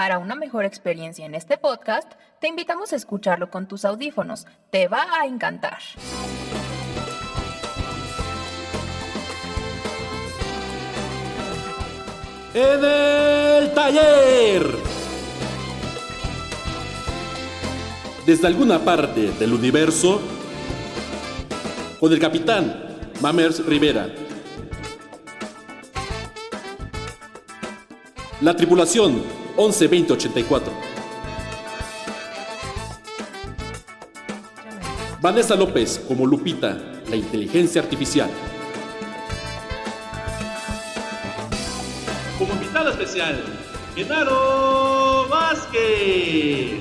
Para 0.00 0.18
una 0.18 0.34
mejor 0.34 0.64
experiencia 0.64 1.26
en 1.26 1.34
este 1.34 1.58
podcast, 1.58 2.10
te 2.40 2.48
invitamos 2.48 2.90
a 2.94 2.96
escucharlo 2.96 3.50
con 3.50 3.68
tus 3.68 3.84
audífonos. 3.84 4.46
Te 4.70 4.88
va 4.88 5.04
a 5.20 5.26
encantar. 5.26 5.76
En 12.54 12.82
el 12.82 13.74
taller. 13.74 14.66
Desde 18.24 18.46
alguna 18.46 18.78
parte 18.78 19.32
del 19.32 19.52
universo, 19.52 20.22
con 22.00 22.10
el 22.10 22.18
capitán 22.18 22.96
Mamers 23.20 23.66
Rivera. 23.66 24.08
La 28.40 28.56
tripulación 28.56 29.39
112084. 29.60 30.72
Vanessa 35.20 35.54
López 35.54 36.02
como 36.08 36.26
Lupita, 36.26 36.78
la 37.10 37.16
inteligencia 37.16 37.82
artificial. 37.82 38.30
Como 42.38 42.54
invitada 42.54 42.90
especial, 42.92 43.44
Genaro 43.94 45.28
Vázquez. 45.28 46.80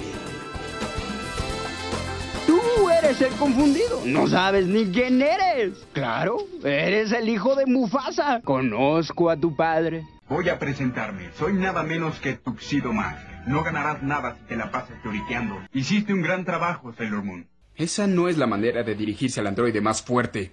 Tú 2.48 2.89
eres 2.89 3.20
el 3.20 3.34
confundido. 3.34 4.01
No 4.05 4.25
sabes 4.27 4.67
ni 4.67 4.85
quién 4.85 5.21
eres. 5.21 5.85
Claro, 5.91 6.37
eres 6.63 7.11
el 7.11 7.27
hijo 7.27 7.55
de 7.55 7.65
Mufasa. 7.65 8.39
Conozco 8.45 9.29
a 9.29 9.35
tu 9.35 9.53
padre. 9.53 10.05
Voy 10.29 10.47
a 10.47 10.59
presentarme. 10.59 11.31
Soy 11.33 11.53
nada 11.53 11.81
menos 11.81 12.19
que 12.19 12.33
Tuxedo 12.33 12.93
Mask. 12.93 13.27
No 13.47 13.63
ganarás 13.63 14.03
nada 14.03 14.35
si 14.35 14.43
te 14.43 14.55
la 14.55 14.70
pasas 14.70 14.95
lloriqueando. 15.03 15.59
Hiciste 15.73 16.13
un 16.13 16.21
gran 16.21 16.45
trabajo, 16.45 16.93
Sailor 16.93 17.23
Moon. 17.23 17.48
Esa 17.76 18.05
no 18.05 18.27
es 18.27 18.37
la 18.37 18.45
manera 18.45 18.84
de 18.84 18.93
dirigirse 18.93 19.39
al 19.39 19.48
androide 19.48 19.81
más 19.81 20.04
fuerte. 20.04 20.51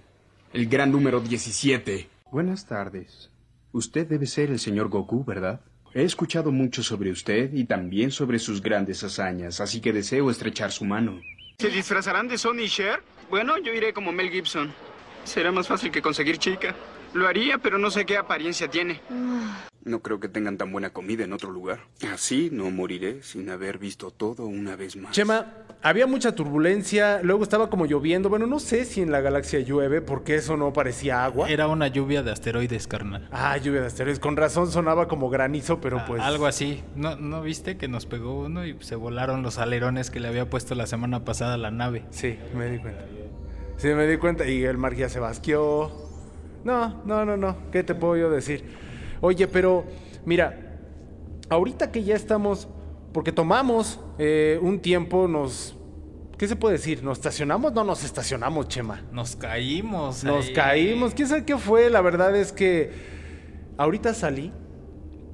El 0.51 0.67
gran 0.67 0.91
número 0.91 1.19
17. 1.19 2.09
Buenas 2.31 2.65
tardes. 2.65 3.29
Usted 3.71 4.07
debe 4.07 4.25
ser 4.25 4.49
el 4.49 4.57
señor 4.57 4.87
Goku, 4.89 5.23
¿verdad? 5.23 5.61
He 5.93 6.03
escuchado 6.03 6.51
mucho 6.51 6.81
sobre 6.81 7.11
usted 7.11 7.53
y 7.53 7.65
también 7.65 8.09
sobre 8.09 8.39
sus 8.39 8.63
grandes 8.63 9.03
hazañas, 9.03 9.61
así 9.61 9.79
que 9.79 9.93
deseo 9.93 10.31
estrechar 10.31 10.71
su 10.71 10.85
mano. 10.85 11.21
¿Se 11.59 11.69
disfrazarán 11.69 12.27
de 12.27 12.39
Sonny 12.39 12.63
y 12.63 12.69
Cher? 12.69 13.03
Bueno, 13.29 13.59
yo 13.59 13.71
iré 13.73 13.93
como 13.93 14.11
Mel 14.11 14.31
Gibson. 14.31 14.73
Será 15.23 15.51
más 15.51 15.67
fácil 15.67 15.91
que 15.91 16.01
conseguir 16.01 16.39
chica. 16.39 16.73
Lo 17.13 17.27
haría, 17.27 17.57
pero 17.57 17.77
no 17.77 17.89
sé 17.91 18.05
qué 18.05 18.17
apariencia 18.17 18.69
tiene. 18.69 19.01
No 19.83 20.01
creo 20.01 20.19
que 20.19 20.27
tengan 20.27 20.57
tan 20.57 20.71
buena 20.71 20.89
comida 20.89 21.23
en 21.23 21.31
otro 21.31 21.49
lugar. 21.49 21.79
Así 22.13 22.49
no 22.51 22.69
moriré 22.71 23.23
sin 23.23 23.49
haber 23.49 23.77
visto 23.77 24.11
todo 24.11 24.45
una 24.45 24.75
vez 24.75 24.97
más. 24.97 25.13
Chema, 25.13 25.53
había 25.81 26.05
mucha 26.07 26.35
turbulencia, 26.35 27.21
luego 27.23 27.43
estaba 27.43 27.69
como 27.69 27.85
lloviendo. 27.85 28.27
Bueno, 28.27 28.47
no 28.47 28.59
sé 28.59 28.83
si 28.83 29.01
en 29.01 29.11
la 29.11 29.21
galaxia 29.21 29.61
llueve, 29.61 30.01
porque 30.01 30.35
eso 30.35 30.57
no 30.57 30.73
parecía 30.73 31.23
agua. 31.23 31.49
Era 31.49 31.67
una 31.67 31.87
lluvia 31.87 32.21
de 32.21 32.31
asteroides, 32.31 32.85
carnal. 32.85 33.29
Ah, 33.31 33.55
lluvia 33.57 33.79
de 33.79 33.87
asteroides. 33.87 34.19
Con 34.19 34.35
razón 34.35 34.69
sonaba 34.69 35.07
como 35.07 35.29
granizo, 35.29 35.79
pero 35.79 36.03
pues. 36.05 36.21
Algo 36.21 36.47
así. 36.47 36.83
¿No, 36.95 37.15
¿No 37.15 37.41
viste 37.41 37.77
que 37.77 37.87
nos 37.87 38.05
pegó 38.05 38.41
uno 38.41 38.65
y 38.65 38.75
se 38.81 38.95
volaron 38.95 39.41
los 39.41 39.57
alerones 39.57 40.11
que 40.11 40.19
le 40.19 40.27
había 40.27 40.49
puesto 40.49 40.75
la 40.75 40.87
semana 40.87 41.23
pasada 41.23 41.53
a 41.53 41.57
la 41.57 41.71
nave? 41.71 42.03
Sí, 42.09 42.37
me 42.53 42.69
di 42.69 42.79
cuenta. 42.79 43.05
Sí, 43.77 43.87
me 43.89 44.05
di 44.05 44.17
cuenta. 44.17 44.45
Y 44.45 44.65
el 44.65 44.77
mar 44.77 44.95
ya 44.95 45.07
se 45.07 45.19
basqueó. 45.21 46.06
No, 46.63 47.03
no, 47.05 47.25
no, 47.25 47.37
no. 47.37 47.55
¿Qué 47.71 47.83
te 47.83 47.95
puedo 47.95 48.17
yo 48.17 48.29
decir? 48.29 48.63
Oye, 49.21 49.47
pero 49.47 49.85
mira, 50.25 50.79
ahorita 51.49 51.91
que 51.91 52.03
ya 52.03 52.15
estamos, 52.15 52.67
porque 53.13 53.31
tomamos 53.31 53.99
eh, 54.17 54.59
un 54.61 54.79
tiempo, 54.79 55.27
nos... 55.27 55.75
¿Qué 56.37 56.47
se 56.47 56.55
puede 56.55 56.73
decir? 56.73 57.03
¿Nos 57.03 57.17
estacionamos? 57.17 57.73
No 57.73 57.83
nos 57.83 58.03
estacionamos, 58.03 58.67
Chema. 58.67 59.01
Nos 59.11 59.35
caímos. 59.35 60.23
Nos 60.23 60.47
ahí. 60.47 60.53
caímos. 60.53 61.13
¿Quién 61.15 61.27
sabe 61.27 61.45
qué 61.45 61.57
fue? 61.57 61.89
La 61.89 62.01
verdad 62.01 62.35
es 62.35 62.51
que 62.51 62.91
ahorita 63.75 64.13
salí. 64.13 64.51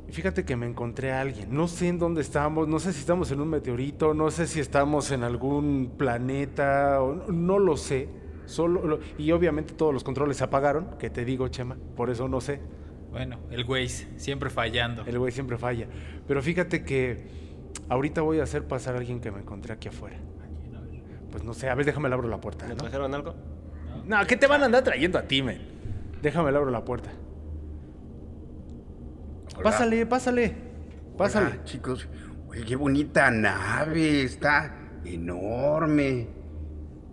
y 0.08 0.12
Fíjate 0.14 0.46
que 0.46 0.56
me 0.56 0.66
encontré 0.66 1.12
a 1.12 1.20
alguien. 1.20 1.54
No 1.54 1.68
sé 1.68 1.90
en 1.90 2.00
dónde 2.00 2.22
estamos. 2.22 2.70
No 2.70 2.80
sé 2.80 2.94
si 2.94 3.02
estamos 3.02 3.32
en 3.32 3.42
un 3.42 3.50
meteorito. 3.50 4.14
No 4.14 4.32
sé 4.32 4.48
si 4.48 4.62
estamos 4.62 5.12
en 5.12 5.24
algún 5.24 5.92
planeta. 5.98 7.02
no 7.28 7.60
lo 7.60 7.76
sé. 7.76 8.08
Solo, 8.46 8.86
lo- 8.86 9.00
y 9.18 9.32
obviamente 9.32 9.74
todos 9.74 9.94
los 9.94 10.04
controles 10.04 10.38
se 10.38 10.44
apagaron. 10.44 10.98
Que 10.98 11.10
te 11.10 11.24
digo, 11.26 11.48
Chema. 11.48 11.78
Por 11.96 12.10
eso 12.10 12.28
no 12.28 12.42
sé. 12.42 12.62
Bueno, 13.12 13.40
el 13.52 13.64
güey 13.64 13.88
siempre 13.90 14.50
fallando. 14.50 15.04
El 15.06 15.20
güey 15.20 15.32
siempre 15.32 15.58
falla. 15.58 15.88
Pero 16.28 16.42
fíjate 16.42 16.84
que 16.84 17.28
ahorita 17.90 18.22
voy 18.22 18.40
a 18.40 18.44
hacer 18.44 18.68
pasar 18.68 18.96
a 18.96 18.98
alguien 18.98 19.20
que 19.22 19.32
me 19.32 19.40
encontré 19.40 19.74
aquí 19.74 19.88
afuera. 19.88 20.18
Pues 21.32 21.44
no 21.44 21.54
sé, 21.54 21.70
a 21.70 21.76
ver, 21.76 21.86
déjame 21.86 22.10
le 22.10 22.16
abro 22.16 22.28
la 22.28 22.40
puerta. 22.42 22.66
¿Le 22.68 22.72
¿no? 22.76 22.78
trajeron 22.78 23.14
algo? 23.14 23.36
No, 24.06 24.18
¿qué 24.28 24.36
te 24.38 24.48
van 24.48 24.62
a 24.62 24.66
andar 24.66 24.84
trayendo 24.84 25.18
a 25.18 25.24
ti, 25.24 25.42
men? 25.42 25.60
Déjame 26.22 26.52
le 26.52 26.58
abro 26.58 26.70
la 26.72 26.84
puerta. 26.84 27.12
Pásale, 29.62 30.06
pásale. 30.06 30.56
Pásale. 31.18 31.48
Hola, 31.48 31.64
chicos. 31.64 32.08
Oye, 32.48 32.64
qué 32.66 32.76
bonita 32.76 33.30
nave. 33.32 34.24
Está 34.24 34.76
enorme. 35.06 36.28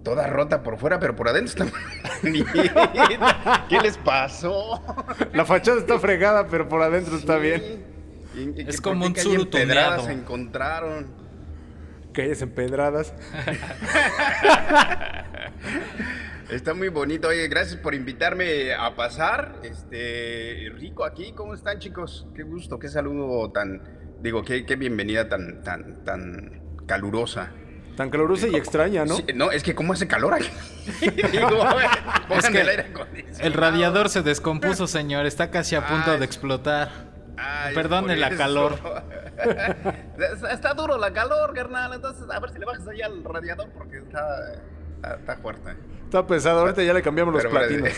Toda 0.02 0.26
rota 0.28 0.62
por 0.62 0.78
fuera, 0.78 0.98
pero 0.98 1.14
por 1.14 1.28
adentro 1.28 1.64
está 1.64 1.78
bonita. 2.22 3.66
¿Qué 3.68 3.78
les 3.80 3.98
pasó? 3.98 4.82
La 5.34 5.44
fachada 5.44 5.78
está 5.78 5.98
fregada, 5.98 6.46
pero 6.48 6.68
por 6.68 6.80
adentro 6.82 7.16
está 7.16 7.36
bien. 7.36 7.84
¿Y 8.34 8.42
en- 8.42 8.68
Es 8.68 8.80
como 8.80 9.04
un 9.06 9.12
qué 9.12 9.20
calle 9.22 9.34
tsuru 9.36 9.42
empedrada 9.42 9.96
tuneado. 9.96 10.04
se 10.06 10.12
encontraron. 10.12 11.06
Calles 12.12 12.42
empedradas. 12.42 13.12
Está 16.50 16.74
muy 16.74 16.88
bonito. 16.88 17.28
Oye, 17.28 17.46
gracias 17.46 17.76
por 17.76 17.94
invitarme 17.94 18.74
a 18.74 18.96
pasar. 18.96 19.60
Este, 19.62 20.68
rico 20.74 21.04
aquí. 21.04 21.32
¿Cómo 21.32 21.54
están, 21.54 21.78
chicos? 21.78 22.26
Qué 22.34 22.42
gusto, 22.42 22.78
qué 22.78 22.88
saludo 22.88 23.52
tan, 23.52 23.80
digo, 24.20 24.42
qué, 24.42 24.66
qué 24.66 24.74
bienvenida 24.74 25.28
tan, 25.28 25.62
tan, 25.62 26.02
tan 26.04 26.60
calurosa. 26.86 27.52
Tan 28.00 28.08
calurosa 28.08 28.48
y 28.48 28.56
extraña, 28.56 29.04
¿no? 29.04 29.16
Sí, 29.16 29.26
no, 29.34 29.50
es 29.50 29.62
que 29.62 29.74
cómo 29.74 29.92
hace 29.92 30.08
calor 30.08 30.32
aquí. 30.32 30.48
Digo, 31.32 31.50
que 32.50 32.60
el 32.62 32.68
aire 32.70 32.82
acondicionado. 32.84 33.44
El 33.44 33.52
radiador 33.52 34.08
se 34.08 34.22
descompuso, 34.22 34.86
señor. 34.86 35.26
Está 35.26 35.50
casi 35.50 35.76
a 35.76 35.86
punto 35.86 36.12
Ay. 36.12 36.18
de 36.18 36.24
explotar. 36.24 36.90
Ay, 37.36 37.74
Perdone 37.74 38.16
la 38.16 38.28
eso. 38.28 38.38
calor. 38.38 38.78
está, 40.18 40.50
está 40.50 40.72
duro 40.72 40.96
la 40.96 41.12
calor, 41.12 41.52
carnal. 41.52 41.92
Entonces, 41.92 42.24
a 42.30 42.40
ver 42.40 42.48
si 42.48 42.58
le 42.58 42.64
bajas 42.64 42.88
allá 42.88 43.04
al 43.04 43.22
radiador 43.22 43.68
porque 43.76 43.98
está, 43.98 44.54
está, 45.18 45.36
fuerte. 45.36 45.76
Está 46.04 46.26
pesado. 46.26 46.60
Ahorita 46.60 46.82
ya 46.82 46.94
le 46.94 47.02
cambiamos 47.02 47.34
los 47.34 47.42
Pero, 47.42 47.54
platinos. 47.54 47.92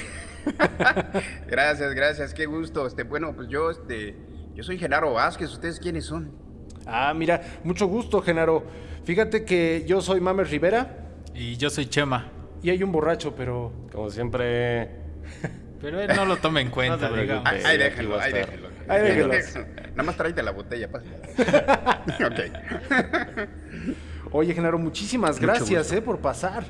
gracias, 1.46 1.94
gracias. 1.94 2.34
Qué 2.34 2.46
gusto. 2.46 2.88
Este, 2.88 3.04
bueno, 3.04 3.36
pues 3.36 3.46
yo, 3.46 3.70
este, 3.70 4.16
yo 4.52 4.64
soy 4.64 4.78
Genaro 4.78 5.12
Vázquez. 5.12 5.52
¿Ustedes 5.52 5.78
quiénes 5.78 6.06
son? 6.06 6.41
Ah, 6.86 7.12
mira, 7.14 7.40
mucho 7.64 7.86
gusto, 7.86 8.20
Genaro. 8.22 8.64
Fíjate 9.04 9.44
que 9.44 9.84
yo 9.86 10.00
soy 10.00 10.20
Mames 10.20 10.50
Rivera 10.50 10.96
Y 11.34 11.56
yo 11.56 11.70
soy 11.70 11.86
Chema. 11.86 12.28
y 12.62 12.70
hay 12.70 12.82
un 12.82 12.92
borracho, 12.92 13.34
pero 13.34 13.72
Como 13.92 14.10
siempre. 14.10 14.90
Pero 15.80 16.00
él 16.00 16.10
no 16.14 16.24
lo 16.24 16.36
toma 16.36 16.60
en 16.60 16.70
cuenta, 16.70 17.08
No 17.08 17.16
digamos. 17.16 17.42
preocupes. 17.42 17.64
Ay, 17.64 17.74
aquí 17.82 17.84
déjalo, 17.90 18.10
va 18.10 18.16
a 18.20 18.24
ay, 18.24 18.32
estar. 18.34 18.50
déjalo. 18.50 18.68
Ahí 18.88 19.02
déjalo. 19.02 19.34
Nada 19.90 20.02
más 20.04 20.16
tráete 20.16 20.42
la 20.44 20.50
botella, 20.52 20.88
pásale. 20.88 21.16
ok. 22.24 22.40
Oye, 24.30 24.54
Genaro, 24.54 24.78
muchísimas 24.78 25.40
gracias, 25.40 25.90
eh, 25.92 26.00
por 26.00 26.18
pasar. 26.20 26.64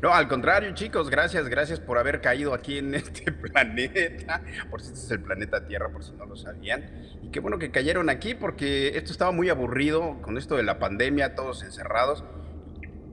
No, 0.00 0.14
al 0.14 0.28
contrario, 0.28 0.72
chicos, 0.74 1.10
gracias, 1.10 1.48
gracias 1.48 1.80
por 1.80 1.98
haber 1.98 2.20
caído 2.20 2.54
aquí 2.54 2.78
en 2.78 2.94
este 2.94 3.32
planeta. 3.32 4.42
Por 4.70 4.80
si 4.80 4.92
este 4.92 5.00
es 5.00 5.10
el 5.10 5.20
planeta 5.20 5.66
Tierra, 5.66 5.88
por 5.88 6.04
si 6.04 6.12
no 6.12 6.24
lo 6.26 6.36
sabían. 6.36 6.84
Y 7.22 7.30
qué 7.30 7.40
bueno 7.40 7.58
que 7.58 7.70
cayeron 7.70 8.08
aquí 8.08 8.34
porque 8.34 8.96
esto 8.96 9.10
estaba 9.10 9.32
muy 9.32 9.48
aburrido 9.48 10.20
con 10.22 10.38
esto 10.38 10.56
de 10.56 10.62
la 10.62 10.78
pandemia, 10.78 11.34
todos 11.34 11.62
encerrados. 11.64 12.22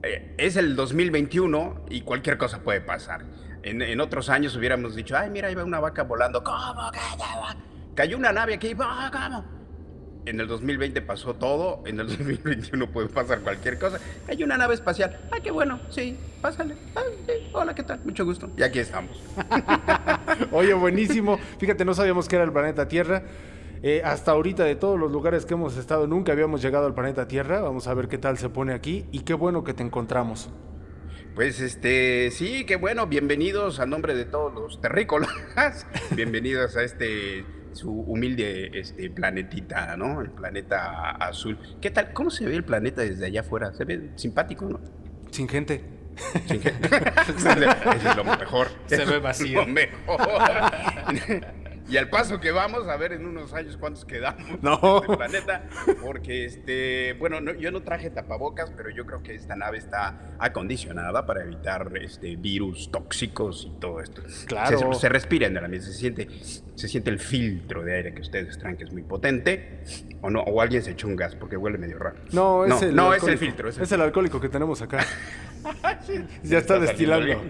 Eh, 0.02 0.34
es 0.38 0.56
el 0.56 0.76
2021 0.76 1.86
y 1.90 2.02
cualquier 2.02 2.38
cosa 2.38 2.60
puede 2.62 2.80
pasar. 2.80 3.24
En, 3.62 4.00
otros 4.00 4.28
años 4.28 4.54
hubiéramos 4.54 4.94
dicho, 4.94 5.16
ay, 5.16 5.28
mira, 5.28 5.48
ahí 5.48 5.56
va 5.56 5.64
una 5.64 5.80
vaca 5.80 6.04
volando. 6.04 6.44
¿Cómo? 6.44 6.92
Cayó 7.96 8.16
una 8.16 8.30
nave 8.32 8.54
aquí. 8.54 8.76
"Ah, 8.78 9.10
¿Cómo? 9.12 9.65
En 10.26 10.40
el 10.40 10.48
2020 10.48 11.02
pasó 11.02 11.34
todo, 11.34 11.84
en 11.86 12.00
el 12.00 12.08
2021 12.18 12.90
puede 12.90 13.08
pasar 13.08 13.40
cualquier 13.40 13.78
cosa. 13.78 14.00
Hay 14.26 14.42
una 14.42 14.58
nave 14.58 14.74
espacial. 14.74 15.16
Ah, 15.30 15.38
qué 15.42 15.52
bueno, 15.52 15.78
sí, 15.88 16.16
pásale. 16.42 16.74
Ah, 16.96 17.02
sí, 17.26 17.48
hola, 17.52 17.74
¿qué 17.76 17.84
tal? 17.84 18.00
Mucho 18.04 18.24
gusto. 18.24 18.50
Y 18.56 18.62
aquí 18.64 18.80
estamos. 18.80 19.22
Oye, 20.50 20.74
buenísimo. 20.74 21.38
Fíjate, 21.58 21.84
no 21.84 21.94
sabíamos 21.94 22.28
que 22.28 22.34
era 22.34 22.44
el 22.44 22.52
planeta 22.52 22.88
Tierra. 22.88 23.22
Eh, 23.84 24.02
hasta 24.04 24.32
ahorita, 24.32 24.64
de 24.64 24.74
todos 24.74 24.98
los 24.98 25.12
lugares 25.12 25.46
que 25.46 25.54
hemos 25.54 25.76
estado, 25.76 26.08
nunca 26.08 26.32
habíamos 26.32 26.60
llegado 26.60 26.86
al 26.86 26.94
planeta 26.94 27.28
Tierra. 27.28 27.60
Vamos 27.60 27.86
a 27.86 27.94
ver 27.94 28.08
qué 28.08 28.18
tal 28.18 28.36
se 28.36 28.48
pone 28.48 28.74
aquí. 28.74 29.06
Y 29.12 29.20
qué 29.20 29.34
bueno 29.34 29.62
que 29.62 29.74
te 29.74 29.84
encontramos. 29.84 30.50
Pues 31.36 31.60
este, 31.60 32.32
sí, 32.32 32.64
qué 32.64 32.76
bueno, 32.76 33.06
bienvenidos 33.06 33.78
a 33.78 33.86
nombre 33.86 34.14
de 34.16 34.24
todos 34.24 34.52
los 34.54 34.80
terrícolas. 34.80 35.30
bienvenidos 36.16 36.76
a 36.76 36.82
este 36.82 37.44
su 37.76 37.90
humilde 37.90 38.70
este, 38.74 39.10
planetita, 39.10 39.96
¿no? 39.96 40.20
El 40.20 40.30
planeta 40.30 41.10
azul. 41.10 41.58
¿Qué 41.80 41.90
tal? 41.90 42.12
¿Cómo 42.12 42.30
se 42.30 42.46
ve 42.46 42.56
el 42.56 42.64
planeta 42.64 43.02
desde 43.02 43.26
allá 43.26 43.40
afuera? 43.42 43.72
Se 43.74 43.84
ve 43.84 44.10
simpático, 44.16 44.64
¿no? 44.64 44.80
Sin 45.30 45.48
gente. 45.48 45.84
Sin 46.46 46.60
gente. 46.60 46.88
Eso 46.88 47.48
es 48.10 48.16
lo 48.16 48.24
mejor. 48.24 48.68
Se 48.86 49.04
ve 49.04 49.18
vacío. 49.18 49.60
Lo 49.66 49.66
mejor. 49.66 50.20
Y 51.88 51.96
al 51.98 52.08
paso 52.10 52.40
que 52.40 52.50
vamos, 52.50 52.88
a 52.88 52.96
ver 52.96 53.12
en 53.12 53.26
unos 53.26 53.52
años 53.54 53.76
cuántos 53.76 54.04
quedamos 54.04 54.60
No. 54.62 54.80
en 54.98 55.02
este 55.02 55.16
planeta. 55.16 55.62
Porque, 56.02 56.44
este, 56.44 57.12
bueno, 57.18 57.40
no- 57.40 57.54
yo 57.54 57.70
no 57.70 57.82
traje 57.82 58.10
tapabocas, 58.10 58.72
pero 58.76 58.90
yo 58.90 59.06
creo 59.06 59.22
que 59.22 59.34
esta 59.34 59.54
nave 59.54 59.78
está 59.78 60.34
acondicionada 60.38 61.24
para 61.26 61.42
evitar 61.44 61.90
este, 62.00 62.34
virus 62.36 62.90
tóxicos 62.90 63.68
y 63.70 63.80
todo 63.80 64.00
esto. 64.00 64.22
Claro. 64.46 64.94
Se, 64.94 65.00
se 65.00 65.08
respira 65.08 65.46
en 65.46 65.56
el 65.56 65.64
ambiente, 65.64 65.86
se 65.86 65.94
siente, 65.94 66.28
se 66.74 66.88
siente 66.88 67.10
el 67.10 67.20
filtro 67.20 67.84
de 67.84 67.94
aire 67.94 68.14
que 68.14 68.22
ustedes 68.22 68.58
traen, 68.58 68.76
que 68.76 68.84
es 68.84 68.92
muy 68.92 69.02
potente. 69.02 69.84
O 70.22 70.30
no, 70.30 70.40
o 70.40 70.60
alguien 70.60 70.82
se 70.82 70.90
echó 70.92 71.06
un 71.06 71.14
gas, 71.14 71.36
porque 71.36 71.56
huele 71.56 71.78
medio 71.78 71.98
raro. 71.98 72.16
No, 72.32 72.64
es 72.64 72.70
no, 72.70 72.80
el 72.88 72.96
no, 72.96 73.14
es 73.14 73.22
el 73.22 73.30
alcohólico. 73.30 73.38
filtro. 73.38 73.68
Es 73.68 73.92
el 73.92 74.00
alcohólico 74.00 74.40
que 74.40 74.48
tenemos 74.48 74.82
acá. 74.82 75.04
ya 76.42 76.58
está 76.58 76.78
destilando. 76.78 77.26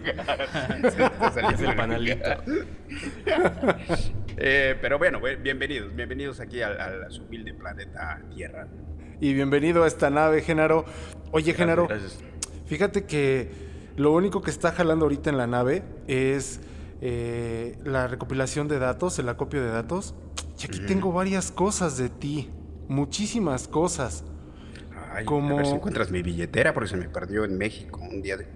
Es 1.53 1.61
el 1.61 1.75
panalito. 1.75 2.31
Eh, 4.37 4.77
pero 4.83 4.99
bueno, 4.99 5.21
bue- 5.21 5.41
bienvenidos, 5.41 5.95
bienvenidos 5.95 6.41
aquí 6.41 6.61
al, 6.63 6.79
al- 6.81 7.05
a 7.05 7.11
su 7.11 7.23
humilde 7.23 7.55
planeta 7.55 8.21
Tierra. 8.35 8.69
Y 9.21 9.33
bienvenido 9.33 9.85
a 9.85 9.87
esta 9.87 10.11
nave, 10.11 10.43
Genaro. 10.43 10.85
Oye, 11.33 11.55
Genaro, 11.55 11.87
Gracias. 11.89 12.19
fíjate 12.67 13.05
que 13.05 13.51
lo 13.97 14.13
único 14.13 14.43
que 14.43 14.51
está 14.51 14.73
jalando 14.73 15.07
ahorita 15.07 15.31
en 15.31 15.39
la 15.39 15.47
nave 15.47 15.83
es 16.07 16.61
eh, 17.01 17.79
la 17.85 18.09
recopilación 18.09 18.69
de 18.69 18.79
datos, 18.79 19.19
el 19.19 19.29
acopio 19.29 19.63
de 19.63 19.71
datos. 19.71 20.15
Y 20.61 20.67
aquí 20.67 20.81
tengo 20.87 21.13
varias 21.13 21.51
cosas 21.51 21.97
de 21.99 22.09
ti. 22.09 22.51
Muchísimas 22.89 23.69
cosas. 23.69 24.25
Ay, 25.13 25.25
Como- 25.25 25.55
A 25.55 25.57
ver 25.59 25.67
si 25.67 25.73
encuentras 25.73 26.11
mi 26.11 26.23
billetera, 26.23 26.73
porque 26.75 26.89
se 26.91 26.97
me 26.97 27.09
perdió 27.09 27.45
en 27.45 27.57
México 27.57 28.01
un 28.03 28.21
día 28.23 28.37
de. 28.37 28.47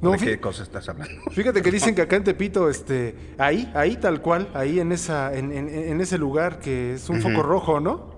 No, 0.00 0.10
¿De 0.12 0.18
qué 0.18 0.38
cosa 0.40 0.62
estás 0.62 0.88
hablando? 0.88 1.14
Fíjate 1.32 1.62
que 1.62 1.70
dicen 1.70 1.94
que 1.94 2.02
acá 2.02 2.16
en 2.16 2.24
Tepito, 2.24 2.68
este, 2.68 3.14
ahí, 3.38 3.70
ahí 3.74 3.96
tal 3.96 4.20
cual, 4.20 4.48
ahí 4.54 4.78
en 4.80 4.92
esa, 4.92 5.32
en, 5.34 5.52
en- 5.52 5.68
en 5.68 6.00
ese 6.00 6.18
lugar 6.18 6.58
que 6.58 6.94
es 6.94 7.08
un 7.08 7.20
foco 7.22 7.42
rojo, 7.42 7.80
¿no? 7.80 8.14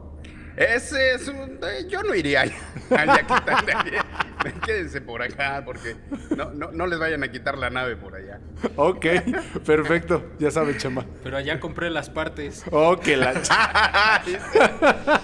Ese 0.57 1.15
es 1.15 1.29
un. 1.29 1.37
eh, 1.63 1.87
Yo 1.89 2.03
no 2.03 2.17
iría 2.17 2.41
allá. 2.41 2.57
allá. 2.91 3.25
Quédense 4.67 5.01
por 5.01 5.23
acá, 5.23 5.63
porque 5.65 5.95
no, 6.37 6.51
no, 6.53 6.73
no 6.73 6.87
les 6.87 6.99
vayan 6.99 7.23
a 7.23 7.31
quitar 7.31 7.57
la 7.59 7.71
nave 7.71 7.97
por 7.97 8.17
allá. 8.17 8.41
Ok, 8.77 9.07
perfecto, 9.67 10.33
ya 10.41 10.51
sabes, 10.51 10.79
Chema. 10.79 11.05
Pero 11.23 11.37
allá 11.37 11.61
compré 11.61 11.91
las 11.91 12.11
partes. 12.11 12.65
Ok, 12.73 13.07
la 13.17 13.35
ch- 13.35 15.21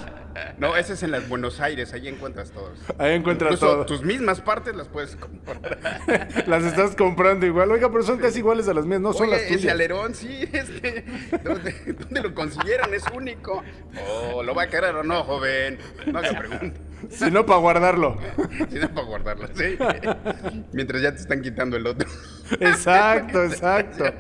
No, 0.59 0.77
ese 0.77 0.93
es 0.93 1.03
en 1.03 1.11
las 1.11 1.29
Buenos 1.29 1.61
Aires, 1.61 1.93
ahí 1.93 2.09
encuentras 2.09 2.51
todos. 2.51 2.79
Ahí 2.99 3.15
encuentras 3.15 3.53
Incluso 3.55 3.75
todo. 3.75 3.87
Tus 3.87 4.03
mismas 4.03 4.41
partes 4.41 4.75
las 4.77 4.89
puedes 4.89 5.17
comprar. 5.17 5.79
Las 6.47 6.65
estás 6.65 6.95
comprando 6.95 7.47
igual. 7.47 7.71
Oiga, 7.71 7.91
pero 7.91 8.03
son 8.03 8.19
casi 8.19 8.39
iguales 8.39 8.69
a 8.69 8.75
las 8.75 8.87
mías, 8.87 9.01
no 9.01 9.13
son 9.13 9.31
las 9.31 9.43
ese 9.43 9.55
tuyas. 9.55 9.73
alerón, 9.73 10.15
sí, 10.15 10.49
este, 10.53 11.05
¿dónde, 11.43 11.73
dónde 11.99 12.23
lo 12.23 12.35
consiguieron? 12.35 12.93
Es 12.95 13.05
único. 13.15 13.63
Oh, 14.09 14.43
¿lo 14.43 14.55
va 14.55 14.65
a 14.65 14.69
querer 14.69 14.95
o 14.95 15.03
no, 15.03 15.25
joven? 15.25 15.79
No 16.07 16.19
haga 16.19 16.39
pregunta. 16.39 16.81
Si 17.11 17.31
no, 17.31 17.45
para 17.45 17.61
guardarlo. 17.61 18.17
Si 18.71 18.79
no, 18.79 18.89
para 18.95 19.07
guardarlo, 19.07 19.49
sí. 19.55 19.77
Mientras 20.73 21.03
ya 21.03 21.13
te 21.13 21.21
están 21.21 21.43
quitando 21.43 21.77
el 21.77 21.87
otro. 21.87 22.09
Exacto, 22.61 23.45
exacto. 23.45 24.05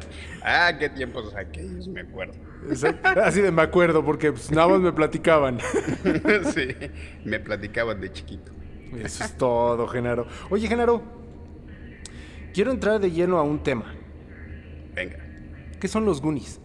Ah, 0.46 0.76
qué 0.78 0.90
tiempos 0.90 1.34
aquellos, 1.34 1.88
me 1.88 2.02
acuerdo. 2.02 2.34
Exacto. 2.68 3.08
Así 3.22 3.40
de 3.40 3.50
me 3.50 3.62
acuerdo, 3.62 4.04
porque 4.04 4.32
pues, 4.32 4.50
nada 4.50 4.68
más 4.68 4.80
me 4.80 4.92
platicaban. 4.92 5.58
Sí, 6.54 6.68
me 7.24 7.40
platicaban 7.40 8.00
de 8.00 8.12
chiquito. 8.12 8.52
Eso 8.98 9.24
es 9.24 9.36
todo, 9.36 9.86
Genaro. 9.88 10.26
Oye, 10.50 10.68
Genaro, 10.68 11.02
quiero 12.52 12.70
entrar 12.70 13.00
de 13.00 13.10
lleno 13.10 13.38
a 13.38 13.42
un 13.42 13.62
tema. 13.62 13.94
Venga. 14.94 15.18
¿Qué 15.80 15.88
son 15.88 16.04
los 16.04 16.20
Goonies? 16.20 16.60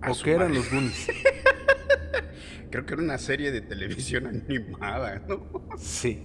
A 0.00 0.10
¿O 0.10 0.14
qué 0.22 0.32
eran 0.32 0.54
los 0.54 0.70
Goonies? 0.70 1.08
Creo 2.70 2.86
que 2.86 2.94
era 2.94 3.02
una 3.02 3.18
serie 3.18 3.52
de 3.52 3.60
televisión 3.60 4.26
animada, 4.26 5.22
¿no? 5.28 5.46
Sí. 5.76 6.22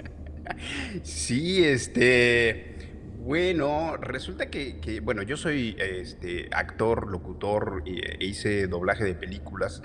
Sí, 1.03 1.63
este. 1.63 2.76
Bueno, 3.27 3.97
resulta 3.97 4.49
que, 4.49 4.79
que, 4.79 5.01
bueno, 5.01 5.21
yo 5.21 5.35
soy 5.35 5.75
este, 5.77 6.47
actor, 6.49 7.11
locutor, 7.11 7.83
e 7.85 8.23
hice 8.25 8.67
doblaje 8.67 9.03
de 9.03 9.15
películas. 9.15 9.81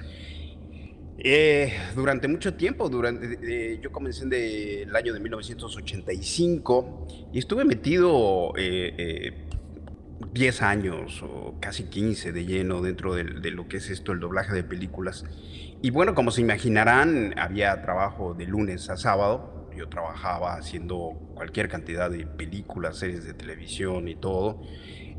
Eh, 1.18 1.72
durante 1.96 2.28
mucho 2.28 2.54
tiempo, 2.54 2.88
durante, 2.88 3.40
eh, 3.42 3.80
yo 3.82 3.90
comencé 3.90 4.22
en 4.22 4.30
de- 4.30 4.82
el 4.82 4.94
año 4.94 5.12
de 5.12 5.18
1985 5.18 7.08
y 7.32 7.40
estuve 7.40 7.64
metido 7.64 8.52
eh, 8.56 8.94
eh, 8.96 9.48
10 10.32 10.62
años 10.62 11.20
o 11.24 11.58
casi 11.60 11.86
15 11.90 12.30
de 12.30 12.44
lleno 12.46 12.80
dentro 12.80 13.12
del- 13.16 13.42
de, 13.42 13.50
lo 13.50 13.66
que 13.66 13.78
es 13.78 13.90
esto, 13.90 14.12
el 14.12 14.20
doblaje 14.20 14.54
de 14.54 14.62
películas. 14.62 15.24
Y 15.82 15.90
bueno, 15.90 16.14
como 16.14 16.30
se 16.30 16.42
imaginarán, 16.42 17.34
había 17.36 17.82
trabajo 17.82 18.34
de 18.34 18.46
lunes 18.46 18.88
a 18.88 18.96
sábado. 18.96 19.61
Yo 19.76 19.88
trabajaba 19.88 20.54
haciendo 20.54 21.18
cualquier 21.34 21.68
cantidad 21.68 22.10
de 22.10 22.26
películas, 22.26 22.98
series 22.98 23.24
de 23.24 23.34
televisión 23.34 24.08
y 24.08 24.14
todo. 24.14 24.62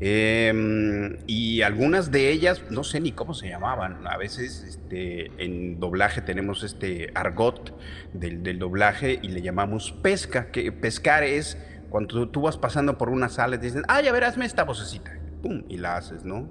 Em, 0.00 1.18
y 1.26 1.62
algunas 1.62 2.10
de 2.10 2.30
ellas, 2.30 2.62
no 2.70 2.84
sé 2.84 3.00
ni 3.00 3.12
cómo 3.12 3.34
se 3.34 3.48
llamaban. 3.48 4.06
A 4.06 4.16
veces 4.16 4.64
este, 4.64 5.30
en 5.42 5.78
doblaje 5.78 6.20
tenemos 6.20 6.62
este 6.64 7.10
argot 7.14 7.78
del, 8.12 8.58
doblaje 8.58 9.18
y 9.22 9.28
le 9.28 9.42
llamamos 9.42 9.92
pesca, 9.92 10.50
que 10.50 10.72
pescar 10.72 11.22
es 11.22 11.58
cuando 11.90 12.28
tú, 12.28 12.42
vas 12.42 12.56
pasando 12.56 12.98
por 12.98 13.08
una 13.08 13.28
sala 13.28 13.56
y 13.56 13.58
te 13.58 13.66
dicen, 13.66 13.82
ah, 13.86 14.00
ya 14.00 14.12
verás, 14.12 14.30
hazme 14.30 14.46
esta 14.46 14.64
vocecita. 14.64 15.16
Pum, 15.42 15.62
y 15.68 15.76
la 15.76 15.96
haces, 15.96 16.24
¿no? 16.24 16.48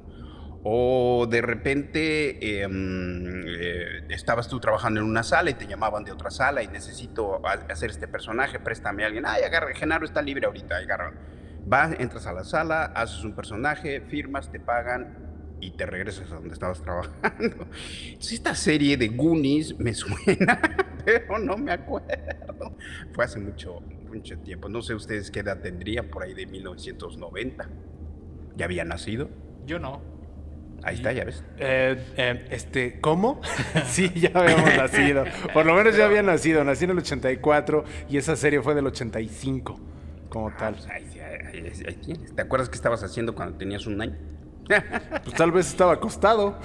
O 0.66 1.28
de 1.30 1.42
repente 1.42 2.62
em, 2.64 3.44
eh, 3.46 4.06
estabas 4.10 4.48
tú 4.48 4.60
trabajando 4.62 5.02
en 5.02 5.06
una 5.06 5.24
sala 5.24 5.50
y 5.50 5.56
te 5.56 5.68
llamaban 5.68 6.06
de 6.06 6.12
otra 6.14 6.32
sala 6.32 6.64
y 6.64 6.68
necesito 6.70 7.46
ha- 7.46 7.66
hacer 7.70 7.90
este 7.90 8.08
personaje, 8.08 8.60
préstame 8.60 9.04
a 9.04 9.08
alguien. 9.08 9.26
Ay, 9.26 9.44
agarra, 9.44 9.74
Genaro 9.76 10.06
está 10.06 10.22
libre 10.22 10.46
ahorita, 10.46 10.78
agarra. 10.78 11.14
Vas, 11.66 11.96
entras 12.00 12.28
a 12.28 12.34
la 12.34 12.44
sala, 12.46 12.86
haces 12.86 13.24
un 13.26 13.34
personaje, 13.36 14.02
firmas, 14.02 14.52
te 14.52 14.60
pagan 14.62 15.18
y 15.60 15.72
te 15.72 15.86
regresas 15.86 16.32
a 16.32 16.36
donde 16.36 16.54
estabas 16.54 16.82
trabajando. 16.84 17.68
Esta 18.20 18.56
serie 18.56 18.96
de 18.96 19.10
Goonies 19.10 19.78
me 19.80 19.94
suena, 19.94 20.62
pero 21.04 21.40
no 21.40 21.58
me 21.58 21.74
acuerdo. 21.74 22.78
Fue 23.12 23.26
hace 23.26 23.40
mucho, 23.40 23.82
mucho 24.10 24.38
tiempo. 24.40 24.70
No 24.70 24.82
sé 24.82 24.94
ustedes 24.94 25.30
qué 25.30 25.42
edad 25.42 25.60
tendrían, 25.60 26.08
por 26.08 26.24
ahí 26.24 26.34
de 26.34 26.46
1990. 26.46 27.68
¿Ya 28.56 28.66
había 28.66 28.86
nacido? 28.86 29.30
Yo 29.66 29.80
no. 29.80 30.13
Ahí 30.84 30.96
está, 30.96 31.12
ya 31.14 31.24
ves. 31.24 31.44
Eh, 31.58 31.98
eh, 32.18 32.46
este, 32.52 33.00
¿cómo? 33.00 33.42
sí, 33.88 34.12
ya 34.16 34.32
habíamos 34.34 34.76
nacido. 34.78 35.24
Por 35.54 35.66
lo 35.66 35.74
menos 35.76 35.96
ya 35.96 36.06
había 36.06 36.24
nacido. 36.24 36.64
Nací 36.64 36.84
en 36.86 36.92
el 36.92 36.98
84 37.00 37.86
y 38.10 38.18
esa 38.18 38.36
serie 38.36 38.62
fue 38.62 38.76
del 38.76 38.88
85, 38.88 39.80
como 40.30 40.52
tal. 40.56 40.76
Pues. 40.76 41.84
¿Te 42.36 42.42
acuerdas 42.42 42.70
qué 42.70 42.76
estabas 42.76 43.04
haciendo 43.04 43.34
cuando 43.36 43.58
tenías 43.58 43.86
un 43.88 44.02
año? 44.02 44.16
Pues 45.24 45.36
tal 45.36 45.52
vez 45.52 45.68
estaba 45.68 45.94
acostado. 45.94 46.58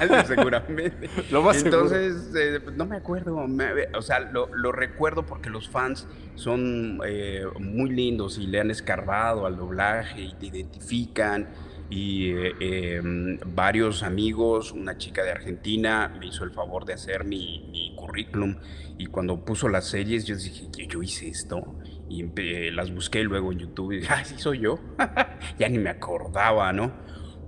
Algo 0.00 0.14
seguramente. 0.26 1.08
Lo 1.30 1.42
más 1.42 1.58
seguro. 1.58 1.82
Entonces, 1.94 2.34
eh, 2.34 2.60
pues, 2.62 2.74
no 2.76 2.86
me 2.86 2.96
acuerdo. 2.96 3.46
me- 3.46 3.86
o 3.94 4.00
sea, 4.02 4.20
lo, 4.20 4.48
lo 4.54 4.72
recuerdo 4.72 5.26
porque 5.26 5.50
los 5.50 5.68
fans 5.68 6.06
son 6.36 7.00
eh, 7.06 7.44
muy 7.60 7.90
lindos 7.90 8.38
y 8.38 8.46
le 8.46 8.60
han 8.60 8.70
escarbado 8.70 9.44
al 9.46 9.56
doblaje 9.56 10.22
y 10.22 10.34
te 10.34 10.46
identifican. 10.46 11.48
Y 11.90 12.30
eh, 12.30 12.52
eh, 12.60 13.00
varios 13.46 14.02
amigos, 14.02 14.72
una 14.72 14.96
chica 14.96 15.22
de 15.22 15.30
Argentina 15.30 16.14
me 16.18 16.26
hizo 16.26 16.44
el 16.44 16.50
favor 16.50 16.84
de 16.84 16.94
hacer 16.94 17.24
mi, 17.24 17.68
mi 17.70 17.94
currículum. 17.94 18.56
Y 18.98 19.06
cuando 19.06 19.44
puso 19.44 19.68
las 19.68 19.88
series, 19.88 20.24
yo 20.24 20.36
dije, 20.36 20.68
yo, 20.76 20.86
yo 20.86 21.02
hice 21.02 21.28
esto. 21.28 21.76
Y 22.08 22.24
las 22.70 22.92
busqué 22.92 23.22
luego 23.22 23.52
en 23.52 23.58
YouTube 23.58 23.92
y 23.92 23.96
dije, 24.00 24.12
ah, 24.12 24.24
sí 24.24 24.34
soy 24.38 24.60
yo. 24.60 24.78
ya 25.58 25.68
ni 25.68 25.78
me 25.78 25.90
acordaba, 25.90 26.72
¿no? 26.72 26.92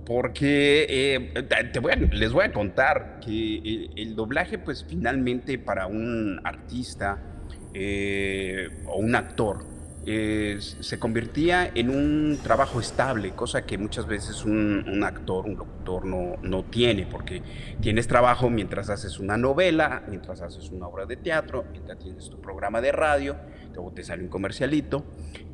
Porque 0.05 0.85
eh, 0.89 1.43
te 1.43 1.81
les 2.15 2.31
voy 2.31 2.45
a 2.45 2.53
contar 2.53 3.19
que 3.19 3.57
el, 3.57 3.91
el 3.97 4.15
doblaje, 4.15 4.57
pues 4.57 4.85
finalmente 4.87 5.59
para 5.59 5.87
un 5.87 6.39
artista 6.45 7.37
eh, 7.73 8.69
o 8.87 8.97
un 8.97 9.15
actor, 9.15 9.63
eh, 10.09 10.59
se 10.61 10.99
convertía 10.99 11.69
en 11.75 11.89
un 11.89 12.39
trabajo 12.41 12.79
estable, 12.79 13.31
cosa 13.31 13.65
que 13.65 13.77
muchas 13.77 14.07
veces 14.07 14.45
un, 14.45 15.03
actor, 15.03 15.45
un 15.45 15.57
locutor 15.57 16.05
no, 16.05 16.37
no 16.41 16.63
tiene, 16.63 17.05
porque 17.05 17.43
tienes 17.81 18.07
trabajo 18.07 18.49
mientras 18.49 18.89
haces 18.89 19.19
una 19.19 19.35
novela, 19.35 20.03
mientras 20.07 20.41
haces 20.41 20.69
una 20.69 20.87
obra 20.87 21.05
de 21.05 21.17
teatro, 21.17 21.65
mientras 21.73 21.99
tienes 21.99 22.29
tu 22.29 22.39
programa 22.39 22.79
de 22.79 22.93
radio, 22.93 23.35
luego 23.73 23.91
te 23.91 24.01
sale 24.01 24.23
un 24.23 24.29
comercialito 24.29 25.03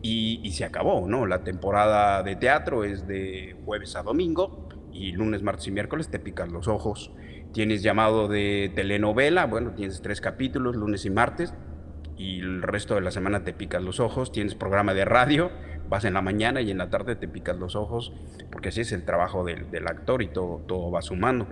y, 0.04 0.40
y 0.44 0.52
se 0.52 0.66
acabó, 0.66 1.08
¿no? 1.08 1.26
La 1.26 1.44
temporada 1.44 2.22
de 2.22 2.36
teatro 2.36 2.84
es 2.84 3.08
de 3.08 3.56
jueves 3.66 3.96
a 3.96 4.04
domingo 4.04 4.70
y 4.92 5.14
lunes, 5.14 5.42
martes 5.42 5.66
y 5.66 5.72
miércoles 5.72 6.10
te 6.10 6.20
picas 6.20 6.52
los 6.52 6.68
ojos. 6.68 7.12
Tienes 7.54 7.82
llamado 7.82 8.28
de 8.28 8.72
telenovela, 8.76 9.48
bueno, 9.48 9.72
tienes 9.72 10.04
tres 10.04 10.22
capítulos, 10.22 10.76
lunes 10.76 11.06
y 11.06 11.10
martes, 11.10 11.56
y 12.18 12.40
el 12.40 12.62
resto 12.62 12.96
de 12.96 13.02
la 13.02 13.12
semana 13.12 13.44
te 13.44 13.54
picas 13.54 13.82
los 13.82 14.00
ojos. 14.00 14.32
Tienes 14.32 14.56
programa 14.56 14.94
de 14.94 15.06
radio, 15.06 15.52
vas 15.90 16.06
en 16.06 16.14
la 16.14 16.22
mañana 16.22 16.62
y 16.62 16.72
en 16.72 16.78
la 16.78 16.90
tarde 16.90 17.16
te 17.16 17.28
picas 17.28 17.58
los 17.58 17.76
ojos, 17.76 18.14
porque 18.52 18.70
así 18.70 18.82
es 18.82 18.92
el 18.92 19.04
trabajo 19.04 19.44
del, 19.44 19.70
del 19.72 19.88
actor 19.88 20.22
y 20.22 20.28
todo, 20.28 20.64
todo 20.68 20.92
va 20.92 21.02
sumando. 21.02 21.48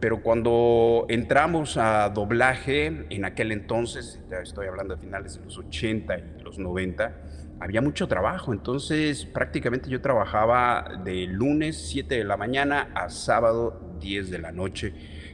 Pero 0.00 0.22
cuando 0.22 1.06
entramos 1.08 1.76
a 1.76 2.08
doblaje, 2.08 3.06
en 3.08 3.24
aquel 3.24 3.52
entonces, 3.52 4.20
estoy 4.42 4.66
hablando 4.66 4.96
de 4.96 5.00
finales 5.00 5.38
de 5.38 5.44
los 5.44 5.58
80 5.58 6.18
y 6.18 6.42
los 6.42 6.58
90, 6.58 7.14
había 7.62 7.80
mucho 7.80 8.08
trabajo, 8.08 8.52
entonces 8.52 9.24
prácticamente 9.24 9.88
yo 9.88 10.00
trabajaba 10.00 11.00
de 11.04 11.26
lunes 11.28 11.76
7 11.90 12.16
de 12.16 12.24
la 12.24 12.36
mañana 12.36 12.90
a 12.94 13.08
sábado 13.08 13.80
10 14.00 14.30
de 14.30 14.38
la 14.40 14.50
noche, 14.50 14.92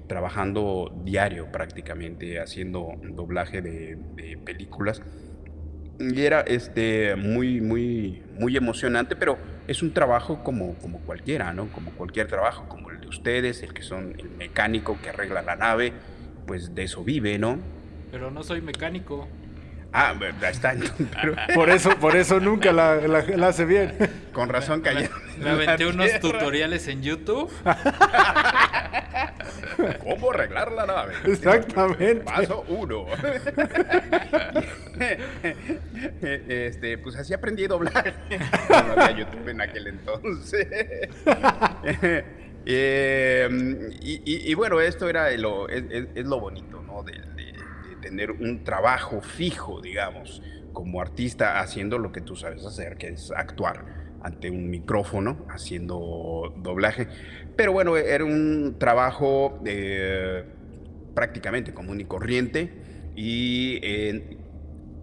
trabajando 0.08 0.92
diario 1.04 1.52
prácticamente, 1.52 2.40
haciendo 2.40 2.94
doblaje 3.02 3.62
de, 3.62 3.96
de 4.16 4.36
películas. 4.38 5.02
Y 6.00 6.22
era 6.22 6.40
este, 6.40 7.16
muy, 7.16 7.60
muy, 7.60 8.22
muy 8.38 8.56
emocionante, 8.56 9.16
pero 9.16 9.36
es 9.66 9.82
un 9.82 9.92
trabajo 9.92 10.42
como, 10.42 10.74
como 10.78 11.00
cualquiera, 11.00 11.52
¿no? 11.52 11.70
Como 11.72 11.90
cualquier 11.92 12.26
trabajo, 12.28 12.68
como 12.68 12.90
el 12.90 13.00
de 13.00 13.08
ustedes, 13.08 13.62
el 13.62 13.74
que 13.74 13.82
son 13.82 14.14
el 14.18 14.30
mecánico 14.30 14.98
que 15.02 15.10
arregla 15.10 15.42
la 15.42 15.56
nave, 15.56 15.92
pues 16.46 16.74
de 16.74 16.84
eso 16.84 17.04
vive, 17.04 17.38
¿no? 17.38 17.58
Pero 18.10 18.30
no 18.30 18.42
soy 18.42 18.62
mecánico. 18.62 19.28
Ah, 19.92 20.14
ahí 20.20 20.32
está. 20.50 20.74
Por 21.54 21.70
eso, 21.70 21.90
por 21.98 22.14
eso 22.14 22.38
nunca 22.40 22.72
la, 22.72 22.96
la- 22.96 23.22
la 23.22 23.48
hace 23.48 23.64
bien. 23.64 23.96
Con 24.32 24.50
razón 24.50 24.82
ayer- 24.90 25.10
Me 25.38 25.48
aventé 25.50 25.86
unos 25.86 26.20
tutoriales 26.20 26.86
en 26.88 27.02
YouTube. 27.02 27.50
¿Cómo 30.04 30.30
arreglar 30.32 30.72
la 30.72 30.84
nave? 30.86 31.14
Exactamente. 31.24 32.16
Paso 32.16 32.64
uno. 32.68 33.06
Este, 36.20 36.98
pues 36.98 37.16
así 37.16 37.32
aprendí 37.32 37.64
a 37.64 37.68
doblar. 37.68 38.14
No 38.68 38.92
había 39.02 39.10
YouTube 39.18 39.48
en 39.48 39.60
aquel 39.60 39.86
entonces. 39.86 40.66
Eh, 42.66 43.48
y, 44.02 44.14
y- 44.24 44.50
y 44.50 44.54
bueno, 44.54 44.80
esto 44.80 45.08
era 45.08 45.30
lo, 45.38 45.68
es, 45.68 45.84
es- 45.90 46.08
es 46.14 46.26
lo 46.26 46.40
bonito, 46.40 46.82
¿no? 46.82 47.02
De, 47.04 47.12
de- 47.12 47.34
de 47.34 47.37
tener 48.00 48.32
un 48.32 48.64
trabajo 48.64 49.20
fijo, 49.20 49.80
digamos, 49.80 50.42
como 50.72 51.00
artista 51.00 51.60
haciendo 51.60 51.98
lo 51.98 52.12
que 52.12 52.20
tú 52.20 52.36
sabes 52.36 52.64
hacer, 52.64 52.96
que 52.96 53.08
es 53.08 53.30
actuar 53.32 53.84
ante 54.22 54.50
un 54.50 54.70
micrófono, 54.70 55.46
haciendo 55.48 56.52
doblaje. 56.56 57.08
Pero 57.56 57.72
bueno, 57.72 57.96
era 57.96 58.24
un 58.24 58.76
trabajo 58.78 59.60
eh, 59.66 60.44
prácticamente 61.14 61.72
común 61.74 62.00
y 62.00 62.04
corriente 62.04 62.72
y 63.16 63.78
eh, 63.82 64.38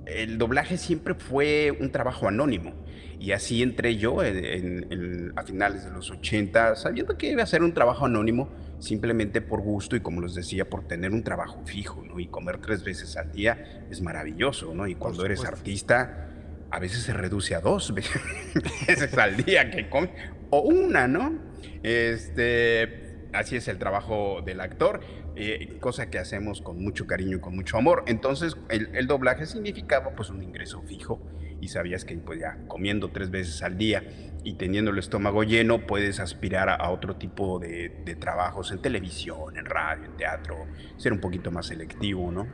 el 0.06 0.38
doblaje 0.38 0.78
siempre 0.78 1.16
fue 1.16 1.76
un 1.80 1.92
trabajo 1.92 2.28
anónimo. 2.28 2.74
Y 3.20 3.32
así 3.32 3.64
entré 3.64 3.96
yo 3.98 4.24
en- 4.24 4.44
en- 4.46 4.88
en- 4.92 5.34
a 5.36 5.44
finales 5.44 5.86
de 5.86 5.92
los 5.92 6.12
80, 6.12 6.76
sabiendo 6.76 7.18
que 7.18 7.32
iba 7.32 7.44
a 7.44 7.46
ser 7.48 7.64
un 7.64 7.74
trabajo 7.74 8.06
anónimo, 8.06 8.50
simplemente 8.80 9.42
por 9.42 9.62
gusto 9.62 9.96
y 9.96 10.02
como 10.02 10.22
les 10.22 10.36
decía, 10.36 10.70
por 10.70 10.88
tener 10.88 11.12
un 11.12 11.24
trabajo 11.24 11.62
fijo, 11.66 12.04
¿no? 12.06 12.20
Y 12.20 12.28
comer 12.28 12.60
tres 12.60 12.84
veces 12.84 13.18
al 13.18 13.32
día 13.32 13.86
es 13.90 14.02
maravilloso, 14.02 14.74
¿no? 14.74 14.88
Y 14.88 14.96
cuando 14.96 15.26
eres 15.26 15.46
artista, 15.46 16.30
a 16.72 16.80
veces 16.80 17.04
se 17.04 17.14
reduce 17.14 17.56
a 17.56 17.62
dos 17.62 17.94
veces 18.88 19.18
al 19.18 19.38
día 19.38 19.70
que 19.72 19.90
comes, 19.90 20.12
o 20.50 20.62
una, 20.62 21.08
¿no? 21.08 21.40
Este, 21.84 23.28
así 23.34 23.56
es 23.56 23.68
el 23.68 23.78
trabajo 23.78 24.42
del 24.46 24.62
actor, 24.62 25.02
eh, 25.36 25.78
cosa 25.80 26.10
que 26.10 26.20
hacemos 26.20 26.62
con 26.62 26.82
mucho 26.82 27.08
cariño 27.08 27.38
y 27.38 27.40
con 27.40 27.56
mucho 27.56 27.78
amor. 27.78 28.04
Entonces, 28.08 28.58
el, 28.70 28.90
el 28.94 29.08
doblaje 29.08 29.46
significaba 29.46 30.16
pues 30.16 30.30
un 30.30 30.42
ingreso 30.44 30.82
fijo 30.84 31.22
y 31.62 31.68
sabías 31.70 32.06
que 32.06 32.16
pues 32.18 32.40
ya 32.40 32.58
comiendo 32.68 33.10
tres 33.10 33.30
veces 33.32 33.62
al 33.64 33.78
día 33.78 34.04
y 34.44 34.54
teniendo 34.56 34.92
el 34.92 35.00
estómago 35.00 35.44
lleno 35.44 35.88
puedes 35.88 36.20
aspirar 36.20 36.70
a, 36.70 36.76
a 36.76 36.92
otro 36.92 37.16
tipo 37.16 37.58
de, 37.60 37.90
de 38.06 38.16
trabajos 38.16 38.72
en 38.72 38.80
televisión, 38.80 39.58
en 39.58 39.66
radio, 39.66 40.06
en 40.06 40.18
teatro, 40.18 40.56
ser 40.98 41.14
un 41.14 41.20
poquito 41.20 41.52
más 41.52 41.66
selectivo, 41.68 42.32
¿no? 42.32 42.48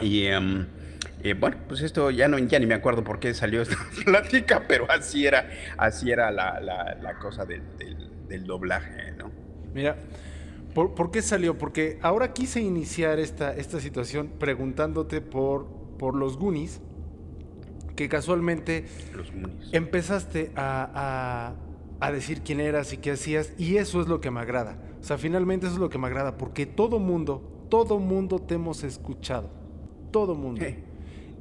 Y 0.00 0.24
em, 0.26 0.66
eh, 1.22 1.34
bueno, 1.34 1.56
pues 1.68 1.82
esto 1.82 2.10
ya 2.10 2.28
no 2.28 2.38
ya 2.38 2.58
ni 2.58 2.66
me 2.66 2.74
acuerdo 2.74 3.04
por 3.04 3.18
qué 3.20 3.34
salió 3.34 3.62
esta 3.62 3.76
plática, 4.04 4.62
pero 4.66 4.90
así 4.90 5.26
era, 5.26 5.48
así 5.76 6.10
era 6.10 6.30
la, 6.30 6.60
la- 6.60 6.96
la 7.00 7.18
cosa 7.18 7.44
del, 7.44 7.62
del- 7.78 8.10
del 8.28 8.44
doblaje, 8.46 9.12
¿no? 9.18 9.30
Mira, 9.74 9.96
¿por, 10.74 10.94
por 10.94 11.10
qué 11.10 11.20
salió? 11.20 11.58
Porque 11.58 11.98
ahora 12.00 12.32
quise 12.32 12.60
iniciar 12.62 13.18
esta, 13.18 13.54
esta 13.54 13.78
situación 13.80 14.30
preguntándote 14.38 15.20
por, 15.20 15.66
por 15.98 16.14
los 16.14 16.38
Goonies, 16.38 16.80
que 17.94 18.08
casualmente 18.08 18.86
Los 19.14 19.32
empezaste 19.72 20.52
a, 20.56 20.90
a- 20.94 22.06
a 22.06 22.10
decir 22.12 22.42
quién 22.42 22.60
eras 22.60 22.92
y 22.92 22.96
qué 22.96 23.12
hacías, 23.12 23.52
y 23.58 23.76
eso 23.76 24.00
es 24.00 24.08
lo 24.08 24.20
que 24.20 24.30
me 24.30 24.40
agrada. 24.40 24.76
O 25.00 25.04
sea, 25.04 25.18
finalmente 25.18 25.66
eso 25.66 25.74
es 25.76 25.80
lo 25.80 25.88
que 25.88 25.98
me 25.98 26.08
agrada, 26.08 26.36
porque 26.36 26.66
todo 26.66 26.98
mundo, 26.98 27.66
todo 27.68 27.98
mundo 28.00 28.40
te 28.40 28.54
hemos 28.54 28.82
escuchado. 28.82 29.50
Todo 30.10 30.34
mundo. 30.34 30.64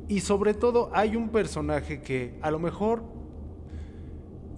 Y 0.08 0.20
sobre 0.22 0.54
todo 0.54 0.90
hay 0.94 1.16
un 1.16 1.30
personaje 1.30 2.02
que 2.02 2.38
a 2.42 2.52
lo 2.52 2.60
mejor 2.60 3.04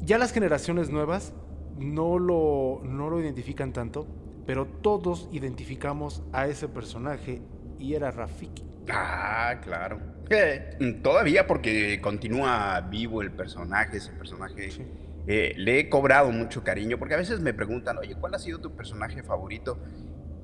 ya 0.01 0.17
las 0.17 0.31
generaciones 0.33 0.89
nuevas 0.89 1.33
no 1.77 2.19
lo, 2.19 2.81
no 2.83 3.09
lo 3.09 3.19
identifican 3.21 3.71
tanto, 3.71 4.05
pero 4.45 4.65
todos 4.67 5.29
identificamos 5.31 6.21
a 6.33 6.47
ese 6.47 6.67
personaje 6.67 7.41
y 7.79 7.93
era 7.93 8.11
Rafiki. 8.11 8.63
Ah, 8.89 9.55
claro. 9.63 9.99
Eh, 10.29 10.99
todavía 11.03 11.45
porque 11.47 11.99
continúa 12.01 12.81
vivo 12.81 13.21
el 13.21 13.31
personaje, 13.31 13.97
ese 13.97 14.11
personaje. 14.13 14.71
Sí. 14.71 14.87
eh, 15.27 15.53
le 15.57 15.79
he 15.79 15.89
cobrado 15.89 16.31
mucho 16.31 16.63
cariño 16.63 16.97
porque 16.97 17.13
a 17.15 17.17
veces 17.17 17.39
me 17.39 17.53
preguntan, 17.53 17.97
oye, 17.97 18.15
¿cuál 18.15 18.33
ha 18.35 18.39
sido 18.39 18.59
tu 18.59 18.75
personaje 18.75 19.23
favorito? 19.23 19.79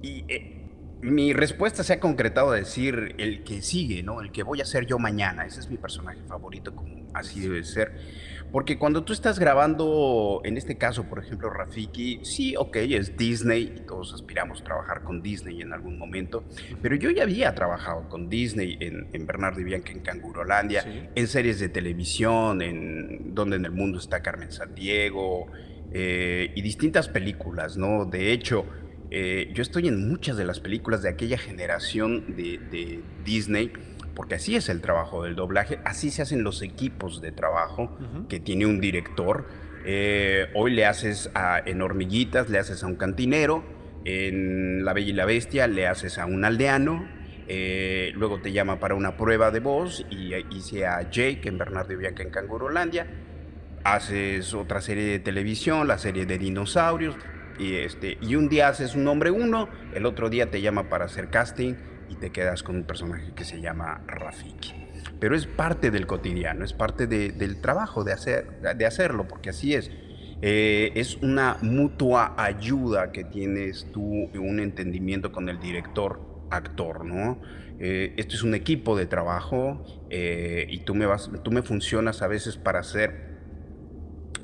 Y 0.02 0.26
eh, 0.28 0.66
mi 1.02 1.34
respuesta 1.34 1.84
se 1.84 1.94
ha 1.94 2.00
concretado 2.00 2.52
a 2.52 2.56
decir 2.56 3.16
el 3.18 3.44
que 3.44 3.62
sigue, 3.62 4.04
¿no? 4.04 4.22
El 4.22 4.32
que 4.32 4.44
voy 4.44 4.62
a 4.62 4.66
ser 4.66 4.86
yo 4.86 5.00
mañana. 5.00 5.46
Ese 5.46 5.60
es 5.62 5.70
mi 5.70 5.78
personaje 5.78 6.22
favorito, 6.28 6.76
como 6.76 7.08
así 7.14 7.40
debe 7.42 7.64
ser. 7.64 7.96
Porque 8.52 8.80
cuando 8.80 9.04
tú 9.04 9.14
estás 9.14 9.38
grabando, 9.38 10.42
en 10.44 10.58
este 10.58 10.78
caso, 10.78 11.04
por 11.04 11.20
ejemplo, 11.20 11.50
Rafiki, 11.50 12.20
sí, 12.24 12.56
ok, 12.58 12.78
es 12.78 13.16
Disney 13.16 13.74
y 13.78 13.80
todos 13.82 14.14
aspiramos 14.14 14.62
a 14.62 14.64
trabajar 14.64 15.04
con 15.04 15.22
Disney 15.22 15.62
en 15.62 15.72
algún 15.72 15.98
momento, 16.00 16.44
pero 16.82 16.96
yo 16.96 17.12
ya 17.12 17.24
había 17.24 17.54
trabajado 17.54 18.10
con 18.10 18.28
Disney 18.30 18.78
en, 18.80 19.08
en 19.14 19.26
Bernardo 19.28 19.60
y 19.62 19.64
Bianca 19.66 19.92
en 19.92 20.00
Cangurolandia, 20.00 20.82
Sí. 20.82 20.90
en 21.14 21.28
series 21.28 21.60
de 21.60 21.70
televisión, 21.70 22.62
en 22.62 23.36
Donde 23.36 23.58
en 23.58 23.66
el 23.66 23.72
Mundo 23.72 24.00
está 24.00 24.22
Carmen 24.22 24.52
Sandiego, 24.52 25.48
eh, 25.92 26.52
y 26.56 26.62
distintas 26.62 27.08
películas, 27.08 27.78
¿no? 27.78 28.06
De 28.06 28.32
hecho, 28.32 28.66
eh, 29.12 29.52
yo 29.54 29.62
estoy 29.64 29.88
en 29.88 30.08
muchas 30.10 30.38
de 30.38 30.46
las 30.46 30.60
películas 30.60 31.02
de 31.02 31.10
aquella 31.10 31.38
generación 31.38 32.36
de, 32.36 32.60
de 32.72 33.00
Disney, 33.26 33.72
porque 34.20 34.36
así 34.36 34.58
es 34.58 34.68
el 34.68 34.82
trabajo 34.82 35.24
del 35.24 35.38
doblaje, 35.38 35.80
así 35.86 36.12
se 36.12 36.22
hacen 36.22 36.44
los 36.44 36.62
equipos 36.62 37.22
de 37.22 37.32
trabajo 37.32 37.98
que 38.28 38.42
tiene 38.42 38.66
un 38.66 38.82
director. 38.82 39.48
Eh, 39.86 40.48
hoy 40.56 40.74
le 40.74 40.86
haces 40.86 41.32
a, 41.36 41.58
en 41.66 41.82
Hormiguitas, 41.82 42.50
le 42.50 42.60
haces 42.60 42.84
a 42.84 42.88
un 42.88 42.98
cantinero, 42.98 43.64
en 44.04 44.84
La 44.84 44.92
Bella 44.92 45.10
y 45.12 45.14
la 45.14 45.24
Bestia 45.24 45.68
le 45.68 45.88
haces 45.88 46.18
a 46.18 46.26
un 46.26 46.44
aldeano, 46.44 47.08
eh, 47.48 48.12
luego 48.14 48.42
te 48.42 48.52
llama 48.52 48.78
para 48.82 48.94
una 48.94 49.16
prueba 49.16 49.52
de 49.52 49.62
voz 49.62 50.06
y 50.10 50.36
hice 50.54 50.86
a 50.86 51.10
Jake 51.10 51.44
en 51.48 51.58
Bernardo 51.58 51.94
y 51.94 51.96
Bianca 51.96 52.22
en 52.22 52.30
Cangurolandia, 52.30 53.08
haces 53.86 54.54
otra 54.54 54.82
serie 54.82 55.06
de 55.06 55.20
televisión, 55.20 55.88
la 55.88 55.98
serie 55.98 56.26
de 56.26 56.38
dinosaurios, 56.38 57.16
y, 57.58 57.76
este, 57.76 58.18
y 58.20 58.36
un 58.36 58.50
día 58.50 58.68
haces 58.68 58.96
un 58.96 59.08
hombre 59.08 59.32
uno, 59.32 59.70
el 59.94 60.06
otro 60.06 60.30
día 60.30 60.52
te 60.52 60.60
llama 60.60 60.90
para 60.90 61.06
hacer 61.06 61.30
casting 61.30 61.76
y 62.10 62.16
te 62.16 62.32
quedas 62.32 62.64
con 62.64 62.76
un 62.76 62.84
personaje 62.84 63.34
que 63.36 63.44
se 63.46 63.62
llama 63.62 64.02
Rafiki. 64.08 64.74
Pero 65.20 65.36
es 65.36 65.46
parte 65.46 65.92
del 65.92 66.08
cotidiano, 66.08 66.64
es 66.66 66.74
parte 66.74 67.08
de- 67.08 67.32
del 67.32 67.62
trabajo 67.62 68.04
de, 68.04 68.14
hacer, 68.14 68.62
de 68.76 68.86
hacerlo, 68.86 69.28
porque 69.28 69.50
así 69.50 69.74
es. 69.74 69.92
Eh, 70.42 70.92
es 70.96 71.18
una 71.18 71.58
mutua 71.62 72.34
ayuda 72.38 73.12
que 73.12 73.26
tienes 73.26 73.92
tú, 73.92 74.30
un 74.34 74.60
entendimiento 74.60 75.32
con 75.32 75.50
el 75.50 75.60
director, 75.60 76.22
actor, 76.50 77.04
¿no? 77.06 77.42
Eh, 77.78 78.14
esto 78.18 78.36
es 78.36 78.44
un 78.44 78.56
equipo 78.56 78.98
de 78.98 79.06
trabajo 79.06 79.84
eh, 80.10 80.66
y 80.70 80.80
tú 80.80 80.96
me, 80.96 81.06
vas, 81.06 81.30
tú 81.44 81.52
me 81.52 81.62
funcionas 81.62 82.22
a 82.22 82.28
veces 82.28 82.58
para 82.58 82.80
hacer 82.80 83.30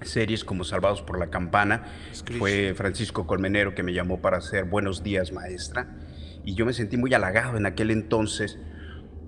series 0.02 0.44
como 0.44 0.64
Salvados 0.64 1.02
por 1.02 1.18
la 1.18 1.28
Campana. 1.28 1.84
Fue 2.38 2.74
Francisco 2.76 3.26
Colmenero 3.26 3.74
que 3.74 3.84
me 3.84 3.94
llamó 3.94 4.22
para 4.22 4.38
hacer 4.38 4.66
Buenos 4.66 5.04
días, 5.04 5.32
maestra. 5.32 5.88
Y 6.46 6.54
yo 6.56 6.66
me 6.66 6.74
sentí 6.74 6.98
muy 6.98 7.14
halagado 7.14 7.58
en 7.58 7.66
aquel 7.66 7.92
entonces 7.92 8.60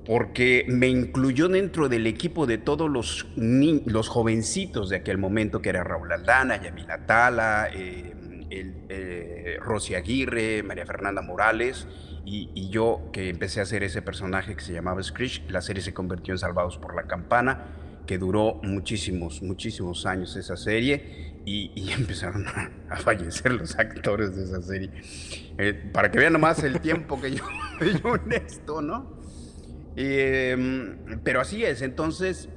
porque 0.05 0.65
me 0.69 0.87
incluyó 0.87 1.49
dentro 1.49 1.89
del 1.89 2.07
equipo 2.07 2.45
de 2.45 2.57
todos 2.57 2.89
los, 2.89 3.27
los 3.35 4.07
jovencitos 4.07 4.89
de 4.89 4.95
aquel 4.95 5.17
momento, 5.17 5.61
que 5.61 5.67
era 5.67 5.83
Raúl 5.83 6.09
Aldana, 6.13 6.61
Yamila 6.61 7.05
Tala, 7.05 7.67
eh, 7.73 8.13
el, 8.49 8.75
eh, 8.87 9.57
Rosy 9.59 9.95
Aguirre, 9.95 10.63
María 10.63 10.85
Fernanda 10.85 11.21
Morales 11.21 11.87
y, 12.23 12.69
yo 12.69 13.09
que 13.11 13.29
empecé 13.29 13.59
a 13.61 13.63
hacer 13.63 13.83
ese 13.83 14.01
personaje 14.01 14.55
que 14.55 14.61
se 14.61 14.73
llamaba 14.73 15.01
Screech. 15.01 15.49
La 15.49 15.61
serie 15.61 15.81
se 15.81 15.93
convirtió 15.93 16.33
en 16.33 16.37
Salvados 16.37 16.77
por 16.77 16.95
la 16.95 17.03
Campana, 17.03 17.65
que 18.05 18.17
duró 18.17 18.59
muchísimos, 18.63 19.41
muchísimos 19.41 20.05
años 20.05 20.35
esa 20.35 20.57
serie 20.57 21.36
y, 21.47 21.91
empezaron 21.97 22.45
a, 22.47 22.97
fallecer 22.97 23.53
los 23.53 23.77
actores 23.79 24.35
de 24.35 24.43
esa 24.43 24.61
serie. 24.61 24.91
Eh, 25.57 25.89
para 25.93 26.11
que 26.11 26.19
vean 26.19 26.33
nomás 26.33 26.61
el 26.63 26.79
tiempo 26.81 27.19
que 27.21 27.31
yo, 27.35 27.45
yo 27.79 28.15
en 28.15 28.33
esto, 28.33 28.81
¿no? 28.81 29.17
Em, 29.95 30.97
pero 31.23 31.41
así 31.41 31.63
es, 31.63 31.81
entonces 31.81 32.49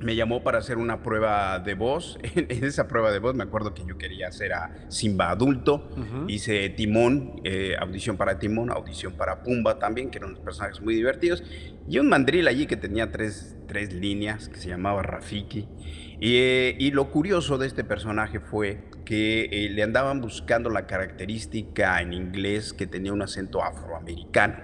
me 0.00 0.14
llamó 0.14 0.44
para 0.44 0.58
hacer 0.58 0.76
una 0.76 1.02
prueba 1.02 1.58
de 1.58 1.74
voz. 1.74 2.18
En 2.34 2.64
esa 2.64 2.86
prueba 2.86 3.10
de 3.10 3.18
voz 3.20 3.34
me 3.34 3.42
acuerdo 3.42 3.72
que 3.72 3.84
yo 3.86 3.96
quería 3.96 4.28
hacer 4.28 4.52
a 4.52 4.86
Simba 4.88 5.30
adulto. 5.30 5.88
Hice 6.28 6.68
Timón, 6.70 7.40
eh, 7.42 7.74
audición 7.78 8.18
para 8.18 8.38
Timón, 8.38 8.70
audición 8.70 9.14
para 9.14 9.42
Pumba 9.42 9.78
también, 9.78 10.10
que 10.10 10.18
eran 10.18 10.30
unos 10.30 10.42
personajes 10.42 10.80
muy 10.82 10.94
divertidos. 10.94 11.42
Y 11.88 11.98
un 11.98 12.08
mandril 12.08 12.48
allí 12.48 12.66
que 12.66 12.76
tenía 12.76 13.10
tres, 13.10 13.56
tres 13.66 13.94
líneas, 13.94 14.48
que 14.48 14.58
se 14.58 14.68
llamaba 14.68 15.02
Rafiki. 15.02 15.66
Y, 16.24 16.38
eh, 16.38 16.76
y, 16.78 16.90
lo 16.90 17.10
curioso 17.10 17.58
de 17.58 17.66
este 17.66 17.84
personaje 17.84 18.40
fue 18.40 18.84
que 19.04 19.42
eh, 19.52 19.68
le 19.68 19.82
andaban 19.82 20.22
buscando 20.22 20.70
la 20.70 20.86
característica 20.86 22.00
en 22.00 22.14
inglés 22.14 22.72
que 22.72 22.86
tenía 22.86 23.12
un 23.12 23.20
acento 23.20 23.62
afroamericano, 23.62 24.56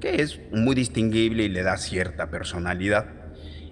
que 0.00 0.20
es 0.20 0.38
muy 0.52 0.74
distinguible 0.74 1.44
y 1.44 1.48
le 1.48 1.62
da 1.62 1.78
cierta 1.78 2.28
personalidad. 2.28 3.06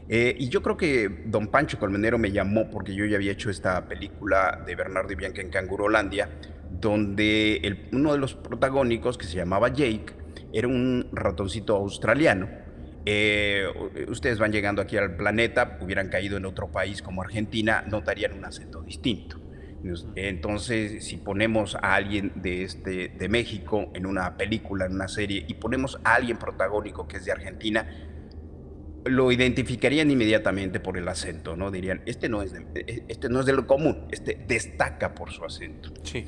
Eh, 0.08 0.34
y 0.38 0.48
yo 0.48 0.62
creo 0.62 0.78
que 0.78 1.24
don 1.26 1.48
Pancho 1.48 1.78
Colmenero 1.78 2.16
me 2.16 2.32
llamó 2.32 2.70
porque 2.70 2.94
yo 2.94 3.04
ya 3.04 3.16
había 3.16 3.32
hecho 3.32 3.50
esta 3.50 3.86
película 3.86 4.62
de 4.66 4.74
Bernardo 4.74 5.12
y 5.12 5.16
Bianca 5.16 5.42
en 5.42 5.50
Cangurolandia, 5.50 6.30
donde 6.70 7.90
uno 7.92 8.14
de 8.14 8.18
los 8.18 8.32
protagónicos, 8.32 9.18
que 9.18 9.26
se 9.26 9.36
llamaba 9.36 9.68
Jake, 9.68 10.14
era 10.54 10.68
un 10.68 11.10
ratoncito 11.12 11.76
australiano. 11.76 12.48
Eh, 13.08 13.66
ustedes 14.08 14.38
van 14.38 14.50
llegando 14.50 14.82
aquí 14.82 14.96
al 14.96 15.16
planeta, 15.16 15.78
hubieran 15.80 16.08
caído 16.08 16.36
en 16.36 16.44
otro 16.44 16.72
país 16.72 17.02
como 17.02 17.22
Argentina, 17.22 17.84
notarían 17.86 18.32
un 18.32 18.44
acento 18.44 18.82
distinto. 18.82 19.40
Entonces, 20.16 21.04
si 21.04 21.16
ponemos 21.16 21.76
a 21.76 21.94
alguien 21.94 22.32
de, 22.34 22.64
este, 22.64 23.08
de 23.08 23.28
México 23.28 23.92
en 23.94 24.06
una 24.06 24.36
película, 24.36 24.86
en 24.86 24.94
una 24.94 25.06
serie, 25.06 25.44
y 25.46 25.54
ponemos 25.54 26.00
a 26.02 26.14
alguien 26.14 26.38
protagónico 26.38 27.06
que 27.06 27.18
es 27.18 27.24
de 27.24 27.30
Argentina, 27.30 27.86
lo 29.04 29.30
identificarían 29.30 30.10
inmediatamente 30.10 30.80
por 30.80 30.98
el 30.98 31.06
acento, 31.06 31.56
¿no? 31.56 31.70
Dirían, 31.70 32.02
este 32.06 32.28
no 32.28 32.42
es 32.42 32.52
de, 32.52 32.66
e, 32.74 33.04
este 33.06 33.28
no 33.28 33.38
es 33.38 33.46
de 33.46 33.52
lo 33.52 33.68
común, 33.68 34.08
este 34.10 34.36
destaca 34.48 35.14
por 35.14 35.30
su 35.30 35.44
acento. 35.44 35.92
Sí. 36.02 36.24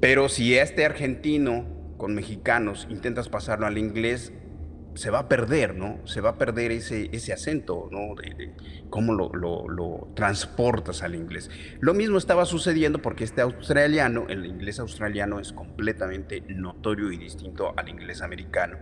Pero 0.00 0.28
si 0.28 0.54
este 0.58 0.84
argentino 0.84 1.64
con 1.96 2.14
mexicanos 2.14 2.86
intentas 2.90 3.30
pasarlo 3.30 3.66
al 3.66 3.78
inglés, 3.78 4.32
se 4.94 5.10
va 5.10 5.20
a 5.20 5.28
perder, 5.28 5.74
¿no? 5.74 5.98
Se 6.06 6.20
va 6.20 6.30
a 6.30 6.38
perder 6.38 6.72
ese, 6.72 7.08
ese 7.12 7.32
acento, 7.32 7.88
¿no? 7.90 8.14
De, 8.14 8.52
cómo 8.90 9.12
lo, 9.12 9.30
lo, 9.32 9.68
lo, 9.68 10.08
transportas 10.14 11.02
al 11.02 11.14
inglés. 11.14 11.50
Lo 11.80 11.94
mismo 11.94 12.18
estaba 12.18 12.44
sucediendo 12.44 13.00
porque 13.00 13.24
este 13.24 13.40
australiano, 13.40 14.26
el 14.28 14.46
inglés 14.46 14.80
australiano 14.80 15.40
es 15.40 15.52
completamente 15.52 16.42
notorio 16.48 17.12
y 17.12 17.18
distinto 17.18 17.72
al 17.76 17.88
inglés 17.88 18.22
americano 18.22 18.78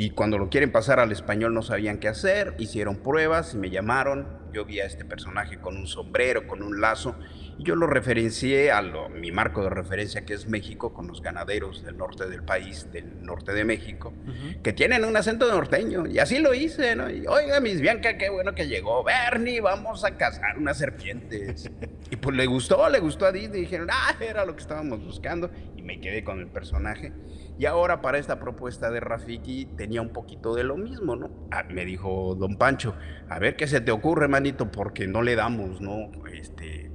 y 0.00 0.10
cuando 0.10 0.38
lo 0.38 0.48
quieren 0.48 0.70
pasar 0.70 1.00
al 1.00 1.10
español 1.10 1.52
no 1.52 1.62
sabían 1.62 1.98
qué 1.98 2.06
hacer, 2.06 2.54
hicieron 2.58 2.98
pruebas 2.98 3.54
y 3.54 3.56
me 3.56 3.68
llamaron. 3.68 4.28
Yo 4.52 4.64
vi 4.64 4.78
a 4.78 4.86
este 4.86 5.04
personaje 5.04 5.58
con 5.58 5.76
un 5.76 5.88
sombrero, 5.88 6.46
con 6.46 6.62
un 6.62 6.80
lazo, 6.80 7.16
y 7.58 7.64
yo 7.64 7.74
lo 7.74 7.88
referencié 7.88 8.70
a 8.70 8.80
mi 8.80 9.32
marco 9.32 9.60
de 9.64 9.70
referencia 9.70 10.24
que 10.24 10.34
es 10.34 10.46
México, 10.46 10.94
con 10.94 11.08
los 11.08 11.20
ganaderos 11.20 11.84
del 11.84 11.96
norte 11.96 12.28
del 12.28 12.44
país, 12.44 12.92
del 12.92 13.24
norte 13.24 13.52
de 13.52 13.64
México, 13.64 14.14
que 14.62 14.72
tienen 14.72 15.04
un 15.04 15.16
acento 15.16 15.50
norteño. 15.50 16.06
Y 16.06 16.20
así 16.20 16.38
lo 16.38 16.54
hice, 16.54 16.94
¿no? 16.94 17.10
Y, 17.10 17.26
Oiga, 17.26 17.58
mis 17.58 17.80
Bianca, 17.80 18.16
qué 18.18 18.30
bueno 18.30 18.54
que 18.54 18.68
llegó. 18.68 19.02
Bernie, 19.02 19.60
vamos 19.60 20.04
a 20.04 20.16
cazar 20.16 20.58
unas 20.58 20.78
serpientes. 20.78 21.72
y 22.12 22.14
pues 22.14 22.36
le 22.36 22.46
gustó, 22.46 22.88
le 22.88 23.00
gustó 23.00 23.26
a 23.26 23.32
Disney. 23.32 23.62
Dijeron, 23.62 23.88
ah, 23.90 24.14
era 24.20 24.44
lo 24.44 24.54
que 24.54 24.62
estábamos 24.62 25.04
buscando. 25.04 25.50
Y 25.76 25.82
me 25.82 26.00
quedé 26.00 26.22
con 26.22 26.38
el 26.38 26.46
personaje. 26.46 27.12
Y 27.58 27.66
ahora 27.66 28.00
para 28.00 28.18
esta 28.18 28.38
propuesta 28.38 28.90
de 28.90 29.00
Rafiki 29.00 29.66
tenía 29.76 30.00
un 30.00 30.10
poquito 30.10 30.54
de 30.54 30.62
lo 30.62 30.76
mismo, 30.76 31.16
¿no? 31.16 31.28
Ah, 31.50 31.64
me 31.68 31.84
dijo 31.84 32.36
don 32.36 32.56
Pancho, 32.56 32.94
a 33.28 33.40
ver 33.40 33.56
qué 33.56 33.66
se 33.66 33.80
te 33.80 33.90
ocurre, 33.90 34.28
manito, 34.28 34.70
porque 34.70 35.08
no 35.08 35.22
le 35.22 35.34
damos, 35.34 35.80
¿no? 35.80 36.10
Este, 36.32 36.92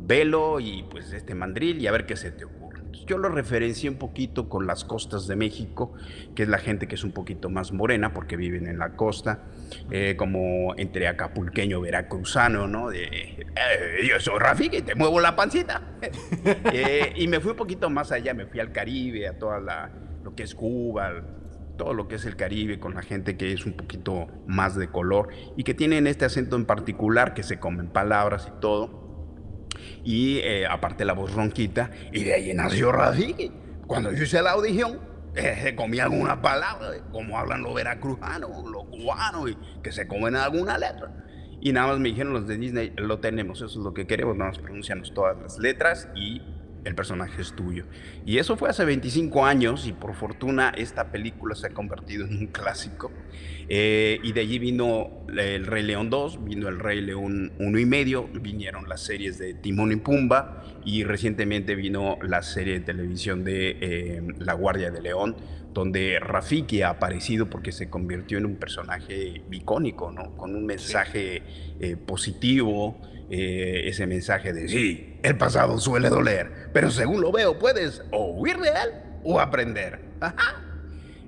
velo 0.00 0.58
y 0.58 0.82
pues 0.90 1.12
este 1.12 1.36
mandril 1.36 1.80
y 1.80 1.86
a 1.86 1.92
ver 1.92 2.04
qué 2.04 2.16
se 2.16 2.32
te 2.32 2.44
ocurre. 2.44 2.65
Yo 3.06 3.18
lo 3.18 3.28
referencié 3.28 3.90
un 3.90 3.96
poquito 3.96 4.48
con 4.48 4.66
las 4.66 4.84
costas 4.84 5.26
de 5.26 5.36
México, 5.36 5.92
que 6.34 6.44
es 6.44 6.48
la 6.48 6.58
gente 6.58 6.88
que 6.88 6.94
es 6.94 7.04
un 7.04 7.12
poquito 7.12 7.50
más 7.50 7.72
morena 7.72 8.12
porque 8.12 8.36
viven 8.36 8.66
en 8.66 8.78
la 8.78 8.96
costa, 8.96 9.40
eh, 9.90 10.14
como 10.16 10.74
entre 10.76 11.08
acapulqueño, 11.08 11.80
veracruzano, 11.80 12.66
¿no? 12.66 12.90
De, 12.90 13.04
eh, 13.04 14.08
yo 14.08 14.18
soy 14.20 14.38
Rafiki, 14.38 14.82
te 14.82 14.94
muevo 14.94 15.20
la 15.20 15.36
pancita. 15.36 15.82
Eh, 16.72 17.12
y 17.16 17.28
me 17.28 17.40
fui 17.40 17.52
un 17.52 17.56
poquito 17.56 17.90
más 17.90 18.12
allá, 18.12 18.34
me 18.34 18.46
fui 18.46 18.60
al 18.60 18.72
Caribe, 18.72 19.26
a 19.28 19.38
toda 19.38 19.60
la, 19.60 19.90
lo 20.22 20.34
que 20.34 20.42
es 20.42 20.54
Cuba, 20.54 21.12
todo 21.76 21.94
lo 21.94 22.08
que 22.08 22.16
es 22.16 22.24
el 22.24 22.36
Caribe, 22.36 22.78
con 22.78 22.94
la 22.94 23.02
gente 23.02 23.36
que 23.36 23.52
es 23.52 23.66
un 23.66 23.74
poquito 23.74 24.26
más 24.46 24.76
de 24.76 24.88
color 24.88 25.28
y 25.56 25.64
que 25.64 25.74
tienen 25.74 26.06
este 26.06 26.24
acento 26.24 26.56
en 26.56 26.66
particular, 26.66 27.34
que 27.34 27.42
se 27.42 27.58
comen 27.58 27.88
palabras 27.88 28.50
y 28.54 28.60
todo 28.60 29.05
y 30.04 30.38
eh, 30.38 30.66
aparte 30.66 31.04
la 31.04 31.12
voz 31.12 31.32
ronquita, 31.32 31.90
y 32.12 32.24
de 32.24 32.34
ahí 32.34 32.54
nació 32.54 32.92
Rafiki. 32.92 33.52
Cuando 33.86 34.12
yo 34.12 34.24
hice 34.24 34.42
la 34.42 34.52
audición, 34.52 34.98
eh, 35.36 35.58
se 35.62 35.76
comía 35.76 36.04
alguna 36.04 36.40
palabra, 36.40 36.88
como 37.12 37.38
hablan 37.38 37.62
los 37.62 37.74
veracruzanos, 37.74 38.64
los 38.64 38.84
cubanos, 38.84 39.50
y 39.50 39.58
que 39.82 39.92
se 39.92 40.08
comen 40.08 40.34
alguna 40.34 40.78
letra. 40.78 41.12
Y 41.60 41.72
nada 41.72 41.88
más 41.88 41.98
me 41.98 42.08
dijeron 42.08 42.32
los 42.32 42.46
de 42.46 42.56
Disney, 42.56 42.92
lo 42.96 43.18
tenemos, 43.18 43.58
eso 43.58 43.66
es 43.78 43.84
lo 43.84 43.94
que 43.94 44.06
queremos, 44.06 44.36
nada 44.36 44.50
más 44.50 44.58
pronuncianos 44.58 45.12
todas 45.14 45.36
las 45.40 45.58
letras 45.58 46.08
y 46.14 46.42
el 46.86 46.94
personaje 46.94 47.42
es 47.42 47.52
tuyo. 47.52 47.84
Y 48.24 48.38
eso 48.38 48.56
fue 48.56 48.70
hace 48.70 48.84
25 48.84 49.44
años 49.44 49.86
y 49.86 49.92
por 49.92 50.14
fortuna 50.14 50.72
esta 50.76 51.10
película 51.10 51.54
se 51.54 51.66
ha 51.66 51.70
convertido 51.70 52.24
en 52.24 52.36
un 52.36 52.46
clásico. 52.46 53.10
Eh, 53.68 54.20
y 54.22 54.32
de 54.32 54.40
allí 54.40 54.60
vino 54.60 55.26
el 55.36 55.66
Rey 55.66 55.82
León 55.82 56.08
2, 56.08 56.44
vino 56.44 56.68
el 56.68 56.78
Rey 56.78 57.00
León 57.00 57.52
1 57.58 57.78
y 57.78 57.86
medio, 57.86 58.28
vinieron 58.28 58.88
las 58.88 59.02
series 59.02 59.38
de 59.38 59.54
Timón 59.54 59.90
y 59.90 59.96
Pumba 59.96 60.62
y 60.84 61.02
recientemente 61.02 61.74
vino 61.74 62.18
la 62.22 62.42
serie 62.42 62.74
de 62.74 62.80
televisión 62.80 63.42
de 63.42 63.76
eh, 63.80 64.22
La 64.38 64.54
Guardia 64.54 64.92
de 64.92 65.02
León, 65.02 65.36
donde 65.74 66.20
Rafiki 66.20 66.82
ha 66.82 66.90
aparecido 66.90 67.50
porque 67.50 67.72
se 67.72 67.90
convirtió 67.90 68.38
en 68.38 68.46
un 68.46 68.56
personaje 68.56 69.42
icónico, 69.50 70.12
¿no? 70.12 70.36
Con 70.36 70.54
un 70.54 70.64
mensaje 70.64 71.42
eh, 71.80 71.96
positivo, 71.96 73.00
ese 73.30 74.06
mensaje 74.06 74.52
de 74.52 74.68
sí, 74.68 75.18
el 75.22 75.36
pasado 75.36 75.78
suele 75.78 76.08
doler, 76.08 76.70
pero 76.72 76.90
según 76.90 77.20
lo 77.20 77.32
veo 77.32 77.58
puedes 77.58 78.02
o 78.12 78.32
huir 78.32 78.58
de 78.58 78.68
él 78.68 78.90
o 79.24 79.40
aprender. 79.40 80.00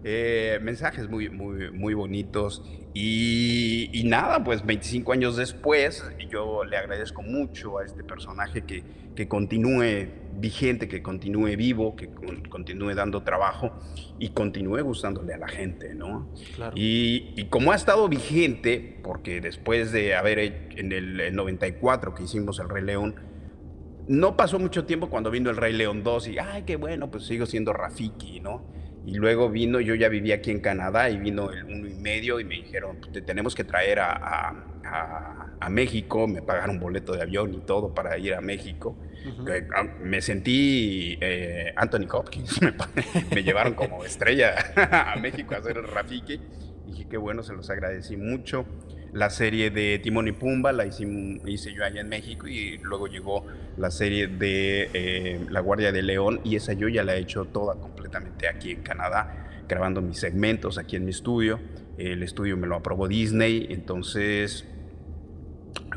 Eh, 0.04 0.60
mensajes 0.62 1.08
muy, 1.08 1.28
muy, 1.28 1.70
muy 1.72 1.92
bonitos. 1.92 2.62
Y, 2.94 4.02
nada, 4.06 4.42
pues 4.42 4.64
25 4.64 5.12
años 5.12 5.36
después, 5.36 6.04
yo 6.30 6.64
le 6.64 6.76
agradezco 6.76 7.22
mucho 7.22 7.78
a 7.78 7.84
este 7.84 8.02
personaje 8.04 8.62
que, 8.62 8.84
que 9.14 9.28
continúe 9.28 10.08
vigente, 10.38 10.88
que 10.88 11.02
continúe 11.02 11.56
vivo, 11.56 11.96
que 11.96 12.08
continúe 12.48 12.94
dando 12.94 13.22
trabajo 13.22 13.72
y 14.18 14.30
continúe 14.30 14.82
gustándole 14.82 15.34
a 15.34 15.38
la 15.38 15.48
gente, 15.48 15.94
¿no? 15.94 16.28
Y, 16.74 17.32
y, 17.36 17.44
como 17.46 17.72
ha 17.72 17.76
estado 17.76 18.08
vigente, 18.08 18.98
porque 19.02 19.40
después 19.40 19.92
de 19.92 20.14
haber 20.14 20.38
en 20.76 20.92
el 20.92 21.34
94 21.34 22.14
que 22.14 22.24
hicimos 22.24 22.58
El 22.60 22.68
Rey 22.68 22.84
León, 22.84 23.16
no 24.08 24.36
pasó 24.36 24.58
mucho 24.58 24.84
tiempo 24.84 25.10
cuando 25.10 25.30
vino 25.30 25.50
El 25.50 25.56
Rey 25.56 25.74
León 25.74 26.02
2 26.02 26.28
y, 26.28 26.38
ay, 26.38 26.62
qué 26.62 26.76
bueno, 26.76 27.10
pues 27.10 27.24
sigo 27.24 27.46
siendo 27.46 27.72
Rafiki, 27.72 28.40
¿no? 28.40 28.64
Y 29.06 29.14
luego 29.14 29.48
vino, 29.48 29.80
yo 29.80 29.94
ya 29.94 30.08
vivía 30.08 30.36
aquí 30.36 30.50
en 30.50 30.60
Canadá 30.60 31.08
y 31.08 31.18
vino 31.18 31.50
el 31.50 31.64
uno 31.64 31.88
y 31.88 31.94
medio 31.94 32.40
y 32.40 32.44
me 32.44 32.56
dijeron, 32.56 32.96
pues, 33.00 33.12
te 33.12 33.22
tenemos 33.22 33.54
que 33.54 33.64
traer 33.64 34.00
a, 34.00 34.54
a, 35.60 35.70
México, 35.70 36.26
me 36.26 36.40
pagaron 36.40 36.80
boleto 36.80 37.12
de 37.12 37.22
avión 37.22 37.52
y 37.54 37.58
todo 37.58 37.94
para 37.94 38.16
ir 38.18 38.34
a 38.34 38.40
México. 38.40 38.96
Ah, 39.74 39.84
me 40.02 40.20
sentí 40.20 41.18
eh, 41.20 41.72
Anthony 41.76 42.06
Hopkins, 42.10 42.60
me, 43.34 43.42
llevaron 43.42 43.74
como 43.74 44.04
estrella 44.04 44.54
a 45.14 45.16
México 45.16 45.54
a 45.54 45.58
hacer 45.58 45.78
el 45.78 45.88
Rafiki. 45.88 46.40
Dije, 46.86 47.06
qué 47.08 47.16
bueno, 47.16 47.42
se 47.42 47.52
los 47.52 47.68
agradecí 47.70 48.16
mucho. 48.16 48.64
La 49.12 49.30
serie 49.30 49.70
de 49.70 49.98
Timón 49.98 50.28
y 50.28 50.32
Pumba 50.32 50.72
la 50.72 50.84
hice, 50.84 51.06
hice 51.46 51.72
yo 51.72 51.84
allá 51.84 52.00
en 52.00 52.08
México 52.08 52.46
y 52.46 52.78
luego 52.78 53.06
llegó 53.06 53.46
la 53.76 53.90
serie 53.90 54.26
de 54.26 54.90
eh, 54.92 55.40
La 55.48 55.60
Guardia 55.60 55.92
de 55.92 56.02
León 56.02 56.40
y 56.44 56.56
esa 56.56 56.74
yo 56.74 56.88
ya 56.88 57.04
la 57.04 57.16
he 57.16 57.20
hecho 57.20 57.46
toda 57.46 57.74
completamente 57.76 58.48
aquí 58.48 58.72
en 58.72 58.82
Canadá, 58.82 59.64
grabando 59.66 60.02
mis 60.02 60.18
segmentos 60.18 60.76
aquí 60.76 60.96
en 60.96 61.04
mi 61.04 61.10
estudio. 61.10 61.58
El 61.96 62.22
estudio 62.22 62.56
me 62.56 62.66
lo 62.66 62.76
aprobó 62.76 63.08
Disney, 63.08 63.66
entonces 63.70 64.66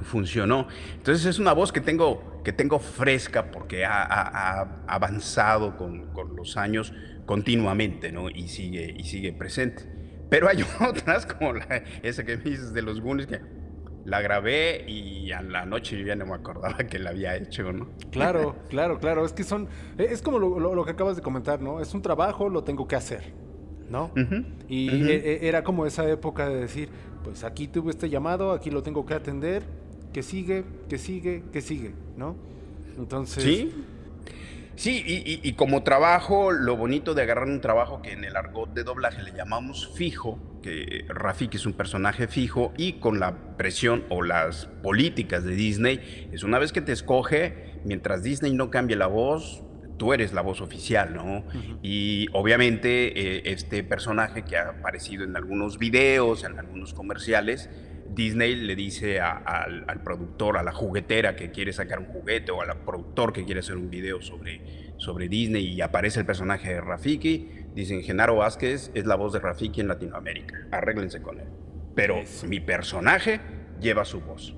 funcionó. 0.04 0.68
Entonces 0.96 1.26
es 1.26 1.40
una 1.40 1.54
voz 1.54 1.72
que 1.72 1.82
tengo, 1.82 2.42
que 2.44 2.54
tengo 2.54 2.80
fresca 2.80 3.52
porque 3.52 3.86
ha, 3.86 4.84
avanzado 4.88 5.78
con, 5.78 6.08
con, 6.14 6.36
los 6.36 6.58
años 6.58 6.94
continuamente, 7.26 8.12
¿no? 8.12 8.30
Y 8.30 8.48
sigue, 8.48 8.94
y 8.98 9.04
sigue 9.04 9.34
presente. 9.34 9.84
Pero 10.30 10.48
hay 10.48 10.64
otras, 10.88 11.26
como 11.26 11.54
la, 11.54 11.84
esa 12.04 12.24
que 12.24 12.38
me 12.38 12.44
dices 12.44 12.74
de 12.74 12.82
los 12.82 13.02
Goonies, 13.02 13.28
que 13.28 13.42
la 14.06 14.22
grabé 14.22 14.86
y 14.88 15.32
a 15.32 15.42
la 15.42 15.66
noche 15.66 16.00
yo 16.00 16.06
ya 16.06 16.16
no 16.16 16.26
me 16.26 16.34
acordaba 16.34 16.78
que 16.78 17.00
la 17.00 17.12
había 17.12 17.36
hecho, 17.36 17.72
¿no? 17.72 17.90
Claro, 18.12 18.56
claro, 18.70 19.00
claro. 19.00 19.26
Es 19.26 19.34
que 19.34 19.44
son. 19.44 19.68
Es 19.98 20.22
como 20.22 20.40
lo, 20.40 20.86
que 20.86 20.92
acabas 20.92 21.16
de 21.16 21.22
comentar, 21.22 21.62
¿no? 21.62 21.82
Es 21.82 21.94
un 21.94 22.02
trabajo, 22.02 22.50
lo 22.50 22.64
tengo 22.64 22.88
que 22.88 22.96
hacer, 22.96 23.34
¿no? 23.90 24.12
y 24.68 24.90
e, 24.90 25.16
e, 25.16 25.48
era 25.48 25.64
como 25.64 25.86
esa 25.86 26.10
época 26.10 26.50
de 26.50 26.62
decir, 26.62 26.90
pues 27.24 27.44
aquí 27.44 27.68
tuve 27.68 27.92
este 27.92 28.10
llamado, 28.10 28.52
aquí 28.52 28.72
lo 28.72 28.84
tengo 28.84 29.06
que 29.06 29.14
atender, 29.14 29.64
que 30.14 30.24
sigue, 30.24 30.64
que 30.90 30.98
sigue, 30.98 31.44
que 31.52 31.62
sigue, 31.62 31.94
¿no? 32.18 32.36
Entonces. 32.98 33.44
Sí. 33.44 33.74
Sí, 34.76 35.04
y, 35.44 35.54
como 35.54 35.84
trabajo, 35.84 36.52
lo 36.52 36.76
bonito 36.76 37.14
de 37.14 37.22
agarrar 37.22 37.48
un 37.48 37.62
trabajo 37.62 38.02
que 38.02 38.14
en 38.14 38.24
el 38.24 38.36
argot 38.36 38.74
de 38.74 38.84
doblaje 38.84 39.22
le 39.22 39.32
llamamos 39.32 39.92
fijo, 39.94 40.40
que 40.64 41.06
Rafiki 41.08 41.58
es 41.58 41.68
un 41.68 41.74
personaje 41.74 42.28
fijo, 42.28 42.74
y 42.78 42.94
con 42.94 43.20
la 43.20 43.58
presión 43.58 44.06
o 44.10 44.24
las 44.24 44.66
políticas 44.82 45.44
de 45.44 45.54
Disney, 45.54 46.30
es 46.32 46.44
una 46.44 46.58
vez 46.58 46.72
que 46.72 46.82
te 46.82 46.94
escoge, 46.94 47.80
mientras 47.84 48.24
Disney 48.24 48.54
no 48.54 48.72
cambie 48.72 48.96
la 48.96 49.06
voz, 49.06 49.62
tú 49.98 50.14
eres 50.14 50.34
la 50.34 50.42
voz 50.42 50.62
oficial, 50.62 51.14
¿no? 51.14 51.44
Y 51.84 52.26
obviamente 52.34 53.38
eh, 53.38 53.42
este 53.46 53.84
personaje 53.84 54.42
que 54.44 54.58
ha 54.58 54.70
aparecido 54.70 55.24
en 55.26 55.36
algunos 55.36 55.78
videos, 55.78 56.44
en 56.44 56.58
algunos 56.58 56.96
comerciales, 56.96 57.70
Disney 58.14 58.56
le 58.56 58.76
dice 58.76 59.22
al, 59.22 60.02
productor, 60.04 60.58
a 60.58 60.64
la 60.64 60.72
juguetera 60.72 61.36
que 61.36 61.52
quiere 61.52 61.72
sacar 61.72 62.00
un 62.00 62.06
juguete 62.06 62.52
o 62.52 62.62
al 62.62 62.78
productor 62.80 63.32
que 63.32 63.46
quiere 63.46 63.62
hacer 63.62 63.78
un 63.78 63.90
video 63.90 64.22
sobre, 64.22 64.94
sobre 64.98 65.30
Disney 65.30 65.66
y 65.68 65.82
aparece 65.82 66.20
el 66.20 66.26
personaje 66.26 66.74
de 66.74 66.82
Rafiki, 66.82 67.50
dicen 67.74 68.04
Genaro 68.04 68.36
Vázquez 68.36 68.92
es 68.94 69.06
la 69.06 69.16
voz 69.16 69.34
de 69.34 69.40
Rafiki 69.40 69.82
en 69.82 69.88
Latinoamérica, 69.88 70.68
arréglense 70.72 71.22
con 71.22 71.40
él. 71.40 71.48
Pero 71.96 72.22
mi 72.48 72.60
personaje 72.60 73.40
lleva 73.80 74.06
su 74.06 74.22
voz. 74.22 74.56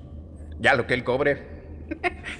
Ya 0.58 0.74
lo 0.74 0.86
que 0.86 0.94
él 0.94 1.04
cobre 1.04 1.63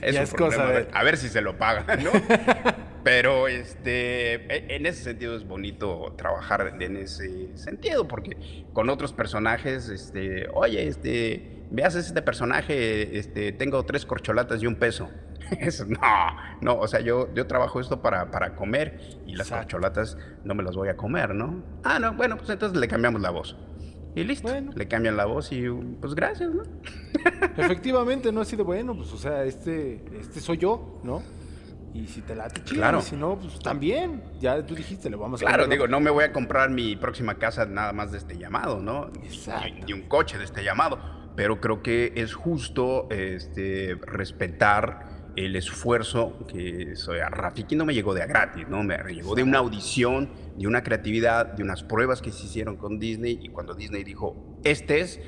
es, 0.02 0.32
cosa 0.34 0.66
de... 0.66 0.88
A 0.92 1.02
ver 1.02 1.16
si 1.16 1.28
se 1.28 1.40
lo 1.40 1.58
paga, 1.58 1.96
¿no? 1.96 2.10
Pero 3.04 3.48
este, 3.48 4.34
e, 4.34 4.76
en 4.76 4.86
ese 4.86 5.04
sentido 5.04 5.36
es 5.36 5.46
bonito 5.46 6.14
trabajar 6.16 6.76
en 6.80 6.96
ese 6.96 7.56
sentido, 7.56 8.08
porque 8.08 8.64
con 8.72 8.88
otros 8.88 9.12
personajes, 9.12 9.90
este, 9.90 10.48
oye, 10.54 10.88
este, 10.88 11.66
me 11.70 11.82
haces 11.82 12.06
este 12.06 12.22
personaje, 12.22 13.18
este, 13.18 13.52
tengo 13.52 13.84
tres 13.84 14.06
corcholatas 14.06 14.62
y 14.62 14.66
un 14.66 14.76
peso. 14.76 15.10
no, 15.88 16.36
no, 16.62 16.78
o 16.78 16.88
sea, 16.88 17.00
yo, 17.00 17.32
yo 17.34 17.46
trabajo 17.46 17.80
esto 17.80 18.00
para, 18.00 18.30
para 18.30 18.54
comer 18.54 18.98
y 19.26 19.36
las 19.36 19.50
corcholatas 19.50 20.16
no 20.44 20.54
me 20.54 20.62
las 20.62 20.74
voy 20.74 20.88
a 20.88 20.96
comer, 20.96 21.34
¿no? 21.34 21.62
Ah, 21.82 21.98
no, 21.98 22.14
bueno, 22.14 22.38
pues 22.38 22.48
entonces 22.48 22.78
le 22.78 22.88
cambiamos 22.88 23.20
la 23.20 23.30
voz. 23.30 23.56
Y 24.14 24.24
listo. 24.24 24.48
Le 24.74 24.88
cambian 24.88 25.16
la 25.16 25.24
voz 25.24 25.50
y 25.50 25.68
pues 26.00 26.14
gracias, 26.14 26.50
¿no? 26.52 26.62
Efectivamente, 27.56 28.30
no 28.30 28.40
ha 28.40 28.44
sido 28.44 28.64
bueno, 28.64 28.96
pues 28.96 29.12
o 29.12 29.18
sea, 29.18 29.44
este, 29.44 30.04
este 30.20 30.40
soy 30.40 30.58
yo, 30.58 31.00
¿no? 31.02 31.22
Y 31.94 32.08
si 32.08 32.22
te 32.22 32.34
late, 32.34 32.62
chido. 32.64 32.80
Claro. 32.80 32.98
Y 32.98 33.02
si 33.02 33.16
no, 33.16 33.38
pues 33.38 33.58
también. 33.60 34.22
Ya 34.40 34.64
tú 34.66 34.74
dijiste, 34.74 35.08
le 35.08 35.16
vamos 35.16 35.40
a 35.40 35.46
Claro, 35.46 35.66
digo, 35.68 35.86
no 35.86 36.00
me 36.00 36.10
voy 36.10 36.24
a 36.24 36.32
comprar 36.32 36.70
mi 36.70 36.96
próxima 36.96 37.36
casa 37.36 37.66
nada 37.66 37.92
más 37.92 38.10
de 38.10 38.18
este 38.18 38.36
llamado, 38.36 38.80
¿no? 38.80 39.10
Exacto. 39.22 39.86
Ni, 39.86 39.92
un 39.92 40.02
coche 40.02 40.36
de 40.36 40.44
este 40.44 40.64
llamado. 40.64 40.98
Pero 41.36 41.60
creo 41.60 41.82
que 41.82 42.12
es 42.16 42.34
justo 42.34 43.08
este, 43.10 43.96
respetar 44.06 45.13
el 45.36 45.56
esfuerzo 45.56 46.46
que 46.46 46.96
soy. 46.96 47.20
A 47.20 47.28
Rafiki 47.28 47.76
no 47.76 47.84
me 47.84 47.94
llegó 47.94 48.14
de 48.14 48.22
a 48.22 48.26
gratis, 48.26 48.68
¿no? 48.68 48.82
Me 48.82 48.96
llegó 49.12 49.34
de 49.34 49.42
una 49.42 49.58
audición, 49.58 50.30
de 50.56 50.66
una 50.66 50.82
creatividad, 50.82 51.46
de 51.46 51.62
unas 51.62 51.82
pruebas 51.82 52.22
que 52.22 52.32
se 52.32 52.44
hicieron 52.44 52.76
con 52.76 52.98
Disney 52.98 53.38
y 53.42 53.48
cuando 53.48 53.74
Disney 53.74 54.04
dijo, 54.04 54.58
este 54.64 55.00
es, 55.00 55.20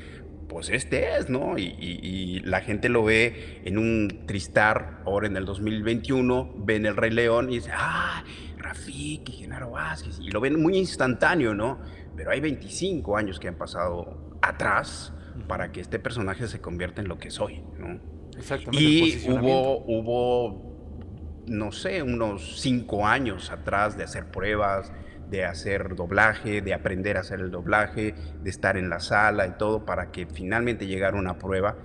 pues 0.48 0.68
este 0.70 1.16
es, 1.16 1.28
¿no? 1.28 1.58
Y, 1.58 2.40
la 2.44 2.60
gente 2.60 2.88
lo 2.88 3.02
ve 3.02 3.60
en 3.64 3.78
un 3.78 4.24
tristar, 4.26 5.02
ahora 5.04 5.26
en 5.26 5.36
el 5.36 5.44
2021, 5.44 6.54
ven 6.58 6.86
el 6.86 6.96
Rey 6.96 7.10
León 7.10 7.50
y 7.50 7.56
dice, 7.56 7.70
ah, 7.74 8.22
Rafiki, 8.58 9.32
Genaro 9.32 9.70
Vázquez, 9.70 10.20
y 10.20 10.30
lo 10.30 10.40
ven 10.40 10.60
muy 10.62 10.76
instantáneo, 10.76 11.54
¿no? 11.54 11.80
Pero 12.14 12.30
hay 12.30 12.40
25 12.40 13.16
años 13.16 13.40
que 13.40 13.48
han 13.48 13.56
pasado 13.56 14.38
atrás 14.42 15.12
para 15.48 15.72
que 15.72 15.80
este 15.80 15.98
personaje 15.98 16.46
se 16.46 16.60
convierta 16.60 17.00
en 17.00 17.08
lo 17.08 17.18
que 17.18 17.30
soy, 17.30 17.62
¿no? 17.78 18.15
Exactamente. 18.38 18.82
Y 18.82 19.24
hubo, 19.28 19.84
hubo, 19.86 21.42
no 21.46 21.72
sé, 21.72 22.02
unos 22.02 22.60
cinco 22.60 23.06
años 23.06 23.50
atrás 23.50 23.96
de 23.96 24.04
hacer 24.04 24.26
pruebas, 24.26 24.92
de 25.30 25.44
hacer 25.44 25.96
doblaje, 25.96 26.60
de 26.60 26.74
aprender 26.74 27.16
a 27.16 27.20
hacer 27.20 27.40
el 27.40 27.50
doblaje, 27.50 28.14
de 28.42 28.50
estar 28.50 28.76
en 28.76 28.88
la 28.88 29.00
sala 29.00 29.46
y 29.46 29.52
todo 29.58 29.84
para 29.84 30.10
que 30.12 30.26
finalmente 30.26 30.86
llegara 30.86 31.16
una 31.16 31.38
prueba 31.38 31.76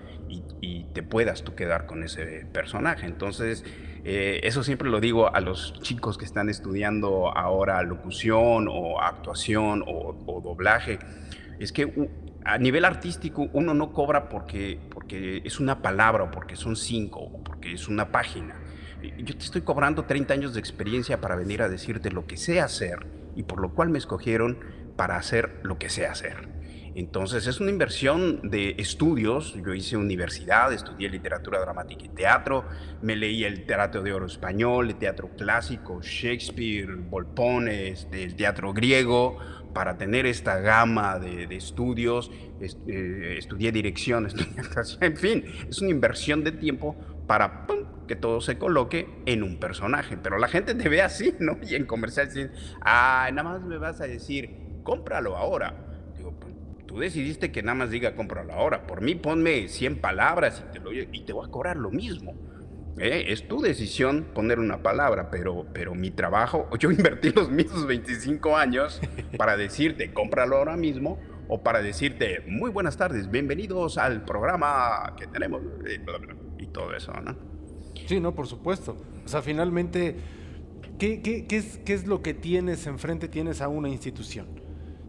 y, 0.61 0.85
te 0.93 1.03
puedas 1.03 1.43
tú 1.43 1.55
quedar 1.55 1.85
con 1.85 2.03
ese 2.03 2.45
personaje. 2.51 3.05
Entonces, 3.05 3.63
eh, 4.03 4.41
eso 4.43 4.61
siempre 4.61 4.89
lo 4.89 4.99
digo 4.99 5.33
a 5.33 5.39
los 5.39 5.73
chicos 5.81 6.17
que 6.17 6.25
están 6.25 6.49
estudiando 6.49 7.29
ahora 7.29 7.81
locución 7.83 8.67
o 8.69 8.99
actuación 8.99 9.85
o, 9.87 10.41
doblaje. 10.43 10.99
Es 11.59 11.71
que 11.71 12.09
a 12.43 12.57
nivel 12.57 12.85
artístico 12.85 13.49
uno 13.53 13.73
no 13.73 13.91
cobra 13.91 14.29
porque, 14.29 14.79
porque 14.89 15.41
es 15.45 15.59
una 15.59 15.81
palabra 15.81 16.23
o 16.23 16.31
porque 16.31 16.55
son 16.55 16.75
cinco 16.75 17.19
o 17.19 17.43
porque 17.43 17.73
es 17.73 17.87
una 17.87 18.11
página. 18.11 18.55
Yo 19.17 19.35
te 19.35 19.43
estoy 19.43 19.61
cobrando 19.61 20.05
30 20.05 20.33
años 20.33 20.53
de 20.53 20.59
experiencia 20.59 21.21
para 21.21 21.35
venir 21.35 21.61
a 21.61 21.69
decirte 21.69 22.11
lo 22.11 22.27
que 22.27 22.37
sé 22.37 22.59
hacer 22.61 23.07
y 23.35 23.43
por 23.43 23.59
lo 23.59 23.73
cual 23.73 23.89
me 23.89 23.97
escogieron 23.97 24.59
para 24.95 25.17
hacer 25.17 25.59
lo 25.63 25.77
que 25.77 25.89
sé 25.89 26.05
hacer. 26.05 26.49
Entonces 26.93 27.47
es 27.47 27.61
una 27.61 27.71
inversión 27.71 28.49
de 28.49 28.75
estudios. 28.77 29.55
Yo 29.65 29.73
hice 29.73 29.95
universidad, 29.95 30.73
estudié 30.73 31.09
literatura 31.09 31.59
dramática 31.59 32.05
y 32.05 32.09
teatro, 32.09 32.65
me 33.01 33.15
leí 33.15 33.45
el 33.45 33.65
teatro 33.65 34.01
de 34.01 34.11
oro 34.11 34.25
español, 34.25 34.89
el 34.89 34.95
teatro 34.95 35.29
clásico, 35.37 36.01
Shakespeare, 36.01 36.93
Volpones, 36.95 38.07
el 38.11 38.35
teatro 38.35 38.73
griego, 38.73 39.37
para 39.73 39.97
tener 39.97 40.25
esta 40.25 40.59
gama 40.59 41.19
de, 41.19 41.43
estudios. 41.55 42.31
Eh, 42.59 43.35
estudié 43.37 43.71
dirección, 43.71 44.25
estudié 44.27 44.61
en 45.01 45.17
fin, 45.17 45.45
es 45.69 45.81
una 45.81 45.91
inversión 45.91 46.43
de 46.43 46.51
tiempo 46.51 46.95
para 47.27 47.65
que 48.07 48.15
todo 48.15 48.41
se 48.41 48.57
coloque 48.57 49.07
en 49.25 49.43
un 49.43 49.57
personaje. 49.57 50.17
Pero 50.17 50.37
la 50.37 50.47
gente 50.47 50.75
te 50.75 50.89
ve 50.89 51.01
así, 51.01 51.33
¿no? 51.39 51.57
Y 51.61 51.75
en 51.75 51.85
comercial 51.85 52.27
dicen, 52.27 52.51
ah, 52.81 53.29
nada 53.33 53.49
más 53.49 53.61
me 53.63 53.77
vas 53.77 54.01
a 54.01 54.07
decir, 54.07 54.49
cómpralo 54.83 55.37
ahora. 55.37 55.73
Digo, 56.17 56.33
pues, 56.39 56.53
tú 56.85 56.99
decidiste 56.99 57.51
que 57.51 57.63
nada 57.63 57.75
más 57.75 57.89
diga 57.89 58.15
cómpralo 58.15 58.53
ahora. 58.53 58.85
Por 58.85 59.01
mí 59.01 59.15
ponme 59.15 59.67
100 59.67 60.01
palabras 60.01 60.63
y 60.67 60.73
te, 60.73 60.79
lo, 60.79 60.91
y 60.93 61.23
te 61.25 61.33
voy 61.33 61.47
a 61.47 61.51
cobrar 61.51 61.77
lo 61.77 61.89
mismo. 61.89 62.35
¿Eh? 62.97 63.25
Es 63.29 63.47
tu 63.47 63.61
decisión 63.61 64.27
poner 64.33 64.59
una 64.59 64.83
palabra, 64.83 65.31
pero, 65.31 65.65
pero 65.73 65.95
mi 65.95 66.11
trabajo, 66.11 66.69
yo 66.79 66.91
invertí 66.91 67.31
los 67.31 67.49
mismos 67.49 67.87
25 67.87 68.57
años 68.57 69.01
para 69.37 69.57
decirte, 69.57 70.13
cómpralo 70.13 70.57
ahora 70.57 70.75
mismo, 70.77 71.19
o 71.47 71.63
para 71.63 71.81
decirte, 71.81 72.43
muy 72.47 72.69
buenas 72.69 72.97
tardes, 72.97 73.29
bienvenidos 73.29 73.97
al 73.97 74.23
programa 74.23 75.15
que 75.17 75.27
tenemos, 75.27 75.61
y 76.57 76.67
todo 76.67 76.95
eso, 76.95 77.11
¿no? 77.13 77.35
Sí, 78.07 78.19
no, 78.19 78.33
por 78.33 78.47
supuesto. 78.47 78.97
O 79.25 79.27
sea, 79.27 79.41
finalmente, 79.41 80.15
¿qué, 80.97 81.21
qué, 81.21 81.45
qué, 81.47 81.57
es, 81.57 81.77
¿qué 81.79 81.93
es 81.93 82.07
lo 82.07 82.21
que 82.21 82.33
tienes 82.33 82.87
enfrente? 82.87 83.27
Tienes 83.27 83.61
a 83.61 83.67
una 83.67 83.89
institución. 83.89 84.47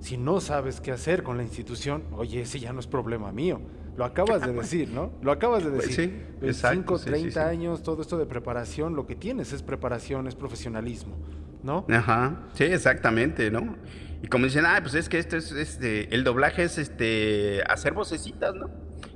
Si 0.00 0.16
no 0.16 0.40
sabes 0.40 0.80
qué 0.80 0.90
hacer 0.90 1.22
con 1.22 1.36
la 1.36 1.44
institución, 1.44 2.02
oye, 2.12 2.40
ese 2.40 2.58
ya 2.58 2.72
no 2.72 2.80
es 2.80 2.86
problema 2.86 3.30
mío. 3.30 3.60
Lo 3.96 4.04
acabas 4.04 4.42
de 4.42 4.52
decir, 4.52 4.88
¿no? 4.88 5.12
Lo 5.22 5.32
acabas 5.32 5.64
de 5.64 5.70
pues 5.70 5.88
decir. 5.88 6.10
Sí, 6.10 6.36
25, 6.40 6.98
30 6.98 7.46
años, 7.46 7.82
todo 7.82 8.00
esto 8.02 8.16
de 8.16 8.26
preparación, 8.26 8.96
lo 8.96 9.06
que 9.06 9.14
tienes 9.14 9.52
es 9.52 9.62
preparación, 9.62 10.26
es 10.26 10.34
profesionalismo, 10.34 11.16
¿no? 11.62 11.86
Ajá, 11.90 12.48
sí, 12.54 12.64
exactamente, 12.64 13.50
¿no? 13.50 13.76
Y 14.22 14.28
como 14.28 14.46
dicen, 14.46 14.64
ah, 14.66 14.78
pues 14.80 14.94
es 14.94 15.08
que 15.08 15.18
esto 15.18 15.36
es, 15.36 15.52
este, 15.52 16.14
el 16.14 16.24
doblaje 16.24 16.62
es 16.64 16.78
este, 16.78 17.62
hacer 17.68 17.92
vocecitas, 17.92 18.54
¿no? 18.54 18.70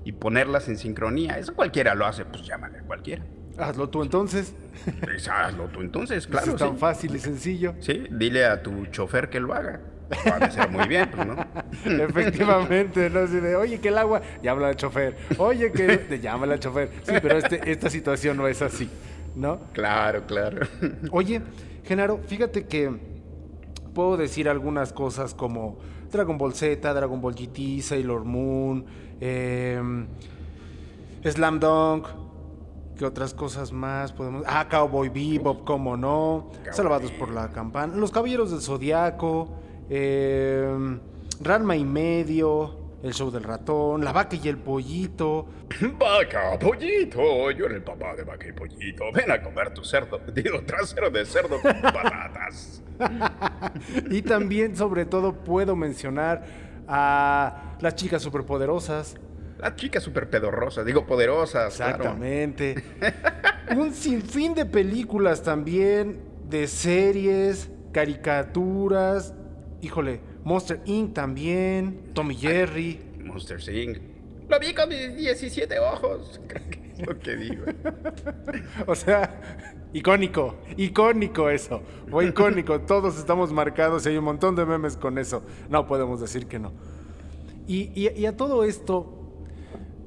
Y 0.04 0.12
ponerlas 0.12 0.68
en 0.68 0.76
sincronía. 0.76 1.38
Eso 1.38 1.54
cualquiera 1.54 1.94
lo 1.94 2.06
hace, 2.06 2.24
pues 2.24 2.42
llámale 2.46 2.80
cualquiera. 2.80 3.24
Hazlo 3.58 3.88
tú 3.88 4.02
entonces. 4.02 4.54
Pues, 5.00 5.28
hazlo 5.28 5.68
tú 5.68 5.80
entonces, 5.80 6.26
claro. 6.28 6.52
Es 6.52 6.56
tan 6.56 6.76
fácil 6.76 7.14
y 7.14 7.18
sencillo. 7.18 7.74
Sí, 7.80 8.04
dile 8.10 8.44
a 8.44 8.62
tu 8.62 8.86
chofer 8.86 9.30
que 9.30 9.40
lo 9.40 9.54
haga. 9.54 9.80
Ser 10.51 10.71
muy 10.71 10.87
bien, 10.87 11.11
pues, 11.11 11.27
¿no? 11.27 11.37
Efectivamente, 12.05 13.11
¿no? 13.11 13.21
Así 13.21 13.40
de, 13.40 13.57
oye, 13.57 13.81
que 13.81 13.88
el 13.88 13.99
agua, 13.99 14.23
ya 14.42 14.53
habla 14.53 14.71
el 14.71 14.77
chofer. 14.77 15.16
Oye, 15.38 15.73
que 15.73 15.99
te 15.99 16.21
llama 16.21 16.47
el 16.47 16.61
chofer. 16.61 16.90
Sí, 17.03 17.14
pero 17.21 17.38
este, 17.38 17.71
esta 17.71 17.90
situación 17.90 18.37
no 18.37 18.47
es 18.47 18.62
así, 18.62 18.88
¿no? 19.35 19.59
Claro, 19.73 20.25
claro. 20.27 20.66
Oye, 21.11 21.42
Genaro, 21.85 22.21
fíjate 22.27 22.66
que 22.66 22.90
puedo 23.95 24.16
decir 24.16 24.49
algunas 24.49 24.92
cosas 24.92 25.35
como 25.35 25.79
Dragon 26.11 26.38
Ball 26.38 26.55
Z, 26.55 26.95
Dragon 26.95 27.21
Ball 27.21 27.35
GT, 27.35 27.83
Sailor 27.83 28.25
Moon, 28.25 28.85
eh 29.21 29.81
Slam 31.31 31.61
Dunk. 31.61 32.07
¿Qué 32.97 33.05
otras 33.05 33.35
cosas 33.35 33.73
más 33.73 34.12
podemos...? 34.12 34.42
Ah, 34.47 34.69
Cowboy 34.71 35.11
Bebop, 35.11 35.64
cómo 35.64 35.99
no. 35.99 36.51
Salvados 36.73 37.11
por 37.12 37.31
la 37.31 37.49
campana. 37.53 37.95
Los 37.95 38.11
Caballeros 38.11 38.51
del 38.51 38.62
Zodiaco. 38.62 39.49
Eh, 39.88 40.99
Ranma 41.40 41.77
y 41.77 41.85
medio. 41.85 42.87
El 43.03 43.12
show 43.12 43.31
del 43.31 43.44
ratón. 43.44 44.03
La 44.03 44.12
vaca 44.12 44.37
y 44.37 44.49
el 44.49 44.57
pollito. 44.57 45.46
Vaca, 45.99 46.59
pollito. 46.59 47.51
Yo 47.51 47.66
era 47.66 47.75
el 47.77 47.83
papá 47.83 48.16
de 48.16 48.25
vaca 48.25 48.49
y 48.49 48.53
pollito. 48.53 49.05
Ven 49.12 49.31
a 49.31 49.40
comer 49.42 49.72
tu 49.72 49.85
cerdo. 49.85 50.18
Digo, 50.35 50.62
trasero 50.62 51.11
de 51.11 51.25
cerdo 51.25 51.61
con 51.61 51.72
patatas. 51.83 52.83
y 54.11 54.22
también, 54.22 54.75
sobre 54.77 55.05
todo, 55.05 55.35
puedo 55.35 55.77
mencionar 55.77 56.44
a 56.88 57.77
las 57.81 57.94
chicas 57.94 58.22
superpoderosas. 58.22 59.16
Las 59.59 59.77
chicas 59.77 60.03
superpedorrosas, 60.03 60.85
digo 60.85 61.07
poderosas. 61.07 61.72
Exactamente. 61.81 62.75
Un 63.77 63.94
sinfín 63.94 64.55
de 64.55 64.66
películas 64.66 65.42
también, 65.42 66.20
de 66.49 66.66
series, 66.66 67.70
caricaturas. 67.92 69.35
Híjole, 69.87 70.18
Monster 70.42 70.83
Inc. 70.87 71.14
también, 71.14 72.11
Tommy 72.12 72.35
Jerry. 72.35 73.01
Monster 73.22 73.61
Inc. 73.72 73.99
Lo 74.49 74.59
vi 74.59 74.75
con 74.75 74.88
mis 74.88 75.16
17 75.16 75.79
ojos. 75.79 76.40
lo 77.07 77.16
que 77.20 77.37
digo. 77.37 77.64
o 78.88 78.96
sea, 78.96 79.40
icónico, 79.92 80.57
icónico 80.77 81.49
eso. 81.51 81.83
Fue 82.11 82.27
icónico. 82.27 82.81
Todos 82.81 83.16
estamos 83.16 83.53
marcados 83.53 84.05
y 84.07 84.09
hay 84.09 84.16
un 84.16 84.25
montón 84.25 84.57
de 84.57 84.66
memes 84.66 84.96
con 84.96 85.18
eso. 85.18 85.44
No 85.70 85.87
podemos 85.87 86.20
decir 86.20 86.49
que 86.49 86.59
no. 86.59 86.72
y 87.68 88.27
a 88.27 88.37
todo 88.37 88.64
esto, 88.64 89.16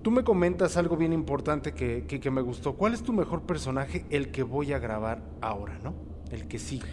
Tú 0.01 0.11
me 0.11 0.23
comentas 0.23 0.77
algo 0.77 0.95
bien 0.95 1.11
importante 1.11 1.73
que, 1.73 2.05
que, 2.05 2.31
me 2.31 2.41
gustó. 2.41 2.73
¿Cuál 2.73 2.93
es 2.93 3.03
tu 3.03 3.11
mejor 3.11 3.41
personaje? 3.41 4.05
El 4.09 4.31
que 4.31 4.43
voy 4.43 4.71
a 4.71 4.79
grabar 4.79 5.21
ahora, 5.41 5.77
¿no? 5.83 5.93
El 6.31 6.47
que 6.47 6.57
sigue. 6.57 6.87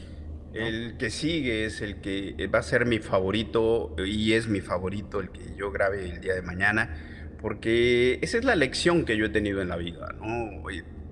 El 0.59 0.97
que 0.97 1.11
sigue 1.11 1.65
es 1.65 1.81
el 1.83 2.01
que 2.01 2.49
va 2.53 2.61
a 2.61 2.63
ser 2.63 2.87
mi 2.87 2.99
favorito 2.99 3.95
y 4.05 4.33
es 4.33 4.49
mi 4.49 4.61
favorito 4.61 5.21
el 5.21 5.31
que 5.31 5.55
yo 5.57 5.71
grabe 5.71 6.09
el 6.09 6.21
día 6.21 6.35
de 6.35 6.43
mañana, 6.43 6.97
porque 7.41 8.19
esa 8.23 8.39
es 8.39 8.45
la 8.45 8.57
lección 8.57 9.05
que 9.05 9.17
yo 9.17 9.27
he 9.27 9.31
tenido 9.31 9.61
en 9.61 9.69
la 9.69 9.77
vida, 9.77 10.15
¿no? 10.19 10.63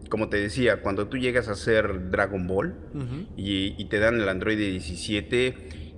Como 0.08 0.28
te 0.28 0.36
decía, 0.36 0.80
cuando 0.80 1.08
tú 1.08 1.16
llegas 1.16 1.48
a 1.48 1.52
hacer 1.52 2.10
Dragon 2.10 2.46
Ball 2.46 2.74
y, 3.36 3.74
y, 3.76 3.84
te 3.86 3.98
dan 3.98 4.20
el 4.20 4.28
Android 4.28 4.56
17, 4.56 5.54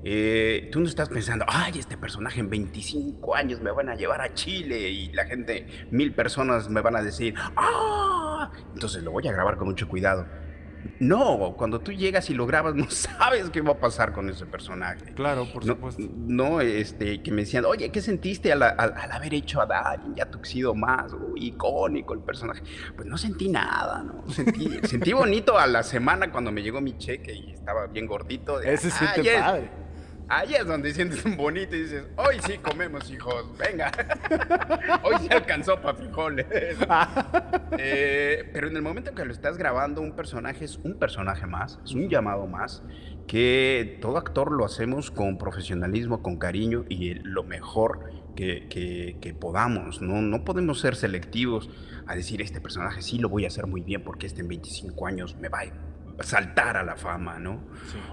eh, 0.08 0.68
tú 0.70 0.78
no 0.78 0.86
estás 0.86 1.08
pensando, 1.08 1.44
ay, 1.48 1.80
este 1.80 1.96
personaje 1.96 2.38
en 2.38 2.48
25 2.48 3.34
años 3.34 3.60
me 3.60 3.72
van 3.72 3.88
a 3.88 3.96
llevar 3.96 4.20
a 4.20 4.32
Chile 4.34 4.88
y 4.88 5.12
la 5.12 5.24
gente, 5.24 5.66
mil 5.90 6.14
personas 6.14 6.70
me 6.70 6.80
van 6.80 6.94
a 6.94 7.02
decir, 7.02 7.34
ah, 7.56 8.52
entonces 8.72 9.02
lo 9.02 9.10
voy 9.10 9.26
a 9.26 9.32
grabar 9.32 9.56
con 9.56 9.66
mucho 9.66 9.88
cuidado. 9.88 10.24
No, 10.98 11.54
cuando 11.56 11.80
tú 11.80 11.92
llegas 11.92 12.30
y 12.30 12.34
lo 12.34 12.46
grabas, 12.46 12.74
no 12.76 12.90
sabes 12.90 13.50
qué 13.50 13.60
va 13.60 13.72
a 13.72 13.78
pasar 13.78 14.12
con 14.12 14.28
ese 14.28 14.46
personaje. 14.46 15.14
Claro, 15.14 15.46
por 15.52 15.64
supuesto. 15.64 16.02
No, 16.16 16.60
este, 16.60 17.22
que 17.22 17.30
me 17.30 17.42
decían, 17.42 17.64
oye, 17.64 17.90
¿qué 17.90 18.00
sentiste 18.00 18.52
al, 18.52 18.62
haber 18.62 19.34
hecho 19.34 19.60
a 19.60 19.66
Darin 19.66 20.14
ya 20.14 20.26
Tuxido 20.26 20.74
más? 20.74 21.12
Uy, 21.12 21.48
icónico 21.48 22.14
el 22.14 22.20
personaje. 22.20 22.62
Pues 22.94 23.06
no 23.06 23.16
sentí 23.18 23.48
nada, 23.48 24.02
¿no? 24.02 24.28
Sentí, 24.30 24.70
sentí 24.84 25.12
bonito 25.12 25.58
a 25.58 25.66
la 25.66 25.82
semana 25.82 26.30
cuando 26.30 26.52
me 26.52 26.62
llegó 26.62 26.80
mi 26.80 26.96
cheque 26.98 27.32
y 27.34 27.52
estaba 27.52 27.86
bien 27.86 28.06
gordito. 28.06 28.60
Ese 28.60 28.90
siente 28.90 29.38
padre. 29.38 29.85
Ahí 30.28 30.54
es 30.54 30.66
donde 30.66 30.92
sientes 30.92 31.24
un 31.24 31.36
bonito 31.36 31.76
y 31.76 31.82
dices, 31.82 32.04
hoy 32.16 32.36
sí 32.44 32.58
comemos, 32.58 33.08
hijos, 33.10 33.46
venga. 33.56 33.92
hoy 35.04 35.26
se 35.26 35.32
alcanzó 35.32 35.80
para 35.80 35.96
frijoles. 35.96 36.46
Eh, 37.78 38.48
pero 38.52 38.68
en 38.68 38.76
el 38.76 38.82
momento 38.82 39.10
en 39.10 39.16
que 39.16 39.24
lo 39.24 39.32
estás 39.32 39.58
grabando, 39.58 40.00
un 40.00 40.12
personaje 40.12 40.64
es 40.64 40.78
un 40.78 40.98
personaje 40.98 41.46
más, 41.46 41.78
es 41.84 41.92
un 41.92 42.08
llamado 42.08 42.46
más, 42.46 42.82
que 43.26 43.98
todo 44.00 44.16
actor 44.16 44.50
lo 44.52 44.64
hacemos 44.64 45.10
con 45.10 45.36
profesionalismo, 45.36 46.22
con 46.22 46.38
cariño 46.38 46.84
y 46.88 47.14
lo 47.14 47.42
mejor 47.42 48.10
que, 48.34 48.66
que, 49.20 49.34
podamos. 49.34 50.00
¿no? 50.00 50.22
no 50.22 50.44
podemos 50.44 50.80
ser 50.80 50.96
selectivos 50.96 51.68
a 52.06 52.14
decir, 52.14 52.40
este 52.40 52.60
personaje 52.60 53.02
sí 53.02 53.18
lo 53.18 53.28
voy 53.28 53.44
a 53.44 53.48
hacer 53.48 53.66
muy 53.66 53.82
bien 53.82 54.02
porque 54.02 54.26
este 54.26 54.40
en 54.40 54.48
25 54.48 55.06
años 55.06 55.36
me 55.36 55.48
va 55.48 55.60
a 55.60 55.64
saltar 56.20 56.76
a 56.76 56.82
la 56.82 56.96
fama, 56.96 57.38
¿no? 57.38 57.62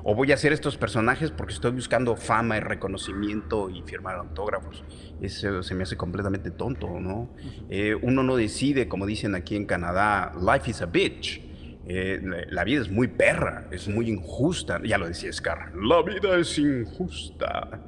O 0.04 0.16
voy 0.16 0.32
a 0.32 0.36
hacer 0.36 0.52
estos 0.52 0.78
personajes 0.78 1.32
porque 1.32 1.54
estoy 1.54 1.72
buscando 1.72 2.16
fama 2.16 2.58
y 2.58 2.60
reconocimiento 2.60 3.70
y 3.70 3.82
firmar 3.84 4.16
autógrafos. 4.16 4.84
Eso 5.22 5.64
se 5.64 5.76
me 5.76 5.84
hace 5.84 5.96
completamente 5.96 6.52
tonto, 6.52 7.00
¿no? 7.00 7.30
Eh, 7.70 7.96
uno 8.02 8.24
no 8.24 8.36
decide, 8.36 8.88
como 8.88 9.06
dicen 9.06 9.36
aquí 9.36 9.56
en 9.56 9.66
Canadá, 9.66 10.34
life 10.40 10.70
is 10.70 10.82
a 10.82 10.86
bitch. 10.86 11.42
Eh, 11.86 12.22
la 12.50 12.64
vida 12.64 12.82
es 12.82 12.90
muy 12.90 13.08
perra, 13.08 13.68
es 13.72 13.88
muy 13.88 14.10
injusta. 14.10 14.82
Ya 14.84 14.98
lo 14.98 15.08
decía 15.08 15.32
Scar, 15.32 15.74
la 15.76 16.02
vida 16.02 16.38
es 16.38 16.58
injusta. 16.58 17.82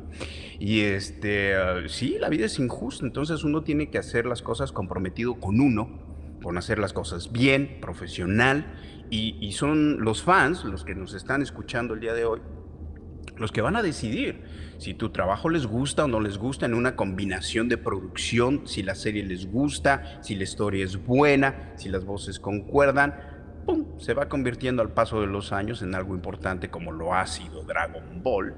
Y 0.60 0.82
este, 0.82 1.54
sí, 1.88 2.18
la 2.20 2.30
vida 2.30 2.46
es 2.46 2.58
injusta. 2.60 3.06
Entonces 3.06 3.44
uno 3.44 3.64
tiene 3.64 3.90
que 3.90 3.98
hacer 3.98 4.26
las 4.26 4.42
cosas 4.42 4.72
comprometido 4.72 5.36
con 5.36 5.60
uno, 5.60 6.38
con 6.42 6.58
hacer 6.58 6.80
las 6.80 6.94
cosas 6.94 7.32
bien, 7.32 7.80
profesional 7.82 8.66
y, 9.10 9.52
son 9.54 10.04
los 10.04 10.24
fans, 10.24 10.64
los 10.66 10.84
que 10.84 10.96
nos 10.96 11.14
están 11.14 11.42
escuchando 11.42 11.94
el 11.94 12.00
día 12.00 12.14
de 12.14 12.26
hoy, 12.26 12.42
los 13.38 13.52
que 13.52 13.62
van 13.62 13.76
a 13.76 13.84
decidir 13.84 14.44
si 14.78 14.94
tu 14.94 15.10
trabajo 15.10 15.50
les 15.50 15.66
gusta 15.66 16.06
o 16.06 16.08
no 16.08 16.20
les 16.20 16.38
gusta 16.38 16.66
en 16.66 16.74
una 16.74 16.96
combinación 16.96 17.70
de 17.70 17.78
producción, 17.78 18.68
si 18.68 18.84
la 18.84 18.96
serie 18.96 19.24
les 19.24 19.50
gusta, 19.50 20.20
si 20.22 20.36
la 20.36 20.44
historia 20.44 20.84
es 20.84 20.98
buena, 20.98 21.74
si 21.76 21.90
las 21.90 22.06
voces 22.06 22.40
concuerdan 22.40 23.35
se 23.98 24.14
va 24.14 24.28
convirtiendo 24.28 24.82
al 24.82 24.90
paso 24.90 25.22
de 25.22 25.28
los 25.28 25.52
años 25.52 25.82
en 25.82 25.96
algo 25.96 26.16
importante 26.16 26.70
como 26.70 26.92
lo 26.92 27.14
ha 27.14 27.26
sido 27.28 27.64
Dragon 27.64 28.22
Ball, 28.22 28.54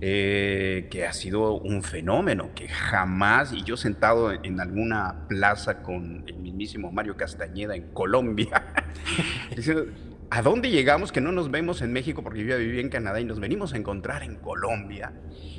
eh, 0.00 0.88
que 0.90 1.06
ha 1.06 1.12
sido 1.12 1.54
un 1.54 1.82
fenómeno 1.82 2.50
que 2.54 2.68
jamás, 2.68 3.52
y 3.52 3.62
yo 3.62 3.76
sentado 3.76 4.32
en 4.32 4.60
alguna 4.60 5.26
plaza 5.28 5.82
con 5.82 6.24
el 6.26 6.36
mismísimo 6.36 6.90
Mario 6.92 7.16
Castañeda 7.16 7.74
en 7.76 7.92
Colombia, 7.92 8.64
diciendo, 9.56 9.86
¿A 10.34 10.40
dónde 10.40 10.70
llegamos 10.70 11.12
que 11.12 11.20
no 11.20 11.30
nos 11.30 11.50
vemos 11.50 11.82
en 11.82 11.92
México 11.92 12.22
porque 12.22 12.40
yo 12.40 12.46
ya 12.46 12.56
viví 12.56 12.80
en 12.80 12.88
Canadá 12.88 13.20
y 13.20 13.24
nos 13.26 13.38
venimos 13.38 13.74
a 13.74 13.76
encontrar 13.76 14.22
en 14.22 14.36
Colombia? 14.36 15.12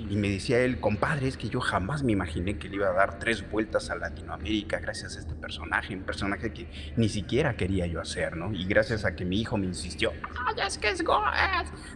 Y 0.09 0.15
me 0.15 0.29
decía 0.29 0.61
él, 0.61 0.79
compadre, 0.79 1.27
es 1.27 1.37
que 1.37 1.47
yo 1.47 1.61
jamás 1.61 2.01
me 2.01 2.11
imaginé 2.11 2.57
que 2.57 2.69
le 2.69 2.77
iba 2.77 2.87
a 2.87 2.93
dar 2.93 3.19
tres 3.19 3.47
vueltas 3.51 3.91
a 3.91 3.95
Latinoamérica 3.95 4.79
gracias 4.79 5.15
a 5.15 5.19
este 5.19 5.35
personaje, 5.35 5.95
un 5.95 6.01
personaje 6.01 6.51
que 6.51 6.93
ni 6.97 7.07
siquiera 7.07 7.55
quería 7.55 7.85
yo 7.85 8.01
hacer, 8.01 8.35
¿no? 8.35 8.51
Y 8.51 8.65
gracias 8.65 9.05
a 9.05 9.15
que 9.15 9.25
mi 9.25 9.41
hijo 9.41 9.57
me 9.57 9.67
insistió, 9.67 10.11
¡ay, 10.47 10.55
es 10.65 10.79
que 10.79 10.89
es, 10.89 11.03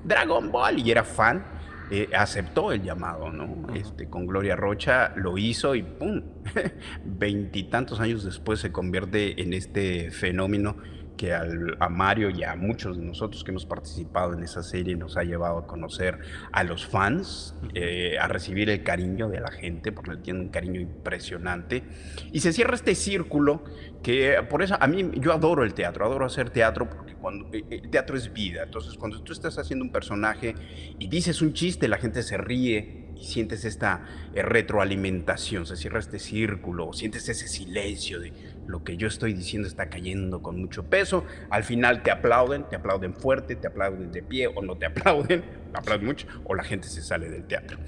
Dragon 0.03 0.51
Ball! 0.51 0.77
Y 0.77 0.91
era 0.91 1.03
fan, 1.03 1.43
eh, 1.89 2.09
aceptó 2.15 2.71
el 2.71 2.83
llamado, 2.83 3.31
¿no? 3.31 3.73
Este, 3.73 4.07
con 4.07 4.27
Gloria 4.27 4.55
Rocha 4.55 5.13
lo 5.15 5.39
hizo 5.39 5.73
y 5.73 5.81
¡pum! 5.81 6.21
Veintitantos 7.05 7.99
años 7.99 8.23
después 8.23 8.59
se 8.59 8.71
convierte 8.71 9.41
en 9.41 9.53
este 9.53 10.11
fenómeno 10.11 10.77
que 11.17 11.33
a 11.33 11.89
Mario 11.89 12.29
y 12.29 12.43
a 12.43 12.55
muchos 12.55 12.97
de 12.97 13.03
nosotros 13.03 13.43
que 13.43 13.51
hemos 13.51 13.65
participado 13.65 14.33
en 14.33 14.43
esa 14.43 14.63
serie 14.63 14.95
nos 14.95 15.17
ha 15.17 15.23
llevado 15.23 15.57
a 15.57 15.67
conocer 15.67 16.19
a 16.51 16.63
los 16.63 16.85
fans, 16.85 17.55
eh, 17.73 18.17
a 18.19 18.27
recibir 18.27 18.69
el 18.69 18.83
cariño 18.83 19.27
de 19.27 19.41
la 19.41 19.51
gente, 19.51 19.91
porque 19.91 20.17
tiene 20.17 20.41
un 20.41 20.49
cariño 20.49 20.79
impresionante. 20.79 21.83
Y 22.31 22.39
se 22.39 22.53
cierra 22.53 22.75
este 22.75 22.95
círculo 22.95 23.63
que 24.03 24.37
por 24.49 24.61
eso 24.61 24.77
a 24.79 24.87
mí 24.87 25.11
yo 25.15 25.33
adoro 25.33 25.63
el 25.63 25.73
teatro, 25.73 26.05
adoro 26.05 26.25
hacer 26.25 26.51
teatro 26.51 26.87
porque 26.89 27.15
cuando 27.15 27.49
eh, 27.51 27.65
el 27.69 27.89
teatro 27.89 28.15
es 28.15 28.31
vida. 28.31 28.63
Entonces 28.63 28.93
cuando 28.93 29.21
tú 29.23 29.33
estás 29.33 29.57
haciendo 29.57 29.83
un 29.83 29.91
personaje 29.91 30.55
y 30.99 31.07
dices 31.07 31.41
un 31.41 31.53
chiste, 31.53 31.87
la 31.87 31.97
gente 31.97 32.21
se 32.21 32.37
ríe 32.37 33.07
y 33.19 33.25
sientes 33.25 33.65
esta 33.65 34.05
eh, 34.33 34.41
retroalimentación, 34.41 35.65
se 35.65 35.75
cierra 35.75 35.99
este 35.99 36.19
círculo, 36.19 36.93
sientes 36.93 37.27
ese 37.29 37.47
silencio 37.47 38.19
de 38.19 38.31
lo 38.67 38.83
que 38.83 38.97
yo 38.97 39.07
estoy 39.07 39.33
diciendo 39.33 39.67
está 39.67 39.89
cayendo 39.89 40.41
con 40.41 40.59
mucho 40.59 40.83
peso, 40.83 41.25
al 41.49 41.63
final 41.63 42.03
te 42.03 42.11
aplauden, 42.11 42.65
te 42.69 42.75
aplauden 42.75 43.13
fuerte, 43.13 43.55
te 43.55 43.67
aplauden 43.67 44.11
de 44.11 44.21
pie 44.21 44.47
o 44.47 44.61
no 44.61 44.77
te 44.77 44.85
aplauden, 44.87 45.43
aplauden 45.73 46.05
mucho, 46.05 46.27
o 46.43 46.53
la 46.53 46.63
gente 46.63 46.87
se 46.87 47.01
sale 47.01 47.29
del 47.29 47.45
teatro. 47.45 47.79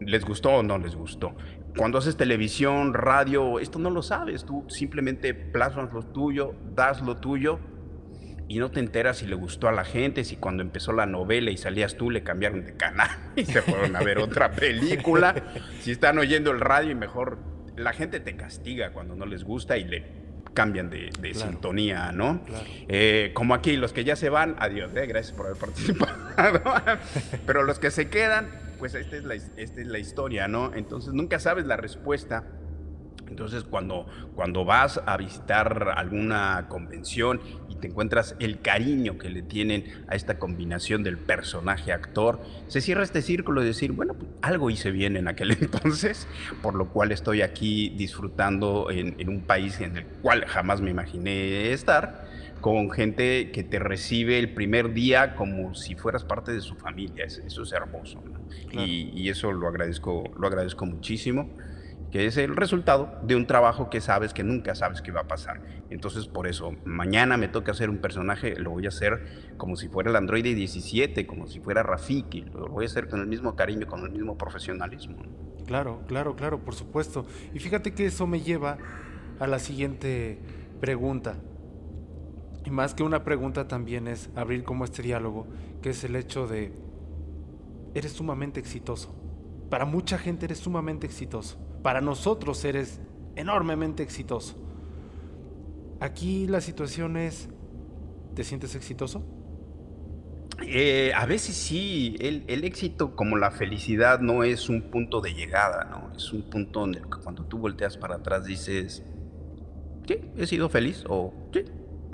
¿Les 0.00 0.24
gustó 0.24 0.50
o 0.50 0.62
no 0.62 0.78
les 0.78 0.94
gustó? 0.94 1.34
Cuando 1.76 1.98
haces 1.98 2.16
televisión, 2.16 2.94
radio, 2.94 3.58
esto 3.58 3.78
no 3.78 3.90
lo 3.90 4.02
sabes, 4.02 4.44
tú 4.44 4.64
simplemente 4.68 5.34
plasmas 5.34 5.92
lo 5.92 6.02
tuyo, 6.02 6.54
das 6.74 7.02
lo 7.02 7.16
tuyo 7.16 7.58
y 8.48 8.58
no 8.58 8.70
te 8.70 8.80
enteras 8.80 9.18
si 9.18 9.26
le 9.26 9.34
gustó 9.34 9.68
a 9.68 9.72
la 9.72 9.84
gente, 9.84 10.24
si 10.24 10.36
cuando 10.36 10.62
empezó 10.62 10.92
la 10.92 11.06
novela 11.06 11.50
y 11.50 11.58
salías 11.58 11.96
tú 11.96 12.10
le 12.10 12.22
cambiaron 12.22 12.64
de 12.64 12.76
canal 12.76 13.10
y 13.36 13.44
se 13.44 13.60
fueron 13.62 13.94
a 13.94 14.00
ver 14.00 14.18
otra 14.18 14.50
película, 14.52 15.34
si 15.80 15.90
están 15.90 16.18
oyendo 16.18 16.50
el 16.50 16.60
radio 16.60 16.90
y 16.90 16.94
mejor 16.94 17.38
la 17.78 17.92
gente 17.92 18.20
te 18.20 18.36
castiga 18.36 18.90
cuando 18.92 19.14
no 19.14 19.26
les 19.26 19.44
gusta 19.44 19.76
y 19.76 19.84
le 19.84 20.04
cambian 20.54 20.90
de, 20.90 21.10
sintonía, 21.34 22.10
¿no? 22.12 22.40
Eh, 22.88 23.30
como 23.34 23.54
aquí, 23.54 23.76
los 23.76 23.92
que 23.92 24.04
ya 24.04 24.16
se 24.16 24.28
van, 24.28 24.56
adiós, 24.58 24.90
eh, 24.96 25.06
gracias 25.06 25.36
por 25.36 25.46
haber 25.46 25.58
participado. 25.58 26.16
Pero 27.46 27.62
los 27.62 27.78
que 27.78 27.90
se 27.90 28.08
quedan, 28.08 28.50
pues 28.78 28.94
esta 28.94 29.16
es, 29.16 29.24
la, 29.24 29.34
esta 29.34 29.80
es 29.80 29.86
la 29.86 29.98
historia, 29.98 30.48
¿no? 30.48 30.74
Entonces 30.74 31.12
nunca 31.12 31.38
sabes 31.38 31.66
la 31.66 31.76
respuesta 31.76 32.44
Entonces, 33.28 33.64
cuando, 33.64 34.06
cuando 34.34 34.64
vas 34.64 35.00
a 35.04 35.16
visitar 35.16 35.94
alguna 35.96 36.66
convención 36.68 37.40
te 37.80 37.88
encuentras 37.88 38.36
el 38.38 38.60
cariño 38.60 39.18
que 39.18 39.30
le 39.30 39.42
tienen 39.42 39.84
a 40.08 40.14
esta 40.14 40.38
combinación 40.38 41.02
del 41.02 41.18
personaje 41.18 41.92
actor, 41.92 42.40
se 42.68 42.80
cierra 42.80 43.02
este 43.02 43.22
círculo 43.22 43.60
de 43.60 43.68
decir, 43.68 43.92
bueno, 43.92 44.14
pues, 44.14 44.30
algo 44.42 44.70
hice 44.70 44.90
bien 44.90 45.16
en 45.16 45.28
aquel 45.28 45.50
entonces, 45.60 46.26
por 46.62 46.74
lo 46.74 46.88
cual 46.88 47.12
estoy 47.12 47.42
aquí 47.42 47.90
disfrutando 47.90 48.90
en, 48.90 49.14
en 49.18 49.28
un 49.28 49.40
país 49.40 49.80
en 49.80 49.96
el 49.96 50.04
cual 50.04 50.44
jamás 50.46 50.80
me 50.80 50.90
imaginé 50.90 51.72
estar 51.72 52.26
con 52.60 52.90
gente 52.90 53.50
que 53.52 53.62
te 53.62 53.78
recibe 53.78 54.38
el 54.38 54.52
primer 54.52 54.92
día 54.92 55.34
como 55.36 55.74
si 55.74 55.94
fueras 55.94 56.24
parte 56.24 56.52
de 56.52 56.60
su 56.60 56.74
familia. 56.74 57.24
Eso 57.24 57.62
es 57.62 57.72
hermoso. 57.72 58.22
Y, 58.72 59.12
y, 59.14 59.28
eso 59.28 59.52
lo 59.52 59.68
agradezco, 59.68 60.24
lo 60.38 60.46
agradezco 60.46 60.86
muchísimo 60.86 61.50
que 62.10 62.26
es 62.26 62.36
el 62.38 62.56
resultado 62.56 63.18
de 63.22 63.36
un 63.36 63.46
trabajo 63.46 63.90
que 63.90 64.00
sabes 64.00 64.32
que 64.32 64.42
nunca 64.42 64.74
sabes 64.74 65.02
qué 65.02 65.12
va 65.12 65.22
a 65.22 65.28
pasar. 65.28 65.60
Entonces, 65.90 66.26
por 66.26 66.46
eso, 66.46 66.74
mañana 66.84 67.36
me 67.36 67.48
toca 67.48 67.72
hacer 67.72 67.90
un 67.90 67.98
personaje, 67.98 68.56
lo 68.56 68.70
voy 68.70 68.86
a 68.86 68.88
hacer 68.88 69.54
como 69.56 69.76
si 69.76 69.88
fuera 69.88 70.10
el 70.10 70.16
Android 70.16 70.42
17, 70.42 71.26
como 71.26 71.46
si 71.46 71.60
fuera 71.60 71.82
Rafiki, 71.82 72.42
lo 72.42 72.68
voy 72.68 72.84
a 72.84 72.86
hacer 72.86 73.08
con 73.08 73.20
el 73.20 73.26
mismo 73.26 73.56
cariño, 73.56 73.86
con 73.86 74.00
el 74.04 74.10
mismo 74.10 74.38
profesionalismo. 74.38 75.18
Claro, 75.66 76.02
claro, 76.06 76.34
claro, 76.34 76.64
por 76.64 76.74
supuesto. 76.74 77.26
Y 77.52 77.58
fíjate 77.58 77.92
que 77.92 78.06
eso 78.06 78.26
me 78.26 78.40
lleva 78.40 78.78
a 79.38 79.46
la 79.46 79.58
siguiente 79.58 80.38
pregunta. 80.80 81.36
Y 82.64 82.70
más 82.70 82.94
que 82.94 83.02
una 83.02 83.22
pregunta 83.22 83.68
también 83.68 84.08
es 84.08 84.30
abrir 84.34 84.64
como 84.64 84.84
este 84.84 85.02
diálogo, 85.02 85.46
que 85.82 85.90
es 85.90 86.04
el 86.04 86.16
hecho 86.16 86.46
de, 86.46 86.72
eres 87.94 88.12
sumamente 88.12 88.60
exitoso. 88.60 89.14
Para 89.68 89.84
mucha 89.84 90.16
gente 90.16 90.46
eres 90.46 90.58
sumamente 90.58 91.06
exitoso 91.06 91.67
para 91.82 92.00
nosotros 92.00 92.64
eres 92.64 93.00
enormemente 93.36 94.02
exitoso. 94.02 94.56
Aquí 96.00 96.46
la 96.46 96.60
situación 96.60 97.16
es, 97.16 97.48
¿te 98.34 98.44
sientes 98.44 98.74
exitoso? 98.74 99.24
Eh, 100.66 101.12
a 101.14 101.24
veces 101.26 101.56
sí, 101.56 102.16
el, 102.18 102.64
éxito 102.64 103.14
como 103.14 103.36
la 103.36 103.52
felicidad 103.52 104.20
no 104.20 104.42
es 104.42 104.68
un 104.68 104.90
punto 104.90 105.20
de 105.20 105.32
llegada, 105.32 105.84
¿no? 105.84 106.12
Es 106.16 106.32
un 106.32 106.42
punto 106.50 106.80
donde 106.80 107.00
cuando 107.00 107.44
tú 107.44 107.58
volteas 107.58 107.96
para 107.96 108.16
atrás 108.16 108.44
dices, 108.44 109.04
sí, 110.06 110.16
he 110.36 110.46
sido 110.46 110.68
feliz 110.68 111.04
o 111.08 111.32
sí, 111.52 111.64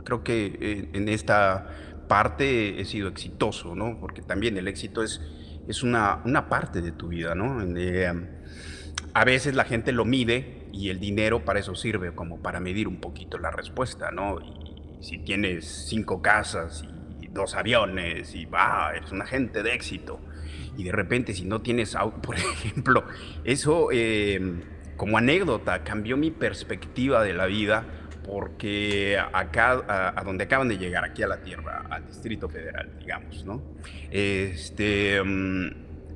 creo 0.05 0.23
que 0.23 0.59
eh, 0.61 0.91
en 0.93 1.09
esta 1.09 1.69
parte 2.07 2.81
he 2.81 2.85
sido 2.85 3.09
exitoso, 3.09 3.75
¿no? 3.75 3.99
Porque 3.99 4.21
también 4.21 4.59
el 4.59 4.69
éxito 4.69 5.03
es, 5.03 5.23
es 5.67 5.83
una, 5.83 6.21
una 6.27 6.49
parte 6.51 6.83
de 6.83 6.93
tu 6.93 7.09
vida, 7.09 7.35
¿no? 7.35 7.63
Eh, 7.63 8.13
a 9.15 9.25
veces 9.25 9.55
la 9.55 9.65
gente 9.65 9.93
lo 9.93 10.05
mide 10.05 10.67
y 10.73 10.91
el 10.91 10.99
dinero 10.99 11.45
para 11.45 11.61
eso 11.61 11.77
sirve, 11.77 12.13
como 12.15 12.43
para 12.43 12.59
medir 12.59 12.89
un 12.89 13.01
poquito 13.01 13.39
la 13.39 13.53
respuesta, 13.53 14.11
¿no? 14.11 14.41
Y 14.41 15.05
si 15.05 15.19
tienes 15.19 15.87
cinco 15.89 16.21
casas 16.21 16.85
y 17.21 17.29
dos 17.29 17.55
aviones 17.55 18.35
y 18.35 18.45
va, 18.45 18.93
eres 18.95 19.13
un 19.13 19.23
agente 19.23 19.63
de 19.63 19.73
éxito. 19.73 20.21
Y 20.77 20.83
de 20.83 20.91
repente 20.91 21.33
si 21.33 21.45
no 21.45 21.63
tienes 21.63 21.95
auto, 21.95 22.21
por 22.23 22.37
ejemplo, 22.37 23.05
eso 23.45 23.89
eh, 23.93 24.41
como 24.97 25.17
anécdota 25.17 25.85
cambió 25.85 26.17
mi 26.17 26.33
perspectiva 26.33 27.23
de 27.23 27.35
la 27.35 27.47
vida 27.47 27.87
porque 28.27 29.17
acá, 29.33 30.13
a, 30.17 30.25
donde 30.25 30.45
acaban 30.45 30.67
de 30.67 30.79
llegar, 30.79 31.05
aquí 31.05 31.23
a 31.23 31.29
la 31.29 31.43
Tierra, 31.43 31.85
al 31.91 32.07
Distrito 32.07 32.49
Federal, 32.49 32.91
digamos, 32.99 33.45
¿no? 33.45 33.63
Este, 34.11 35.23
mm, 35.23 35.67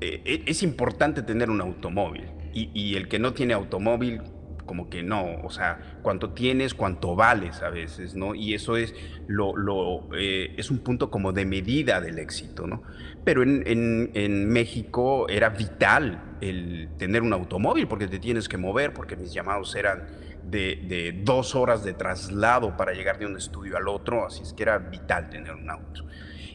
eh, 0.00 0.42
es 0.46 0.62
importante 0.62 1.22
tener 1.22 1.50
un 1.50 1.60
automóvil 1.60 2.37
y, 2.52 2.96
el 2.96 3.08
que 3.08 3.18
no 3.18 3.32
tiene 3.32 3.54
automóvil, 3.54 4.22
como 4.66 4.90
que 4.90 5.02
no, 5.02 5.36
o 5.42 5.50
sea, 5.50 5.98
cuánto 6.02 6.30
tienes, 6.30 6.74
cuánto 6.74 7.16
vales 7.16 7.62
a 7.62 7.70
veces, 7.70 8.14
¿no? 8.14 8.34
Y 8.34 8.54
eso 8.54 8.76
es, 8.76 8.94
lo, 9.26 9.56
lo 9.56 10.08
eh, 10.16 10.54
es 10.56 10.70
un 10.70 10.78
punto 10.80 11.10
como 11.10 11.32
de 11.32 11.44
medida 11.46 12.00
del 12.00 12.18
éxito, 12.18 12.66
¿no? 12.66 12.82
Pero 13.24 13.42
en, 13.42 13.62
en, 13.66 14.48
México 14.48 15.28
era 15.28 15.50
vital 15.50 16.36
el 16.40 16.90
tener 16.98 17.22
un 17.22 17.32
automóvil 17.32 17.88
porque 17.88 18.08
te 18.08 18.18
tienes 18.18 18.48
que 18.48 18.58
mover, 18.58 18.92
porque 18.92 19.16
mis 19.16 19.32
llamados 19.32 19.74
eran 19.74 20.06
de, 20.44 20.84
de, 20.88 21.20
dos 21.24 21.54
horas 21.54 21.84
de 21.84 21.94
traslado 21.94 22.76
para 22.76 22.92
llegar 22.92 23.18
de 23.18 23.26
un 23.26 23.36
estudio 23.36 23.76
al 23.76 23.88
otro, 23.88 24.26
así 24.26 24.42
es 24.42 24.52
que 24.52 24.62
era 24.62 24.78
vital 24.78 25.30
tener 25.30 25.54
un 25.54 25.70
auto. 25.70 26.04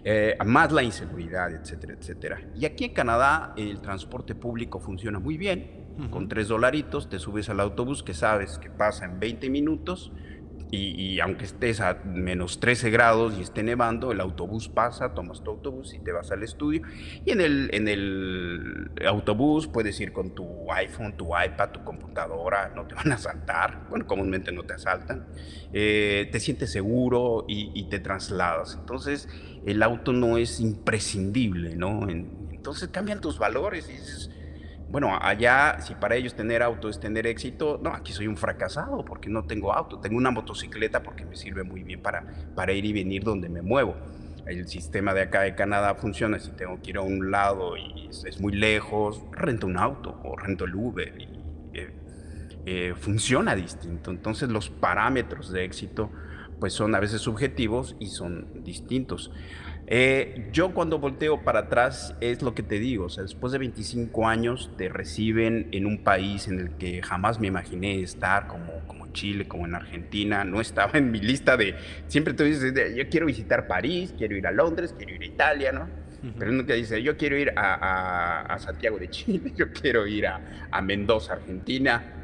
Eh, 0.06 0.38
más 0.46 0.72
la 0.72 0.84
inseguridad, 0.84 1.54
etcétera, 1.54 1.94
etcétera. 1.94 2.42
Y 2.56 2.66
aquí 2.66 2.86
en 2.86 2.94
Canadá 2.94 3.54
el 3.56 3.80
transporte 3.80 4.36
público 4.36 4.80
funciona 4.80 5.18
muy 5.18 5.38
bien, 5.38 5.83
con 6.10 6.28
tres 6.28 6.48
dolaritos 6.48 7.10
te 7.10 7.20
subes 7.20 7.50
al 7.50 7.60
autobús 7.60 8.04
que 8.04 8.14
sabes 8.14 8.58
que 8.58 8.70
pasa 8.70 9.06
en 9.06 9.20
20 9.20 9.50
minutos 9.50 10.12
y, 10.76 11.20
aunque 11.20 11.46
estés 11.46 11.82
a 11.82 12.02
menos 12.04 12.60
13 12.60 12.90
grados 12.90 13.36
y 13.38 13.42
esté 13.44 13.62
nevando, 13.62 14.12
el 14.12 14.20
autobús 14.20 14.70
pasa, 14.70 15.14
tomas 15.14 15.44
tu 15.44 15.52
autobús 15.52 15.94
y 15.94 16.00
te 16.00 16.12
vas 16.12 16.32
al 16.32 16.42
estudio. 16.42 16.82
Y 17.24 17.30
en 17.30 17.42
el, 17.42 17.70
en 17.74 17.88
el 17.88 18.92
autobús 19.06 19.68
puedes 19.68 20.00
ir 20.00 20.12
con 20.12 20.34
tu 20.34 20.72
iPhone, 20.72 21.16
tu 21.16 21.28
iPad, 21.28 21.70
tu 21.70 21.84
computadora, 21.84 22.74
no 22.76 22.88
te 22.88 22.96
van 22.96 23.12
a 23.12 23.16
asaltar. 23.16 23.86
Bueno, 23.88 24.08
comúnmente 24.08 24.52
no 24.52 24.64
te 24.64 24.74
asaltan. 24.74 25.28
Eh, 25.74 26.28
te 26.32 26.40
sientes 26.40 26.72
seguro 26.72 27.46
y, 27.48 27.84
te 27.92 28.00
trasladas. 28.00 28.76
Entonces, 28.80 29.30
el 29.68 29.84
auto 29.84 30.12
no 30.12 30.38
es 30.40 30.60
imprescindible, 30.60 31.76
¿no? 31.76 32.10
entonces 32.10 32.88
cambian 32.88 33.20
tus 33.20 33.38
valores 33.38 33.90
y 33.90 33.92
dices 33.92 34.32
bueno, 34.94 35.18
allá, 35.20 35.82
si 35.82 35.96
para 35.96 36.16
ellos 36.16 36.36
tener 36.36 36.62
auto 36.62 36.88
es 36.88 37.00
tener 37.00 37.26
éxito, 37.26 37.80
no, 37.82 37.90
aquí 37.96 38.14
soy 38.14 38.28
un 38.28 38.38
fracasado 38.38 39.04
porque 39.04 39.28
no 39.28 39.44
tengo 39.44 39.74
auto. 39.74 40.00
Tengo 40.00 40.18
una 40.18 40.30
motocicleta 40.30 41.02
porque 41.02 41.26
me 41.26 41.36
sirve 41.36 41.64
muy 41.64 41.82
bien 41.82 42.00
para, 42.00 42.24
para 42.54 42.74
ir 42.74 42.86
y 42.86 42.94
venir 42.94 43.24
donde 43.24 43.50
me 43.50 43.64
muevo. 43.64 43.96
El 44.46 44.68
sistema 44.68 45.16
de 45.16 45.24
acá 45.24 45.42
de 45.42 45.56
Canadá 45.56 45.96
funciona. 45.96 46.38
Si 46.38 46.52
tengo 46.52 46.80
que 46.80 46.92
ir 46.92 46.98
a 46.98 47.02
un 47.02 47.32
lado 47.32 47.76
y 47.76 48.08
es, 48.08 48.40
muy 48.40 48.54
lejos, 48.54 49.24
rento 49.32 49.66
un 49.66 49.78
auto 49.78 50.22
o 50.24 50.36
rento 50.36 50.66
el 50.66 50.76
Uber. 50.76 51.12
Y, 51.20 51.24
eh, 51.74 51.94
eh, 52.68 52.94
funciona 52.96 53.56
distinto. 53.56 54.12
Entonces 54.12 54.50
los 54.50 54.70
parámetros 54.70 55.52
de 55.52 55.64
éxito 55.64 56.12
pues 56.60 56.74
son 56.74 56.96
a 56.96 57.00
veces 57.00 57.22
subjetivos 57.22 57.96
y 58.00 58.08
son 58.08 58.64
distintos. 58.64 59.32
Eh, 59.86 60.50
yo 60.54 60.74
cuando 60.74 60.98
volteo 60.98 61.44
para 61.44 61.62
atrás 61.62 62.16
es 62.22 62.42
lo 62.42 62.56
que 62.56 62.64
te 62.64 62.80
digo, 62.80 63.06
o 63.06 63.10
sea, 63.10 63.24
después 63.24 63.52
de 63.52 63.60
25 63.60 64.28
años 64.28 64.72
te 64.78 64.88
reciben 64.88 65.68
en 65.72 65.86
un 65.86 66.04
país 66.04 66.48
en 66.48 66.60
el 66.60 66.70
que 66.72 67.02
jamás 67.02 67.40
me 67.40 67.48
imaginé 67.48 68.02
estar, 68.02 68.48
como, 68.48 68.80
como 68.88 69.12
Chile, 69.12 69.46
como 69.46 69.66
en 69.66 69.76
Argentina, 69.76 70.46
no 70.46 70.62
estaba 70.62 70.98
en 70.98 71.12
mi 71.12 71.20
lista 71.20 71.58
de, 71.58 71.76
siempre 72.08 72.34
tú 72.34 72.44
dices, 72.44 72.74
yo 72.96 73.10
quiero 73.10 73.26
visitar 73.26 73.68
París, 73.68 74.14
quiero 74.18 74.38
ir 74.38 74.48
a 74.48 74.52
Londres, 74.52 74.96
quiero 74.98 75.16
ir 75.16 75.22
a 75.22 75.26
Italia, 75.26 75.72
¿no? 75.72 76.04
Pero 76.40 76.54
nunca 76.54 76.74
dice, 76.74 77.04
yo 77.04 77.18
quiero 77.18 77.38
ir 77.38 77.52
a, 77.58 78.54
a, 78.54 78.58
Santiago 78.58 78.98
de 78.98 79.10
Chile, 79.10 79.52
yo 79.58 79.74
quiero 79.74 80.08
ir 80.08 80.26
a, 80.28 80.70
a 80.72 80.82
Mendoza, 80.82 81.34
Argentina, 81.34 82.23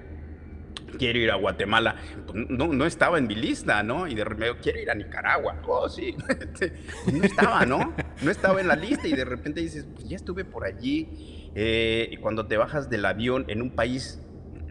quiero 1.00 1.18
ir 1.18 1.32
a 1.32 1.36
Guatemala. 1.36 1.96
Pues, 2.28 2.48
no, 2.50 2.68
no 2.68 2.86
estaba 2.86 3.18
en 3.18 3.26
mi 3.26 3.34
lista, 3.34 3.82
¿no? 3.82 4.06
Y 4.06 4.14
de 4.14 4.26
repente, 4.26 4.60
quiero 4.62 4.80
ir 4.80 4.92
a 4.92 4.96
Nicaragua. 4.96 5.60
Oh, 5.66 5.90
sí. 5.90 6.16
No 7.12 7.24
estaba, 7.24 7.66
¿no? 7.66 7.96
No 8.22 8.30
estaba 8.30 8.62
en 8.62 8.68
la 8.68 8.76
lista 8.76 9.08
y 9.08 9.14
de 9.14 9.26
repente 9.26 9.62
dices, 9.62 9.88
pues 9.92 10.08
ya 10.08 10.16
estuve 10.16 10.46
por 10.46 10.66
allí. 10.66 11.52
Eh, 11.56 12.10
y 12.12 12.18
cuando 12.18 12.46
te 12.46 12.58
bajas 12.58 12.90
del 12.90 13.06
avión 13.06 13.46
en 13.48 13.62
un 13.64 13.72
país 13.72 14.22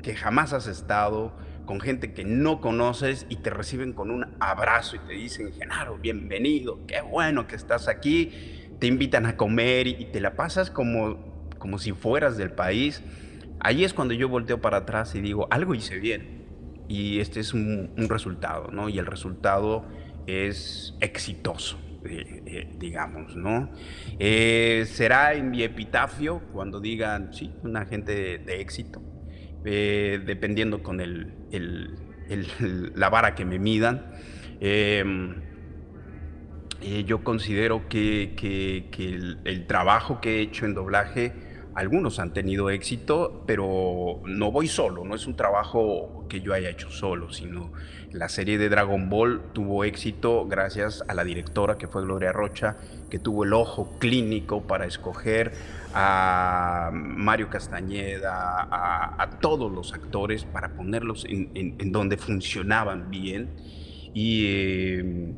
que 0.03 0.15
jamás 0.15 0.53
has 0.53 0.69
estado, 0.69 1.33
con 1.69 1.81
gente 1.81 2.15
que 2.15 2.25
no 2.25 2.63
conoces 2.63 3.27
y 3.29 3.37
te 3.37 3.51
reciben 3.51 3.93
con 3.93 4.11
un 4.11 4.27
abrazo 4.41 4.97
y 4.97 5.01
te 5.01 5.13
dicen, 5.13 5.53
Genaro, 5.53 5.99
bienvenido, 5.99 6.79
qué 6.87 7.03
bueno 7.03 7.47
que 7.47 7.57
estás 7.57 7.89
aquí. 7.89 8.33
Te 8.79 8.87
invitan 8.87 9.27
a 9.27 9.37
comer 9.37 9.87
y, 9.87 10.07
te 10.07 10.21
la 10.21 10.35
pasas 10.35 10.71
como, 10.71 11.47
como 11.59 11.79
si 11.79 11.93
fueras 11.93 12.39
del 12.39 12.53
país. 12.53 13.03
Ahí 13.61 13.85
es 13.85 13.93
cuando 13.93 14.15
yo 14.15 14.29
volteo 14.29 14.61
para 14.61 14.79
atrás 14.79 15.15
y 15.15 15.21
digo, 15.21 15.49
algo 15.51 15.75
hice 15.75 15.99
bien. 15.99 16.39
Y 16.89 17.21
este 17.21 17.41
es 17.41 17.53
un, 17.53 17.93
resultado, 17.97 18.71
¿no? 18.73 18.89
Y 18.89 18.99
el 18.99 19.07
resultado 19.07 19.85
es 20.27 20.95
exitoso, 21.01 21.79
eh, 22.05 22.43
eh, 22.47 22.75
digamos, 22.79 23.37
¿no? 23.37 23.71
Eh, 24.19 24.85
será 24.87 25.35
en 25.35 25.51
mi 25.51 25.63
epitafio 25.63 26.41
cuando 26.53 26.81
digan, 26.81 27.33
sí, 27.35 27.53
una 27.63 27.85
gente 27.85 28.39
de, 28.39 28.61
éxito, 28.61 29.03
dependiendo 29.63 30.83
con 30.83 31.01
el, 31.01 31.35
la 32.95 33.11
vara 33.11 33.35
que 33.35 33.45
me 33.45 33.59
midan. 33.59 34.11
Em, 34.61 35.43
yo 37.05 37.23
considero 37.23 37.89
que, 37.89 38.35
el, 39.45 39.67
trabajo 39.67 40.21
que 40.21 40.39
he 40.39 40.41
hecho 40.41 40.65
en 40.65 40.75
doblaje 40.75 41.48
algunos 41.79 42.19
han 42.19 42.33
tenido 42.33 42.71
éxito, 42.71 43.45
pero 43.47 44.21
no 44.25 44.51
voy 44.51 44.67
solo, 44.67 45.05
no 45.05 45.15
es 45.15 45.29
un 45.29 45.37
trabajo 45.37 46.27
que 46.29 46.41
yo 46.41 46.53
haya 46.53 46.71
hecho 46.71 46.91
solo, 46.91 47.31
sino 47.33 47.71
la 48.11 48.29
serie 48.29 48.59
de 48.59 48.69
Dragon 48.69 49.09
Ball 49.09 49.41
tuvo 49.53 49.85
éxito 49.85 50.45
gracias 50.49 51.05
a 51.07 51.15
la 51.15 51.23
directora 51.23 51.79
que 51.79 51.87
fue 51.87 52.03
Gloria 52.03 52.33
Rocha, 52.33 52.77
que 53.11 53.21
tuvo 53.21 53.45
el 53.45 53.53
ojo 53.53 53.97
clínico 54.01 54.67
para 54.67 54.87
escoger 54.87 55.53
a 55.95 56.91
Mario 56.93 57.49
Castañeda, 57.49 58.67
a, 59.17 59.31
todos 59.41 59.71
los 59.71 59.95
actores 59.95 60.45
para 60.45 60.75
ponerlos 60.75 61.25
en, 61.29 61.93
donde 61.93 62.17
funcionaban 62.17 63.09
bien. 63.09 63.51
Y. 64.15 64.47
Eh, 64.47 65.35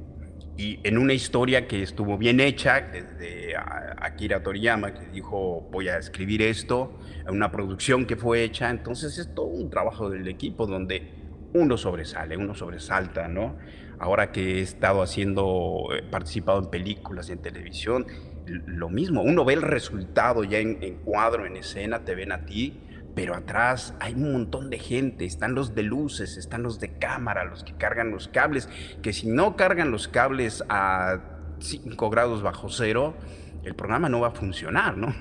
y 0.57 0.79
en 0.83 0.99
una 0.99 1.15
historia 1.15 1.67
que 1.67 1.83
estuvo 1.83 2.19
bien 2.19 2.41
hecha, 2.41 2.81
desde 2.81 3.55
Akira 3.57 4.43
Toriyama, 4.43 4.93
que 4.93 5.07
dijo, 5.07 5.69
voy 5.71 5.89
a 5.89 5.97
escribir 5.97 6.43
esto, 6.43 6.99
una 7.29 7.51
producción 7.51 8.07
que 8.07 8.17
fue 8.17 8.45
hecha, 8.45 8.71
entonces 8.71 9.17
es 9.19 9.35
todo 9.35 9.47
un 9.47 9.71
trabajo 9.71 10.11
del 10.11 10.29
equipo 10.29 10.67
donde 10.67 11.21
uno 11.55 11.77
sobresale, 11.77 12.37
uno 12.37 12.55
sobresalta, 12.55 13.29
¿no? 13.29 13.57
Ahora 13.99 14.33
que 14.33 14.59
he 14.59 14.61
estado 14.61 15.03
haciendo, 15.03 15.89
he 15.97 16.03
participado 16.03 16.59
en 16.61 16.71
películas 16.71 17.31
en 17.31 17.39
televisión, 17.39 18.07
lo 18.47 18.89
mismo, 18.89 19.23
uno 19.23 19.45
ve 19.45 19.55
el 19.55 19.63
resultado 19.63 20.45
ya 20.45 20.59
en, 20.59 20.83
en 20.83 20.97
cuadro, 20.97 21.47
en 21.47 21.57
escena, 21.57 22.05
te 22.05 22.15
ven 22.15 22.33
a 22.33 22.45
ti, 22.47 22.81
pero 23.15 23.35
atrás 23.35 23.95
hay 24.01 24.15
un 24.15 24.33
montón 24.33 24.71
de 24.71 24.79
gente, 24.79 25.25
están 25.25 25.55
los 25.55 25.75
de 25.75 25.83
luces, 25.83 26.37
están 26.37 26.63
los 26.63 26.81
de 26.81 26.99
cámara, 26.99 27.45
los 27.45 27.65
que 27.65 27.75
cargan 27.75 28.11
los 28.11 28.29
cables, 28.29 28.69
que 29.03 29.13
si 29.13 29.29
no 29.29 29.57
cargan 29.57 29.91
los 29.91 30.09
cables 30.09 30.65
a 30.69 31.21
5 31.59 32.11
grados 32.11 32.43
bajo 32.43 32.69
cero, 32.71 33.15
el 33.63 33.75
programa 33.75 34.09
no 34.09 34.21
va 34.21 34.29
a 34.29 34.31
funcionar, 34.31 34.97
¿no? 34.97 35.15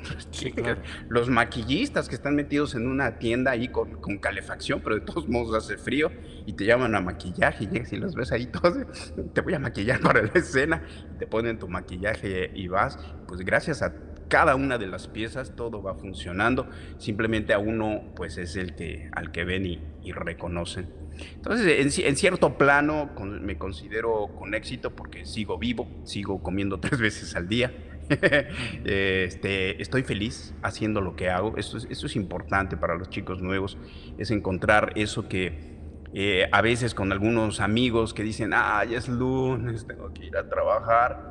Los 1.09 1.29
maquillistas 1.29 2.07
que 2.07 2.15
están 2.15 2.35
metidos 2.35 2.73
en 2.75 2.87
una 2.87 3.19
tienda 3.19 3.51
ahí 3.51 3.67
con, 3.67 3.99
calefacción, 4.19 4.81
pero 4.81 4.95
de 4.95 5.01
todos 5.01 5.27
modos 5.27 5.55
hace 5.55 5.77
frío 5.77 6.11
y 6.45 6.53
te 6.53 6.65
llaman 6.65 6.95
a 6.95 7.01
maquillaje 7.01 7.65
y 7.65 7.67
llegas 7.67 7.93
y 7.93 7.97
los 7.97 8.15
ves 8.15 8.31
ahí 8.31 8.47
todos, 8.47 8.77
te 9.33 9.41
voy 9.41 9.53
a 9.53 9.59
maquillar 9.59 9.99
para 9.99 10.23
la 10.23 10.31
escena, 10.33 10.83
te 11.17 11.27
ponen 11.27 11.59
tu 11.59 11.67
maquillaje 11.67 12.51
y 12.53 12.67
vas, 12.67 12.97
pues 13.27 13.41
gracias 13.41 13.81
a 13.81 13.93
cada 14.29 14.55
una 14.55 14.77
de 14.77 14.87
las 14.87 15.07
piezas, 15.07 15.55
todo 15.55 15.81
va 15.81 15.95
funcionando. 15.95 16.69
Simplemente 16.97 17.53
a 17.53 17.59
uno, 17.59 18.03
pues 18.15 18.37
es 18.37 18.55
el 18.55 18.75
que, 18.75 19.09
al 19.11 19.31
que 19.31 19.43
ven 19.43 19.65
y, 19.65 19.79
reconocen. 20.11 20.87
Entonces, 21.35 21.99
en, 21.99 22.15
cierto 22.15 22.57
plano, 22.57 23.09
me 23.19 23.57
considero 23.57 24.29
con 24.37 24.55
éxito 24.55 24.91
porque 24.91 25.25
sigo 25.25 25.57
vivo, 25.57 25.87
sigo 26.03 26.41
comiendo 26.41 26.79
tres 26.79 26.99
veces 26.99 27.35
al 27.35 27.47
día. 27.49 27.73
este, 28.85 29.79
estoy 29.81 30.03
feliz 30.03 30.53
haciendo 30.63 31.01
lo 31.01 31.15
que 31.15 31.29
hago. 31.29 31.57
Esto 31.57 31.77
es, 31.77 31.85
es 31.89 32.15
importante 32.15 32.77
para 32.77 32.95
los 32.95 33.09
chicos 33.09 33.41
nuevos, 33.41 33.77
es 34.17 34.31
encontrar 34.31 34.93
eso 34.95 35.27
que 35.27 35.77
eh, 36.13 36.49
a 36.51 36.61
veces 36.61 36.95
con 36.95 37.11
algunos 37.11 37.59
amigos 37.59 38.15
que 38.15 38.23
dicen, 38.23 38.51
ah, 38.53 38.83
ya 38.83 38.97
es 38.97 39.07
lunes, 39.07 39.85
tengo 39.85 40.11
que 40.11 40.25
ir 40.25 40.37
a 40.37 40.49
trabajar 40.49 41.28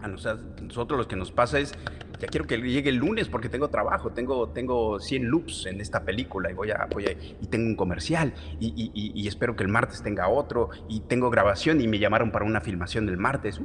a 0.00 0.08
nosotros 0.08 0.98
lo 0.98 1.08
que 1.08 1.16
nos 1.16 1.32
pasa 1.32 1.58
es, 1.58 1.74
ya 2.18 2.28
quiero 2.28 2.46
que 2.46 2.56
llegue 2.58 2.90
el 2.90 2.96
lunes 2.96 3.28
porque 3.28 3.48
tengo 3.48 3.68
trabajo, 3.68 4.10
tengo, 4.10 4.48
tengo 4.48 5.00
100 5.00 5.24
loops 5.24 5.66
en 5.66 5.80
esta 5.80 6.04
película 6.04 6.50
y 6.50 6.54
voy 6.54 6.70
a, 6.70 6.86
voy 6.90 7.04
y 7.40 7.46
tengo 7.46 7.66
un 7.66 7.76
comercial 7.76 8.32
y, 8.58 9.26
espero 9.26 9.56
que 9.56 9.64
el 9.64 9.68
martes 9.68 10.02
tenga 10.02 10.28
otro 10.28 10.70
y 10.88 11.00
tengo 11.00 11.30
grabación 11.30 11.80
y 11.80 11.88
me 11.88 11.98
llamaron 11.98 12.30
para 12.30 12.44
una 12.44 12.60
filmación 12.60 13.08
el 13.08 13.18
martes. 13.18 13.60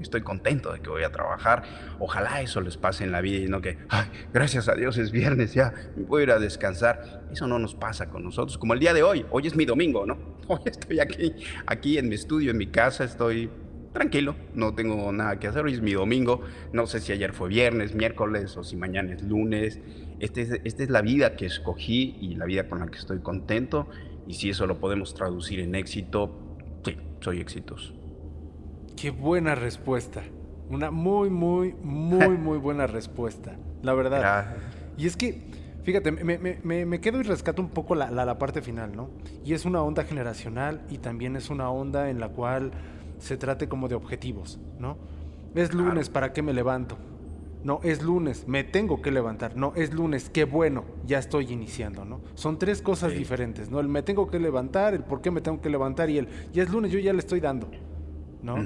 estoy 0.00 0.20
contento 0.20 0.72
de 0.72 0.80
que 0.80 0.90
voy 0.90 1.04
a 1.04 1.10
trabajar. 1.10 1.62
Ojalá 1.98 2.42
eso 2.42 2.60
les 2.60 2.76
pase 2.76 3.04
en 3.04 3.12
la 3.12 3.20
vida 3.22 3.38
y 3.38 3.48
no 3.48 3.60
que, 3.60 3.78
ay, 3.88 4.06
gracias 4.32 4.68
a 4.68 4.74
Dios 4.74 4.98
es 4.98 5.10
viernes, 5.10 5.54
ya 5.54 5.72
voy 5.96 6.20
a 6.20 6.24
ir 6.24 6.30
a 6.32 6.38
descansar. 6.38 7.24
Eso 7.32 7.46
no 7.46 7.58
nos 7.58 7.74
pasa 7.74 8.08
con 8.08 8.22
nosotros, 8.22 8.58
como 8.58 8.74
el 8.74 8.80
día 8.80 8.92
de 8.92 9.02
hoy. 9.02 9.24
Hoy 9.30 9.46
es 9.46 9.56
mi 9.56 9.64
domingo, 9.64 10.06
¿no? 10.06 10.36
Hoy 10.48 10.60
estoy 10.66 11.00
aquí, 11.00 11.34
aquí 11.66 11.98
en 11.98 12.08
mi 12.08 12.14
estudio, 12.14 12.52
en 12.52 12.58
mi 12.58 12.68
casa, 12.68 13.02
estoy 13.02 13.50
tranquilo, 13.96 14.36
no 14.54 14.74
tengo 14.74 15.10
nada 15.10 15.38
que 15.38 15.46
hacer, 15.46 15.64
hoy 15.64 15.72
es 15.72 15.80
mi 15.80 15.94
domingo, 15.94 16.42
no 16.72 16.86
sé 16.86 17.00
si 17.00 17.12
ayer 17.12 17.32
fue 17.32 17.48
viernes, 17.48 17.94
miércoles 17.94 18.54
o 18.58 18.62
si 18.62 18.76
mañana 18.76 19.14
es 19.14 19.22
lunes. 19.22 19.80
Este 20.20 20.42
es, 20.42 20.60
esta 20.64 20.82
es 20.82 20.90
la 20.90 21.00
vida 21.00 21.34
que 21.34 21.46
escogí 21.46 22.16
y 22.20 22.34
la 22.34 22.44
vida 22.44 22.68
con 22.68 22.80
la 22.80 22.88
que 22.88 22.98
estoy 22.98 23.20
contento 23.20 23.88
y 24.26 24.34
si 24.34 24.50
eso 24.50 24.66
lo 24.66 24.80
podemos 24.80 25.14
traducir 25.14 25.60
en 25.60 25.74
éxito, 25.74 26.58
sí, 26.84 26.96
soy 27.20 27.40
exitoso. 27.40 27.94
Qué 28.96 29.10
buena 29.10 29.54
respuesta, 29.54 30.22
una 30.68 30.90
muy, 30.90 31.30
muy, 31.30 31.74
muy, 31.82 32.28
muy 32.36 32.58
buena 32.58 32.86
respuesta, 32.86 33.56
la 33.82 33.94
verdad. 33.94 34.56
Y 34.98 35.06
es 35.06 35.16
que, 35.16 35.42
fíjate, 35.84 36.12
me, 36.12 37.00
quedo 37.00 37.20
y 37.20 37.22
rescato 37.22 37.62
un 37.62 37.70
poco 37.70 37.94
la, 37.94 38.10
la 38.10 38.38
parte 38.38 38.60
final, 38.60 38.94
¿no? 38.94 39.08
Y 39.42 39.54
es 39.54 39.64
una 39.64 39.80
onda 39.80 40.04
generacional 40.04 40.82
y 40.90 40.98
también 40.98 41.34
es 41.36 41.48
una 41.48 41.70
onda 41.70 42.10
en 42.10 42.20
la 42.20 42.28
cual 42.28 42.72
se 43.18 43.36
trate 43.36 43.68
como 43.68 43.88
de 43.88 43.94
objetivos, 43.94 44.58
¿no? 44.78 44.96
Es 45.54 45.72
lunes, 45.72 46.10
¿para 46.10 46.32
qué 46.32 46.42
me 46.42 46.52
levanto? 46.52 46.98
No, 47.64 47.80
es 47.82 48.02
lunes, 48.02 48.46
me 48.46 48.62
tengo 48.62 49.02
que 49.02 49.10
levantar. 49.10 49.56
No, 49.56 49.72
es 49.74 49.92
lunes, 49.92 50.30
qué 50.30 50.44
bueno, 50.44 50.84
ya 51.04 51.18
estoy 51.18 51.52
iniciando, 51.52 52.04
¿no? 52.04 52.20
Son 52.34 52.58
tres 52.58 52.80
cosas 52.80 53.12
diferentes, 53.12 53.70
¿no? 53.70 53.80
El 53.80 53.88
me 53.88 54.02
tengo 54.02 54.28
que 54.28 54.38
levantar, 54.38 54.94
el 54.94 55.02
por 55.02 55.20
qué 55.20 55.32
me 55.32 55.40
tengo 55.40 55.60
que 55.60 55.68
levantar 55.68 56.08
y 56.08 56.18
el 56.18 56.28
ya 56.52 56.62
es 56.62 56.70
lunes, 56.70 56.92
yo 56.92 56.98
ya 57.00 57.12
le 57.12 57.18
estoy 57.18 57.40
dando, 57.40 57.68
¿no? 58.42 58.56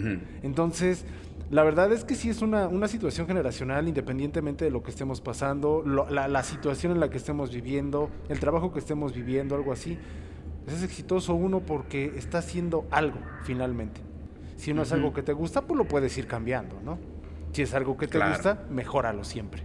Entonces, 0.43 1.07
la 1.51 1.65
verdad 1.65 1.91
es 1.93 2.05
que 2.05 2.15
sí 2.15 2.29
es 2.29 2.43
una, 2.43 2.69
una, 2.69 2.89
situación 2.89 3.27
generacional, 3.27 3.89
independientemente 3.89 4.67
de 4.67 4.71
lo 4.71 4.83
que 4.83 4.91
estemos 4.91 5.21
pasando, 5.21 5.83
la, 5.85 6.29
la, 6.29 6.43
situación 6.43 6.93
en 6.93 7.01
la 7.01 7.09
que 7.09 7.17
estemos 7.17 7.53
viviendo, 7.53 8.11
el 8.29 8.39
trabajo 8.39 8.73
que 8.73 8.81
estemos 8.81 9.15
viviendo, 9.15 9.55
algo 9.55 9.73
así. 9.73 9.99
Es 10.69 10.83
exitoso 10.83 11.35
uno 11.35 11.61
porque 11.61 12.13
está 12.17 12.39
haciendo 12.39 12.87
algo, 12.91 13.19
finalmente. 13.45 14.10
Si 14.61 14.75
no 14.75 14.83
es 14.83 14.93
algo 14.93 15.15
que 15.15 15.23
te 15.23 15.33
gusta, 15.33 15.63
pues 15.63 15.79
lo 15.79 15.87
puedes 15.87 16.19
ir 16.19 16.27
cambiando, 16.27 16.79
¿no? 16.85 16.99
Si 17.53 17.63
es 17.63 17.73
algo 17.73 17.97
que 17.97 18.07
te 18.07 18.19
gusta, 18.19 18.67
mejóralo 18.69 19.25
siempre. 19.25 19.63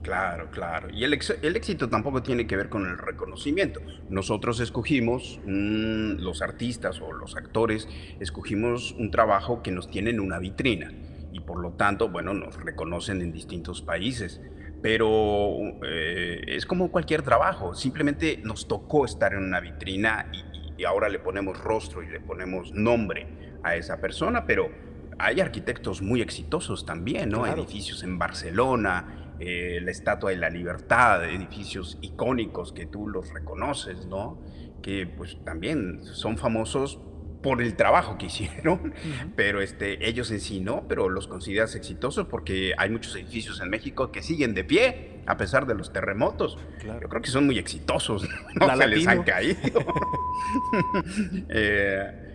Claro, 0.00 0.48
claro. 0.52 0.90
Y 0.90 1.02
el, 1.02 1.12
éxito 1.12 1.88
tampoco 1.88 2.22
tiene 2.22 2.46
que 2.46 2.56
ver 2.56 2.68
con 2.68 2.86
el 2.86 2.98
reconocimiento. 2.98 3.80
Nosotros 4.10 4.60
escogimos, 4.60 5.40
los 5.44 6.40
artistas 6.40 7.00
o 7.00 7.12
los 7.12 7.34
actores, 7.34 7.88
escogimos 8.20 8.92
un 8.92 9.10
trabajo 9.10 9.60
que 9.60 9.72
nos 9.72 9.90
tiene 9.90 10.10
en 10.10 10.20
una 10.20 10.38
vitrina 10.38 10.92
y 11.32 11.40
por 11.40 11.58
lo 11.58 11.72
tanto, 11.72 12.08
bueno, 12.08 12.32
nos 12.32 12.62
reconocen 12.62 13.22
en 13.22 13.32
distintos 13.32 13.82
países. 13.82 14.40
Pero 14.82 15.50
eh, 15.84 16.42
es 16.46 16.64
como 16.64 16.92
cualquier 16.92 17.22
trabajo, 17.22 17.74
simplemente 17.74 18.40
nos 18.44 18.68
tocó 18.68 19.04
estar 19.04 19.32
en 19.32 19.42
una 19.42 19.58
vitrina 19.58 20.30
y, 20.32 20.82
y 20.82 20.84
ahora 20.84 21.08
le 21.08 21.18
ponemos 21.18 21.58
rostro 21.58 22.04
y 22.04 22.08
le 22.08 22.20
ponemos 22.20 22.72
nombre 22.72 23.42
a 23.62 23.76
esa 23.76 24.00
persona, 24.00 24.44
pero 24.46 24.70
hay 25.18 25.40
arquitectos 25.40 26.02
muy 26.02 26.20
exitosos 26.20 26.84
también, 26.84 27.30
¿no? 27.30 27.46
Edificios 27.46 28.02
en 28.02 28.18
Barcelona, 28.18 29.34
eh, 29.38 29.80
la 29.82 29.90
Estatua 29.90 30.30
de 30.30 30.36
la 30.36 30.50
Libertad, 30.50 31.24
edificios 31.24 31.98
icónicos 32.00 32.72
que 32.72 32.86
tú 32.86 33.08
los 33.08 33.32
reconoces, 33.32 34.06
¿no? 34.06 34.38
Que 34.82 35.06
pues 35.06 35.38
también 35.44 36.04
son 36.04 36.38
famosos 36.38 36.98
por 37.42 37.60
el 37.60 37.74
trabajo 37.74 38.18
que 38.18 38.26
hicieron, 38.26 38.94
pero 39.36 39.60
este, 39.60 40.08
ellos 40.08 40.30
en 40.30 40.40
sí 40.40 40.60
no, 40.60 40.86
pero 40.88 41.08
los 41.08 41.28
consideras 41.28 41.74
exitosos 41.74 42.26
porque 42.26 42.72
hay 42.78 42.90
muchos 42.90 43.14
edificios 43.16 43.60
en 43.60 43.70
México 43.70 44.12
que 44.12 44.22
siguen 44.22 44.54
de 44.54 44.64
pie 44.64 45.22
a 45.26 45.36
pesar 45.36 45.66
de 45.66 45.74
los 45.74 45.92
terremotos. 45.92 46.58
Yo 46.84 47.08
creo 47.08 47.22
que 47.22 47.30
son 47.30 47.46
muy 47.46 47.58
exitosos, 47.58 48.28
no 48.54 48.76
se 48.76 48.86
les 48.86 49.06
han 49.06 49.22
caído. 49.22 49.60
eh, 51.48 52.31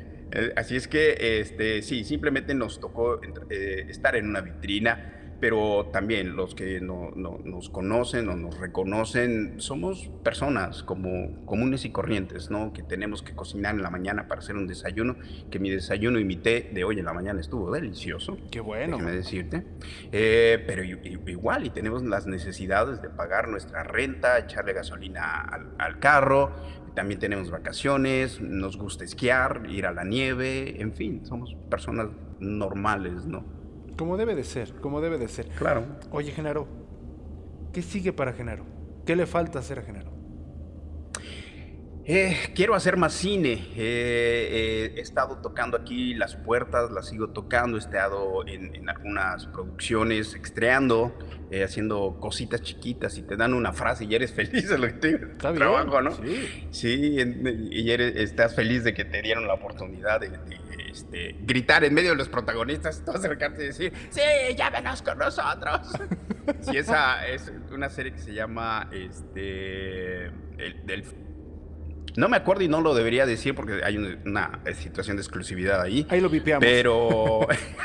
así 0.55 0.75
es 0.75 0.87
que, 0.87 1.39
este, 1.41 1.81
sí, 1.81 2.03
simplemente 2.03 2.53
nos 2.53 2.79
tocó 2.79 3.19
eh, 3.49 3.85
estar 3.89 4.15
en 4.15 4.27
una 4.29 4.41
vitrina, 4.41 5.13
pero 5.39 5.89
también 5.91 6.35
los 6.35 6.55
que 6.55 6.81
no, 6.81 7.11
nos 7.15 7.69
conocen 7.69 8.27
o 8.29 8.35
nos 8.35 8.59
reconocen, 8.59 9.61
somos 9.61 10.09
personas 10.23 10.83
como 10.83 11.45
comunes 11.45 11.85
y 11.85 11.91
corrientes, 11.91 12.49
¿no? 12.49 12.73
Que 12.73 12.81
tenemos 12.81 13.21
que 13.21 13.35
cocinar 13.35 13.75
en 13.75 13.83
la 13.83 13.89
mañana 13.89 14.27
para 14.27 14.39
hacer 14.39 14.55
un 14.55 14.67
desayuno, 14.67 15.15
que 15.51 15.59
mi 15.59 15.69
desayuno 15.69 16.19
y 16.19 16.25
mi 16.25 16.37
té 16.37 16.71
de 16.73 16.83
hoy 16.83 16.99
en 16.99 17.05
la 17.05 17.13
mañana 17.13 17.39
estuvo 17.39 17.71
delicioso. 17.71 18.37
Qué 18.49 18.59
bueno. 18.59 18.97
Déjame 18.97 19.15
decirte. 19.15 19.63
Eh, 20.11 20.63
pero 20.65 20.83
igual, 20.83 21.65
y 21.65 21.69
tenemos 21.69 22.03
las 22.03 22.25
necesidades 22.25 23.01
de 23.01 23.09
pagar 23.09 23.47
nuestra 23.47 23.83
renta, 23.83 24.39
echarle 24.39 24.73
gasolina 24.73 25.41
al, 25.41 25.75
al 25.77 25.99
carro, 25.99 26.51
también 26.97 27.19
tenemos 27.19 27.51
vacaciones, 27.51 28.41
nos 28.41 28.75
gusta 28.75 29.03
esquiar, 29.03 29.67
ir 29.69 29.85
a 29.85 29.91
la 29.91 30.03
nieve, 30.03 30.81
en 30.81 30.93
fin, 30.93 31.23
somos 31.27 31.53
personas 31.69 32.07
normales, 32.39 33.27
¿no? 33.27 33.45
Como 33.95 34.17
debe 34.17 34.33
de 34.33 34.43
ser, 34.43 34.73
como 34.81 34.99
debe 34.99 35.19
de 35.19 35.27
ser. 35.27 35.47
Claro. 35.59 35.85
Oye, 36.09 36.31
Genaro, 36.31 36.67
¿qué 37.71 37.83
sigue 37.83 38.13
para 38.13 38.33
Genaro? 38.33 38.65
¿Qué 39.05 39.15
le 39.15 39.27
falta 39.27 39.59
hacer 39.59 39.77
a 39.77 39.83
Genaro? 39.83 40.09
Eh, 42.09 42.37
quiero 42.55 42.73
hacer 42.73 42.95
más 42.95 43.11
cine. 43.11 43.51
Eh, 43.75 43.75
eh, 43.75 44.93
he 44.95 45.01
estado 45.01 45.39
tocando 45.39 45.75
aquí 45.75 46.13
las 46.13 46.37
puertas, 46.37 46.89
las 46.89 47.09
sigo 47.09 47.31
tocando. 47.31 47.75
He 47.75 47.81
estado 47.81 48.47
en, 48.47 48.87
algunas 48.87 49.45
producciones, 49.47 50.33
estreando, 50.33 51.13
haciendo 51.65 52.17
cositas 52.21 52.61
chiquitas 52.61 53.17
y 53.17 53.23
te 53.23 53.35
dan 53.35 53.53
una 53.53 53.73
frase 53.73 54.05
y 54.05 54.15
eres 54.15 54.31
feliz 54.33 54.69
de 54.69 54.77
lo 54.77 54.87
que 54.87 54.93
te 54.93 55.17
trabajo, 55.17 56.01
¿no? 56.01 56.11
Sí. 56.11 56.67
Sí, 56.71 57.17
y 57.71 57.91
eres, 57.91 58.15
estás 58.15 58.55
feliz 58.55 58.85
de 58.85 58.93
que 58.93 59.03
te 59.03 59.21
dieron 59.21 59.45
la 59.45 59.55
oportunidad 59.55 60.21
de, 60.21 60.31
este, 60.89 61.35
gritar 61.41 61.83
en 61.83 61.93
medio 61.93 62.11
de 62.11 62.15
los 62.15 62.29
protagonistas, 62.29 63.03
tú 63.03 63.11
acercarte 63.11 63.63
y 63.63 63.67
decir, 63.67 63.93
sí, 64.09 64.21
ya 64.55 64.69
venos 64.69 65.01
con 65.01 65.17
nosotros. 65.17 65.91
sí, 66.61 66.77
esa 66.77 67.27
es 67.27 67.51
una 67.69 67.89
serie 67.89 68.13
que 68.13 68.19
se 68.19 68.33
llama 68.33 68.89
este, 68.93 70.27
el, 70.57 70.85
del 70.85 71.03
no 72.17 72.27
me 72.27 72.35
acuerdo 72.35 72.63
y 72.63 72.67
no 72.67 72.81
lo 72.81 72.95
debería 72.95 73.27
decir 73.27 73.53
porque 73.53 73.81
hay 73.83 73.95
una, 73.95 74.59
situación 74.73 75.17
de 75.17 75.21
exclusividad 75.21 75.79
ahí. 75.79 76.05
Ahí 76.09 76.19
lo 76.19 76.29
vipeamos. 76.29 76.65
Pero 76.65 77.41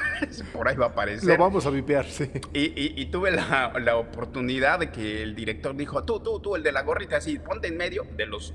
por 0.55 0.67
ahí 0.67 0.75
va 0.75 0.87
a 0.87 0.89
aparecer. 0.89 1.29
Lo 1.29 1.37
vamos 1.37 1.67
a 1.67 1.71
vipear, 1.71 2.07
sí. 2.07 2.31
Y, 2.55 3.05
tuve 3.07 3.31
la, 3.31 3.75
la, 3.79 3.97
oportunidad 3.97 4.79
de 4.79 4.91
que 4.91 5.23
el 5.23 5.35
director 5.35 5.77
dijo, 5.77 6.03
tú, 6.05 6.21
tú, 6.21 6.41
tú, 6.41 6.57
el 6.57 6.63
de 6.63 6.73
la 6.73 6.83
gorrita, 6.83 7.19
así, 7.19 7.39
ponte 7.39 7.69
en 7.69 7.77
medio 7.77 8.07
de 8.17 8.25
los 8.25 8.55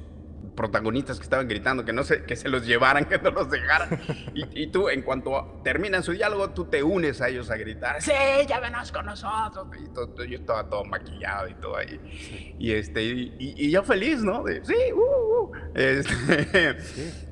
protagonistas 0.57 1.19
que 1.19 1.23
estaban 1.23 1.47
gritando 1.47 1.85
que 1.85 1.93
no 1.93 2.03
se, 2.03 2.23
que 2.23 2.35
se 2.35 2.49
los 2.49 2.65
llevaran, 2.65 3.05
que 3.09 3.17
no 3.19 3.29
los 3.29 3.49
dejaran. 3.49 4.01
Y, 4.33 4.67
tú, 4.67 4.89
en 4.89 5.03
cuanto 5.03 5.61
terminan 5.63 6.03
su 6.03 6.11
diálogo, 6.11 6.49
tú 6.49 6.65
te 6.65 6.83
unes 6.83 7.21
a 7.21 7.29
ellos 7.29 7.49
a 7.49 7.55
gritar, 7.55 8.01
sí, 8.01 8.11
ya 8.45 8.59
venos 8.59 8.91
con 8.91 9.05
nosotros. 9.05 9.67
Y 9.77 10.29
yo 10.29 10.37
estaba 10.37 10.67
todo 10.67 10.83
maquillado 10.83 11.47
y 11.47 11.53
todo 11.53 11.77
ahí. 11.77 12.55
Y, 12.59 12.73
este, 12.73 13.03
y, 13.03 13.71
yo 13.71 13.83
feliz, 13.83 14.21
¿no? 14.23 14.43
De, 14.43 14.65
sí, 14.65 14.75
uh, 14.93 14.97
uh". 14.99 15.51
Este, 15.75 16.77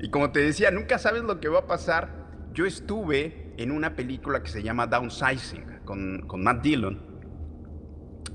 Y 0.00 0.08
como 0.08 0.30
te 0.30 0.40
decía, 0.40 0.70
nunca 0.70 0.98
sabes 0.98 1.22
lo 1.22 1.40
que 1.40 1.48
va 1.48 1.60
a 1.60 1.66
pasar. 1.66 2.24
Yo 2.52 2.64
estuve 2.64 3.52
en 3.58 3.70
una 3.70 3.96
película 3.96 4.42
que 4.42 4.48
se 4.48 4.62
llama 4.62 4.86
Downsizing 4.86 5.80
con, 5.84 6.26
con 6.26 6.42
Matt 6.42 6.62
Dillon. 6.62 7.04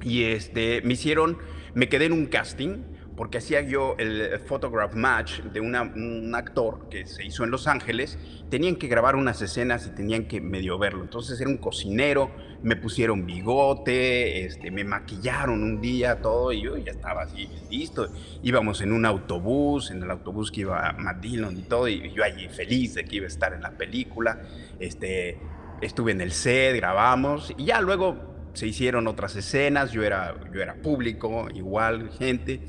Y 0.04 0.26
este, 0.26 0.82
me 0.82 0.94
hicieron, 0.94 1.38
me 1.74 1.88
quedé 1.88 2.06
en 2.06 2.14
un 2.14 2.26
casting 2.26 2.84
porque 3.16 3.38
hacía 3.38 3.62
yo 3.62 3.96
el 3.98 4.40
photograph 4.40 4.94
match 4.96 5.42
de 5.42 5.60
un 5.60 6.34
actor 6.36 6.88
que 6.90 7.06
se 7.06 7.26
hizo 7.26 7.44
en 7.44 7.52
Los 7.52 7.68
Ángeles, 7.68 8.18
tenían 8.50 8.76
que 8.76 8.88
grabar 8.88 9.16
unas 9.16 9.42
escenas 9.42 9.88
y 9.88 9.92
tenían 9.92 10.26
que 10.26 10.42
medio 10.42 10.78
verlo. 10.78 11.04
Entonces 11.04 11.40
era 11.40 11.50
un 11.50 11.58
cocinero, 11.58 12.32
me 12.64 12.76
pusieron 12.76 13.26
bigote, 13.26 14.46
este, 14.46 14.72
me 14.72 14.84
maquillaron 14.84 15.64
un 15.64 15.82
día, 15.82 16.22
todo, 16.22 16.52
y 16.52 16.62
yo 16.62 16.78
ya 16.78 16.92
estaba 16.92 17.24
así 17.24 17.50
listo. 17.70 18.08
Íbamos 18.44 18.82
en 18.82 18.92
un 18.92 19.06
autobús, 19.06 19.92
en 19.92 20.04
el 20.04 20.12
autobús 20.12 20.52
que 20.52 20.62
iba 20.62 20.94
Matt 20.94 21.22
Dillon 21.22 21.58
y 21.58 21.64
todo, 21.64 21.88
y 21.88 22.12
yo 22.14 22.24
allí 22.24 22.48
feliz 22.50 22.96
de 22.96 23.06
que 23.06 23.18
iba 23.18 23.26
a 23.26 23.28
estar 23.28 23.54
en 23.54 23.62
la 23.62 23.72
película. 23.72 24.42
Este, 24.80 25.38
estuve 25.82 26.12
en 26.12 26.22
el 26.22 26.32
set, 26.32 26.76
grabamos, 26.76 27.54
y 27.58 27.66
ya 27.66 27.82
luego 27.82 28.31
se 28.54 28.68
hicieron 28.68 29.08
otras 29.08 29.36
escenas, 29.36 29.92
yo 29.92 30.04
era, 30.04 30.36
yo 30.54 30.62
era 30.62 30.76
público, 30.76 31.48
igual 31.54 32.10
gente, 32.12 32.62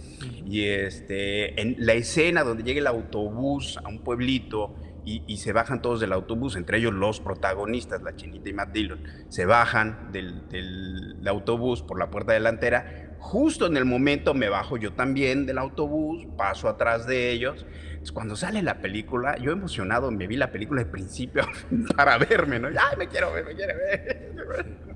y 0.47 0.65
este, 0.65 1.61
en 1.61 1.77
la 1.79 1.95
escena 1.95 2.45
donde 2.45 2.63
llega 2.63 2.81
el 2.81 2.87
autobús 2.87 3.79
a 3.83 3.89
un 3.89 3.99
pueblito 4.01 4.75
y, 5.05 5.37
se 5.39 5.53
bajan 5.53 5.83
todos 5.83 5.99
del 5.99 6.13
autobús, 6.13 6.55
entre 6.55 6.79
ellos 6.79 6.93
los 6.93 7.19
protagonistas, 7.21 8.03
la 8.03 8.15
chinita 8.15 8.49
y 8.49 8.53
Matt 8.53 8.73
Dillon, 8.73 9.03
se 9.29 9.47
bajan 9.47 10.13
del, 10.13 10.49
del, 10.49 11.27
autobús 11.27 11.83
por 11.83 11.99
la 11.99 12.11
puerta 12.11 12.33
delantera, 12.33 13.17
justo 13.19 13.67
en 13.67 13.77
el 13.77 13.85
momento 13.85 14.33
me 14.35 14.49
bajo 14.49 14.77
yo 14.77 14.93
también 14.93 15.45
del 15.45 15.59
autobús, 15.59 16.27
paso 16.37 16.69
atrás 16.69 17.07
de 17.07 17.33
ellos, 17.33 17.67
cuando 18.13 18.37
sale 18.37 18.63
la 18.63 18.81
película, 18.81 19.37
yo 19.39 19.53
emocionado 19.53 20.11
me 20.11 20.27
vi 20.27 20.37
la 20.37 20.53
película 20.53 20.85
de 20.85 20.91
principio 20.91 21.47
para 21.97 22.19
verme, 22.19 22.59
¿no? 22.59 22.69
¡Ay, 22.69 22.97
me 22.97 23.09
quiero 23.09 23.33
ver, 23.33 23.45
me 23.45 23.55
quiero 23.55 23.75
ver! 23.77 24.92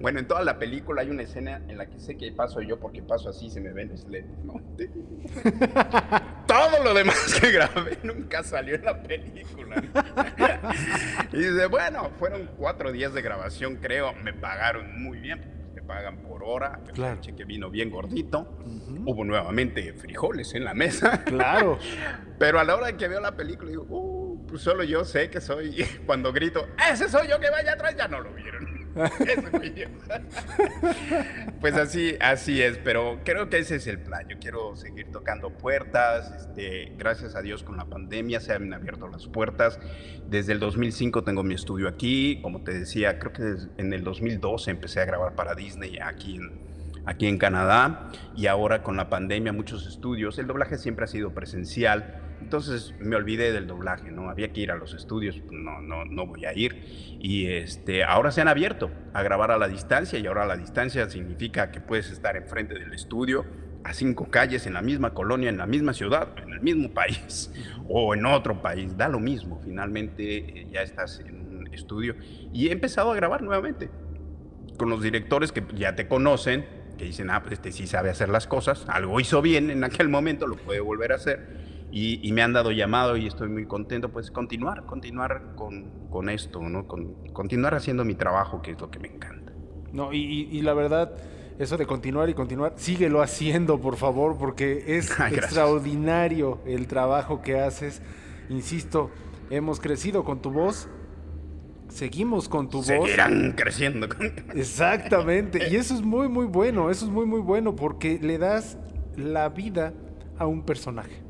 Bueno, 0.00 0.18
en 0.20 0.28
toda 0.28 0.44
la 0.44 0.58
película 0.58 1.02
hay 1.02 1.10
una 1.10 1.22
escena 1.22 1.62
en 1.68 1.78
la 1.78 1.86
que 1.86 1.98
sé 1.98 2.16
que 2.16 2.30
paso 2.32 2.60
yo 2.62 2.78
porque 2.78 3.02
paso 3.02 3.30
así, 3.30 3.50
se 3.50 3.60
me 3.60 3.72
ven 3.72 3.92
¿no? 4.44 4.54
Todo 6.46 6.84
lo 6.84 6.94
demás 6.94 7.38
que 7.40 7.50
grabé 7.52 7.98
nunca 8.02 8.42
salió 8.42 8.76
en 8.76 8.84
la 8.84 9.02
película. 9.02 9.82
y 11.32 11.36
dice, 11.36 11.66
bueno, 11.66 12.10
fueron 12.18 12.48
cuatro 12.56 12.92
días 12.92 13.12
de 13.12 13.22
grabación, 13.22 13.76
creo, 13.76 14.12
me 14.14 14.32
pagaron 14.32 15.02
muy 15.02 15.18
bien 15.18 15.58
te 15.78 15.82
pagan 15.82 16.18
por 16.18 16.42
hora, 16.42 16.80
claro. 16.92 17.20
cheque 17.20 17.44
vino 17.44 17.70
bien 17.70 17.88
gordito, 17.88 18.58
hubo 19.06 19.24
nuevamente 19.24 19.92
frijoles 19.92 20.52
en 20.54 20.64
la 20.64 20.74
mesa. 20.74 21.22
Claro. 21.22 21.78
Pero 22.38 22.58
a 22.58 22.64
la 22.64 22.74
hora 22.74 22.96
que 22.96 23.06
veo 23.06 23.20
la 23.20 23.36
película 23.36 23.70
digo, 23.70 23.86
uh, 23.88 24.46
pues 24.48 24.62
solo 24.62 24.82
yo 24.82 25.04
sé 25.04 25.30
que 25.30 25.40
soy, 25.40 25.84
cuando 26.06 26.32
grito, 26.32 26.66
ese 26.90 27.08
soy 27.08 27.28
yo 27.28 27.38
que 27.38 27.50
vaya 27.50 27.74
atrás, 27.74 27.94
ya 27.96 28.08
no 28.08 28.20
lo 28.20 28.32
vieron. 28.32 28.77
pues 31.60 31.74
así, 31.74 32.16
así 32.20 32.62
es, 32.62 32.78
pero 32.78 33.20
creo 33.24 33.48
que 33.48 33.58
ese 33.58 33.76
es 33.76 33.86
el 33.86 34.00
plan. 34.00 34.26
Yo 34.28 34.38
quiero 34.38 34.76
seguir 34.76 35.10
tocando 35.12 35.50
puertas. 35.50 36.32
Este, 36.36 36.92
gracias 36.96 37.34
a 37.34 37.42
Dios 37.42 37.62
con 37.62 37.76
la 37.76 37.84
pandemia 37.84 38.40
se 38.40 38.52
han 38.52 38.72
abierto 38.72 39.08
las 39.08 39.26
puertas. 39.26 39.78
Desde 40.28 40.52
el 40.52 40.60
2005 40.60 41.24
tengo 41.24 41.42
mi 41.42 41.54
estudio 41.54 41.88
aquí. 41.88 42.40
Como 42.42 42.62
te 42.62 42.72
decía, 42.72 43.18
creo 43.18 43.32
que 43.32 43.56
en 43.76 43.92
el 43.92 44.04
2012 44.04 44.70
empecé 44.70 45.00
a 45.00 45.04
grabar 45.04 45.34
para 45.34 45.54
Disney 45.54 45.98
aquí 45.98 46.36
en, 46.36 46.68
aquí 47.08 47.26
en 47.26 47.38
Canadá 47.38 48.10
y 48.36 48.46
ahora 48.46 48.82
con 48.82 48.96
la 48.96 49.08
pandemia 49.08 49.52
muchos 49.52 49.86
estudios. 49.86 50.38
El 50.38 50.46
doblaje 50.46 50.78
siempre 50.78 51.04
ha 51.04 51.08
sido 51.08 51.32
presencial 51.34 52.22
entonces 52.40 52.94
me 53.00 53.16
olvidé 53.16 53.52
del 53.52 53.66
doblaje, 53.66 54.10
¿no? 54.10 54.30
Había 54.30 54.52
que 54.52 54.60
ir 54.60 54.70
a 54.70 54.76
los 54.76 54.94
estudios, 54.94 55.42
no, 55.50 55.80
no, 55.80 56.04
no 56.04 56.26
voy 56.26 56.44
a 56.44 56.56
ir. 56.56 57.16
Y 57.20 57.46
este, 57.46 58.04
ahora 58.04 58.30
se 58.30 58.40
han 58.40 58.48
abierto 58.48 58.90
a 59.12 59.22
grabar 59.22 59.50
a 59.50 59.58
la 59.58 59.68
distancia 59.68 60.18
y 60.18 60.26
ahora 60.26 60.44
a 60.44 60.46
la 60.46 60.56
distancia 60.56 61.08
significa 61.10 61.70
que 61.70 61.80
puedes 61.80 62.10
estar 62.10 62.36
enfrente 62.36 62.74
del 62.74 62.92
estudio 62.94 63.44
a 63.84 63.92
cinco 63.92 64.30
calles 64.30 64.66
en 64.66 64.74
la 64.74 64.82
misma 64.82 65.14
colonia, 65.14 65.48
en 65.48 65.58
la 65.58 65.66
misma 65.66 65.92
ciudad, 65.92 66.28
en 66.38 66.50
el 66.50 66.60
mismo 66.60 66.90
país 66.94 67.52
o 67.88 68.14
en 68.14 68.24
otro 68.26 68.62
país, 68.62 68.96
da 68.96 69.08
lo 69.08 69.20
mismo. 69.20 69.60
Finalmente 69.64 70.60
eh, 70.60 70.68
ya 70.72 70.82
estás 70.82 71.20
en 71.20 71.58
un 71.58 71.68
estudio 71.74 72.14
y 72.52 72.68
he 72.68 72.72
empezado 72.72 73.10
a 73.10 73.14
grabar 73.14 73.42
nuevamente 73.42 73.90
con 74.78 74.90
los 74.90 75.02
directores 75.02 75.50
que 75.52 75.64
ya 75.74 75.96
te 75.96 76.06
conocen, 76.06 76.64
que 76.98 77.06
dicen, 77.06 77.30
ah, 77.30 77.40
pues 77.40 77.54
este 77.54 77.72
sí 77.72 77.86
sabe 77.86 78.10
hacer 78.10 78.28
las 78.28 78.46
cosas, 78.46 78.84
algo 78.88 79.18
hizo 79.20 79.40
bien 79.40 79.70
en 79.70 79.84
aquel 79.84 80.08
momento, 80.08 80.46
lo 80.46 80.56
puede 80.56 80.80
volver 80.80 81.12
a 81.12 81.14
hacer 81.14 81.68
y, 81.90 82.32
me 82.32 82.42
han 82.42 82.52
dado 82.52 82.70
llamado 82.70 83.16
y 83.16 83.26
estoy 83.26 83.48
muy 83.48 83.66
contento, 83.66 84.10
pues 84.10 84.30
continuar, 84.30 84.84
continuar 84.84 85.54
con, 85.56 86.08
con 86.10 86.28
esto, 86.28 86.60
¿no? 86.60 86.86
Con, 86.86 87.14
continuar 87.32 87.74
haciendo 87.74 88.04
mi 88.04 88.14
trabajo, 88.14 88.60
que 88.60 88.72
es 88.72 88.80
lo 88.80 88.90
que 88.90 88.98
me 88.98 89.08
encanta. 89.08 89.52
No, 89.92 90.12
y, 90.12 90.48
y 90.50 90.60
la 90.60 90.74
verdad, 90.74 91.12
eso 91.58 91.76
de 91.78 91.86
continuar 91.86 92.28
y 92.28 92.34
continuar, 92.34 92.74
síguelo 92.76 93.22
haciendo, 93.22 93.80
por 93.80 93.96
favor, 93.96 94.36
porque 94.36 94.84
es 94.98 95.10
ah, 95.18 95.30
extraordinario 95.30 96.60
el 96.66 96.86
trabajo 96.86 97.40
que 97.40 97.58
haces. 97.58 98.02
Insisto, 98.50 99.10
hemos 99.50 99.80
crecido 99.80 100.24
con 100.24 100.42
tu 100.42 100.50
voz, 100.50 100.88
seguimos 101.88 102.48
con 102.48 102.68
tu 102.68 102.78
voz. 102.78 102.86
Seguirán 102.86 103.52
creciendo. 103.52 104.08
Exactamente, 104.54 105.68
y 105.70 105.76
eso 105.76 105.94
es 105.94 106.02
muy, 106.02 106.28
muy 106.28 106.46
bueno, 106.46 106.90
eso 106.90 107.04
es 107.04 107.10
muy, 107.10 107.26
muy 107.26 107.40
bueno, 107.40 107.74
porque 107.74 108.18
le 108.20 108.38
das 108.38 108.78
la 109.16 109.48
vida 109.48 109.92
a 110.38 110.46
un 110.46 110.62
personaje. 110.62 111.22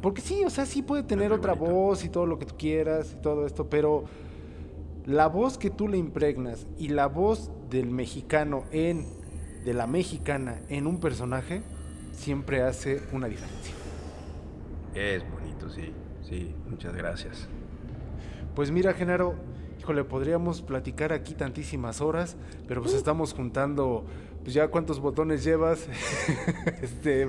Porque 0.00 0.20
sí, 0.20 0.44
o 0.44 0.50
sea, 0.50 0.66
sí 0.66 0.82
puede 0.82 1.02
tener 1.02 1.32
otra 1.32 1.54
voz 1.54 2.04
y 2.04 2.08
todo 2.08 2.26
lo 2.26 2.38
que 2.38 2.46
tú 2.46 2.54
quieras 2.56 3.14
y 3.18 3.22
todo 3.22 3.46
esto, 3.46 3.68
pero 3.68 4.04
la 5.04 5.26
voz 5.26 5.58
que 5.58 5.70
tú 5.70 5.88
le 5.88 5.98
impregnas 5.98 6.66
y 6.78 6.88
la 6.88 7.06
voz 7.06 7.50
del 7.70 7.90
mexicano 7.90 8.64
en, 8.72 9.06
de 9.64 9.74
la 9.74 9.86
mexicana 9.86 10.60
en 10.68 10.86
un 10.86 11.00
personaje, 11.00 11.62
siempre 12.12 12.62
hace 12.62 13.02
una 13.12 13.28
diferencia. 13.28 13.74
Es 14.94 15.22
bonito, 15.30 15.68
sí, 15.68 15.92
sí, 16.22 16.54
muchas 16.68 16.94
gracias. 16.94 17.48
Pues 18.54 18.70
mira, 18.70 18.94
Genaro, 18.94 19.34
híjole, 19.86 20.02
podríamos 20.02 20.62
platicar 20.62 21.12
aquí 21.12 21.32
tantísimas 21.34 22.00
horas, 22.00 22.34
pero 22.66 22.82
pues 22.82 22.92
estamos 22.92 23.32
juntando 23.32 24.04
pues 24.42 24.52
ya 24.52 24.66
cuántos 24.66 24.98
botones 24.98 25.44
llevas. 25.44 25.86
este, 26.82 27.28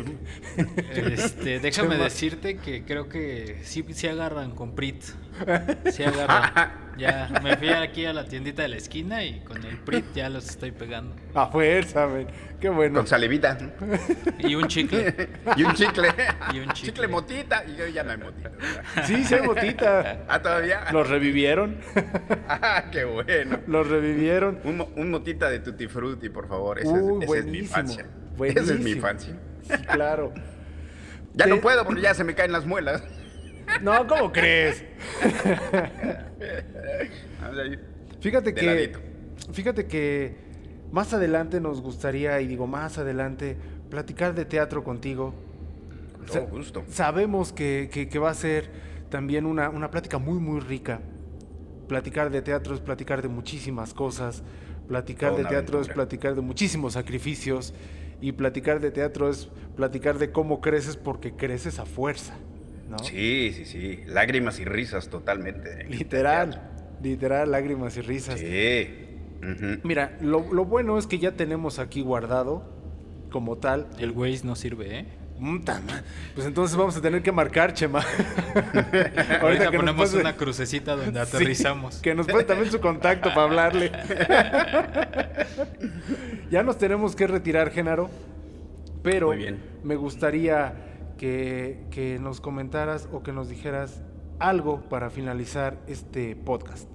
este, 1.14 1.60
déjame 1.60 1.98
decirte 2.04 2.58
que 2.58 2.84
creo 2.84 3.10
que 3.10 3.60
sí, 3.64 3.86
sí 3.92 4.08
agarran 4.08 4.56
con 4.56 4.72
Prit. 4.72 5.04
Sí 5.92 6.04
agarran. 6.04 6.88
Ya 6.98 7.30
me 7.44 7.56
fui 7.58 7.70
aquí 7.70 8.06
a 8.06 8.14
la 8.14 8.26
tiendita 8.26 8.64
de 8.64 8.70
la 8.70 8.78
esquina 8.78 9.24
y 9.24 9.42
con 9.42 9.64
el 9.64 9.78
Prit 9.78 10.06
ya 10.16 10.30
los 10.30 10.50
estoy 10.50 10.72
pegando. 10.72 11.16
A 11.36 11.48
fuerza, 11.48 12.08
Qué 12.60 12.70
bueno. 12.70 12.96
Con 12.96 13.08
salivita. 13.08 13.56
Y 14.40 14.56
un 14.56 14.68
chicle. 14.68 15.30
y 15.56 15.64
un 15.64 15.74
chicle. 15.74 16.10
Y 16.54 16.60
un 16.60 16.70
chicle. 16.72 17.08
motita. 17.08 17.64
Y 17.68 17.76
yo 17.76 17.88
ya 17.88 18.04
no 18.04 18.12
hay 18.12 18.18
motita. 18.18 18.52
Sí, 19.06 19.24
sí 19.24 19.36
hay 19.36 19.44
motita. 19.44 20.24
¿Ah, 20.28 20.42
todavía? 20.42 20.86
Los 20.92 21.08
revivieron. 21.08 21.78
ah, 22.50 22.86
qué 22.92 23.04
bueno. 23.04 23.60
Los 23.68 23.88
revivieron. 23.88 24.60
Un, 24.64 25.12
motita 25.12 25.50
de 25.50 25.60
Tutti 25.60 25.88
Frutti, 25.88 26.30
por 26.30 26.48
favor. 26.48 26.80
Esa, 26.80 26.98
es, 26.98 27.46
mi 27.46 27.60
infancia. 27.60 28.08
Esa 28.44 28.74
es 28.74 28.80
mi 28.80 28.92
infancia. 28.92 29.36
Sí, 29.62 29.84
claro. 29.84 30.34
Ya 31.34 31.46
no 31.46 31.62
puedo 31.62 31.86
porque 31.86 32.02
ya 32.02 32.16
se 32.16 32.24
me 32.24 32.34
caen 32.34 32.52
las 32.52 32.66
muelas. 32.66 33.04
No, 33.82 34.08
¿cómo 34.08 34.32
crees? 34.32 34.84
fíjate 38.20 38.54
que. 38.54 38.94
Fíjate 39.52 39.86
que 39.88 40.36
más 40.92 41.14
adelante 41.14 41.62
nos 41.62 41.82
gustaría, 41.82 42.40
y 42.42 42.48
digo 42.48 42.68
más 42.68 42.98
adelante, 42.98 43.58
platicar 43.90 44.36
de 44.36 44.46
teatro 44.46 44.84
contigo. 44.84 45.34
Con 46.32 46.46
gusto. 46.50 46.84
Sabemos 46.90 47.54
que, 47.54 47.90
que, 47.92 48.20
va 48.20 48.30
a 48.30 48.34
ser 48.34 48.70
también 49.10 49.46
una, 49.46 49.70
una 49.70 49.90
plática 49.90 50.18
muy, 50.18 50.40
muy 50.40 50.60
rica. 50.60 51.00
Platicar 51.88 52.30
de 52.30 52.42
teatro 52.42 52.76
es 52.76 52.82
platicar 52.82 53.22
de 53.22 53.30
muchísimas 53.30 53.94
cosas. 53.94 54.44
Platicar 54.88 55.36
de 55.36 55.46
teatro 55.46 55.80
es 55.82 55.88
platicar 55.88 56.36
de 56.36 56.42
muchísimos 56.42 56.94
sacrificios. 56.94 57.74
Y 58.20 58.34
platicar 58.34 58.82
de 58.82 58.92
teatro 58.92 59.30
es 59.30 59.50
platicar 59.76 60.18
de 60.18 60.32
cómo 60.32 60.60
creces 60.60 60.98
porque 60.98 61.34
creces 61.34 61.80
a 61.80 61.86
fuerza. 61.86 62.34
¿No? 62.90 63.00
Sí, 63.00 63.52
sí, 63.56 63.66
sí. 63.66 64.04
Lágrimas 64.08 64.60
y 64.60 64.66
risas 64.66 65.10
totalmente. 65.10 65.84
Literal. 65.90 66.72
Literal, 67.02 67.52
lágrimas 67.52 67.96
y 67.98 68.02
risas. 68.02 68.40
Sí. 68.40 69.06
Mira, 69.84 70.18
lo, 70.20 70.42
bueno 70.42 70.98
es 70.98 71.06
que 71.06 71.20
ya 71.20 71.34
tenemos 71.34 71.78
aquí 71.80 72.02
guardado 72.02 72.64
como 73.32 73.58
tal. 73.58 73.88
El 74.00 74.12
Waze 74.12 74.46
no 74.46 74.56
sirve, 74.56 75.00
¿eh? 75.00 75.06
Pues 76.34 76.48
entonces 76.48 76.76
vamos 76.76 76.98
a 76.98 77.02
tener 77.02 77.22
que 77.22 77.32
marcar, 77.32 77.74
Chema. 77.74 78.04
Ahorita, 79.42 79.70
que 79.70 79.78
ponemos 79.78 80.12
una 80.16 80.36
crucecita 80.36 80.96
donde 80.96 81.20
aterrizamos. 81.20 81.98
que 81.98 82.16
nos 82.16 82.26
puede 82.26 82.44
también 82.44 82.72
su 82.72 82.80
contacto 82.80 83.30
para 83.30 83.44
hablarle. 83.44 83.92
ya 86.50 86.64
nos 86.64 86.80
tenemos 86.80 87.16
que 87.16 87.28
retirar, 87.28 87.70
Genaro. 87.70 88.10
Pero 89.04 89.32
me 89.84 89.96
gustaría 89.96 90.87
que, 91.18 92.18
nos 92.22 92.42
comentaras 92.42 93.10
o 93.12 93.24
que 93.24 93.34
nos 93.34 93.50
dijeras 93.50 94.04
algo 94.40 94.88
para 94.90 95.10
finalizar 95.10 95.80
este 95.88 96.36
podcast. 96.36 96.90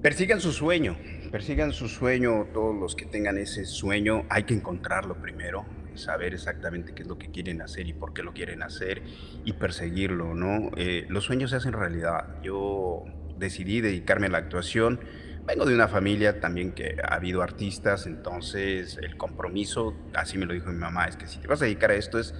Persigan 0.00 0.40
su 0.40 0.52
sueño, 0.52 0.96
persigan 1.30 1.72
su 1.72 1.88
sueño, 1.88 2.46
todos 2.52 2.74
los 2.74 2.96
que 2.96 3.06
tengan 3.06 3.38
ese 3.38 3.64
sueño, 3.64 4.24
hay 4.30 4.44
que 4.44 4.54
encontrarlo 4.54 5.14
primero, 5.20 5.64
saber 5.94 6.34
exactamente 6.34 6.92
qué 6.92 7.02
es 7.02 7.08
lo 7.08 7.18
que 7.18 7.30
quieren 7.30 7.62
hacer 7.62 7.86
y 7.86 7.92
por 7.92 8.12
qué 8.12 8.22
lo 8.22 8.32
quieren 8.32 8.62
hacer 8.62 9.02
y 9.44 9.52
perseguirlo, 9.52 10.34
¿no? 10.34 10.70
Eh, 10.76 11.06
los 11.08 11.24
sueños 11.24 11.50
se 11.50 11.56
hacen 11.56 11.72
realidad. 11.72 12.42
Yo 12.42 13.04
decidí 13.38 13.80
dedicarme 13.80 14.26
a 14.26 14.30
la 14.30 14.38
actuación. 14.38 15.00
Vengo 15.46 15.66
de 15.66 15.74
una 15.74 15.88
familia 15.88 16.40
también 16.40 16.72
que 16.72 16.96
ha 17.02 17.14
habido 17.14 17.42
artistas, 17.42 18.06
entonces 18.06 18.98
el 19.02 19.16
compromiso, 19.16 19.94
así 20.14 20.38
me 20.38 20.46
lo 20.46 20.54
dijo 20.54 20.70
mi 20.70 20.78
mamá, 20.78 21.06
es 21.06 21.16
que 21.16 21.26
si 21.26 21.40
te 21.40 21.48
vas 21.48 21.60
a 21.62 21.64
dedicar 21.64 21.90
a 21.90 21.94
esto 21.94 22.18
es 22.18 22.34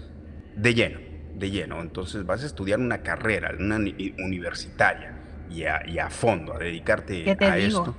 de 0.57 0.75
lleno, 0.75 1.01
de 1.35 1.51
lleno. 1.51 1.81
Entonces 1.81 2.25
vas 2.25 2.43
a 2.43 2.47
estudiar 2.47 2.79
una 2.79 3.03
carrera, 3.03 3.53
una 3.59 3.77
universitaria 3.77 5.19
y 5.51 5.65
a, 5.99 6.11
fondo, 6.11 6.55
a 6.55 6.59
dedicarte 6.59 7.37
a 7.41 7.59
esto. 7.59 7.97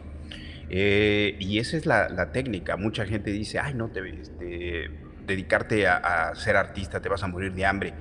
Eh, 0.70 1.36
y 1.40 1.60
esa 1.60 1.78
es 1.78 1.86
la, 1.86 2.32
técnica. 2.32 2.78
Mucha 2.78 3.06
gente 3.06 3.32
dice, 3.32 3.60
ay, 3.60 3.74
no, 3.74 3.90
te, 3.90 4.08
este, 4.10 4.90
dedicarte 5.26 5.88
a, 5.88 6.34
ser 6.36 6.56
artista, 6.56 7.02
te 7.02 7.10
vas 7.10 7.24
a 7.24 7.28
morir 7.28 7.54
de 7.54 7.66
hambre. 7.66 7.94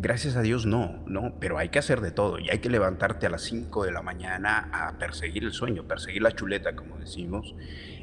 Gracias 0.00 0.36
a 0.36 0.42
Dios 0.42 0.64
no, 0.64 1.02
no, 1.08 1.34
pero 1.40 1.58
hay 1.58 1.70
que 1.70 1.80
hacer 1.80 2.00
de 2.00 2.12
todo 2.12 2.38
y 2.38 2.48
hay 2.50 2.60
que 2.60 2.70
levantarte 2.70 3.26
a 3.26 3.30
las 3.30 3.42
5 3.42 3.84
de 3.84 3.90
la 3.90 4.00
mañana 4.00 4.70
a 4.72 4.96
perseguir 4.96 5.42
el 5.42 5.50
sueño, 5.50 5.88
perseguir 5.88 6.22
la 6.22 6.30
chuleta, 6.30 6.76
como 6.76 6.98
decimos. 6.98 7.56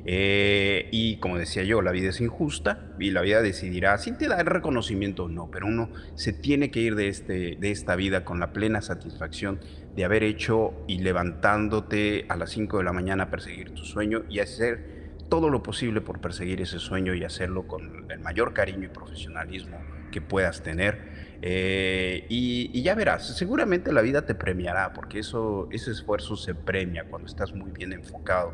Eh, 0.04 0.90
y 0.92 1.16
como 1.20 1.38
decía 1.38 1.64
yo, 1.64 1.82
la 1.82 1.92
vida 1.92 2.10
es 2.10 2.20
injusta 2.20 2.92
y 3.00 3.12
la 3.12 3.22
vida 3.22 3.42
decidirá 3.42 3.98
si 3.98 4.12
te 4.12 4.28
da 4.28 4.42
el 4.42 4.46
reconocimiento 4.46 5.24
o 5.24 5.30
no, 5.30 5.50
pero 5.50 5.68
uno 5.68 5.90
se 6.16 6.34
tiene 6.34 6.70
que 6.70 6.82
ir 6.82 6.96
de, 6.96 7.08
este, 7.08 7.56
de 7.56 7.72
esta 7.72 7.96
vida 7.96 8.26
con 8.26 8.42
la 8.42 8.52
plena 8.52 8.82
satisfacción 8.82 9.62
de 9.96 10.04
haber 10.04 10.24
hecho 10.24 10.74
y 10.88 11.00
levantándote 11.00 12.26
a 12.28 12.36
las 12.36 12.50
5 12.50 12.80
de 12.80 12.84
la 12.84 12.92
mañana 12.92 13.24
a 13.24 13.30
perseguir 13.30 13.74
tu 13.74 13.86
sueño 13.86 14.26
y 14.30 14.40
hacer 14.40 15.14
todo 15.30 15.50
lo 15.50 15.64
posible 15.64 16.02
por 16.02 16.20
perseguir 16.20 16.60
ese 16.60 16.80
sueño 16.80 17.14
y 17.14 17.24
hacerlo 17.24 17.68
con 17.68 18.12
el 18.12 18.20
mayor 18.20 18.54
cariño 18.54 18.84
y 18.84 18.90
profesionalismo 18.90 19.80
que 20.12 20.20
puedas 20.20 20.62
tener. 20.62 21.25
Eh, 21.48 22.26
y, 22.28 22.82
ya 22.82 22.96
verás, 22.96 23.38
seguramente 23.38 23.94
la 23.94 24.02
vida 24.02 24.26
te 24.26 24.34
premiará, 24.34 24.94
porque 24.94 25.20
eso, 25.20 25.68
ese 25.72 25.92
esfuerzo 25.92 26.36
se 26.36 26.56
premia 26.56 27.04
cuando 27.04 27.28
estás 27.28 27.54
muy 27.54 27.70
bien 27.70 27.94
enfocado. 27.94 28.52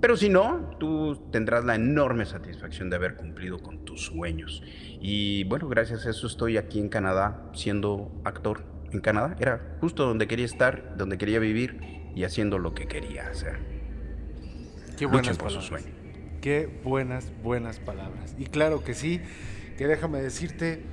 Pero 0.00 0.16
si 0.16 0.30
no, 0.30 0.70
tú 0.80 1.28
tendrás 1.30 1.66
la 1.66 1.74
enorme 1.74 2.24
satisfacción 2.24 2.88
de 2.88 2.96
haber 2.96 3.16
cumplido 3.16 3.58
con 3.58 3.84
tus 3.84 4.06
sueños. 4.06 4.62
Y 5.00 5.44
bueno, 5.44 5.68
gracias 5.68 6.06
a 6.06 6.10
eso 6.10 6.26
estoy 6.26 6.56
aquí 6.56 6.80
en 6.80 6.88
Canadá 6.88 7.50
siendo 7.52 8.10
actor 8.24 8.64
en 8.90 9.00
Canadá. 9.00 9.36
Era 9.38 9.76
justo 9.82 10.06
donde 10.06 10.26
quería 10.26 10.46
estar, 10.46 10.96
donde 10.96 11.18
quería 11.18 11.38
vivir 11.40 11.78
y 12.14 12.24
haciendo 12.24 12.58
lo 12.58 12.72
que 12.72 12.86
quería 12.86 13.28
hacer. 13.28 13.58
Qué 14.96 15.04
buenas 15.04 15.36
palabras. 15.36 15.84
Qué 16.40 16.80
buenas, 16.82 17.30
buenas 17.42 17.80
palabras. 17.80 18.34
Y 18.38 18.46
claro 18.46 18.82
que 18.82 18.94
sí, 18.94 19.20
que 19.76 19.86
déjame 19.86 20.22
decirte, 20.22 20.84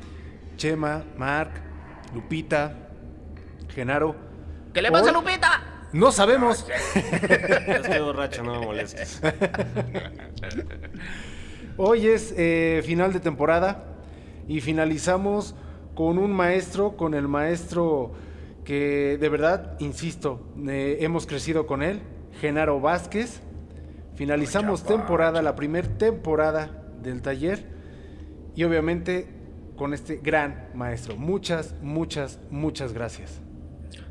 Chema, 0.62 1.04
Mark, 1.18 1.54
Lupita, 2.14 2.78
Genaro. 3.70 4.16
¿Qué 4.72 4.84
le 4.84 4.92
pasa 4.92 5.10
a 5.10 5.12
Lupita? 5.12 5.88
No 5.92 6.12
sabemos. 6.12 6.68
Estoy 7.68 8.00
borracho, 8.00 8.44
no 8.44 8.60
me 8.60 8.68
molestes. 8.68 9.20
Hoy 11.78 12.06
es 12.06 12.36
eh, 12.38 12.84
final 12.86 13.12
de 13.12 13.20
temporada 13.20 13.86
y 14.48 14.62
finalizamos 14.62 15.56
con 15.96 16.20
un 16.20 16.32
maestro, 16.32 16.96
con 16.96 17.16
el 17.16 17.28
maestro 17.28 18.12
que 18.64 19.18
de 19.20 19.30
verdad, 19.30 19.78
insisto, 19.80 20.54
eh, 20.68 20.98
hemos 21.00 21.26
crecido 21.26 21.66
con 21.66 21.82
él, 21.82 22.04
Genaro 22.40 22.80
Vázquez. 22.80 23.42
Finalizamos 24.14 24.84
temporada, 24.84 25.42
la 25.42 25.56
primera 25.56 25.88
temporada 25.98 26.84
del 27.02 27.24
taller 27.24 27.66
y 28.54 28.64
obviamente 28.64 29.41
con 29.82 29.96
este 29.96 30.18
gran 30.18 30.70
maestro. 30.76 31.18
Muchas, 31.18 31.74
muchas, 31.82 32.40
muchas 32.52 32.94
gracias. 32.94 33.42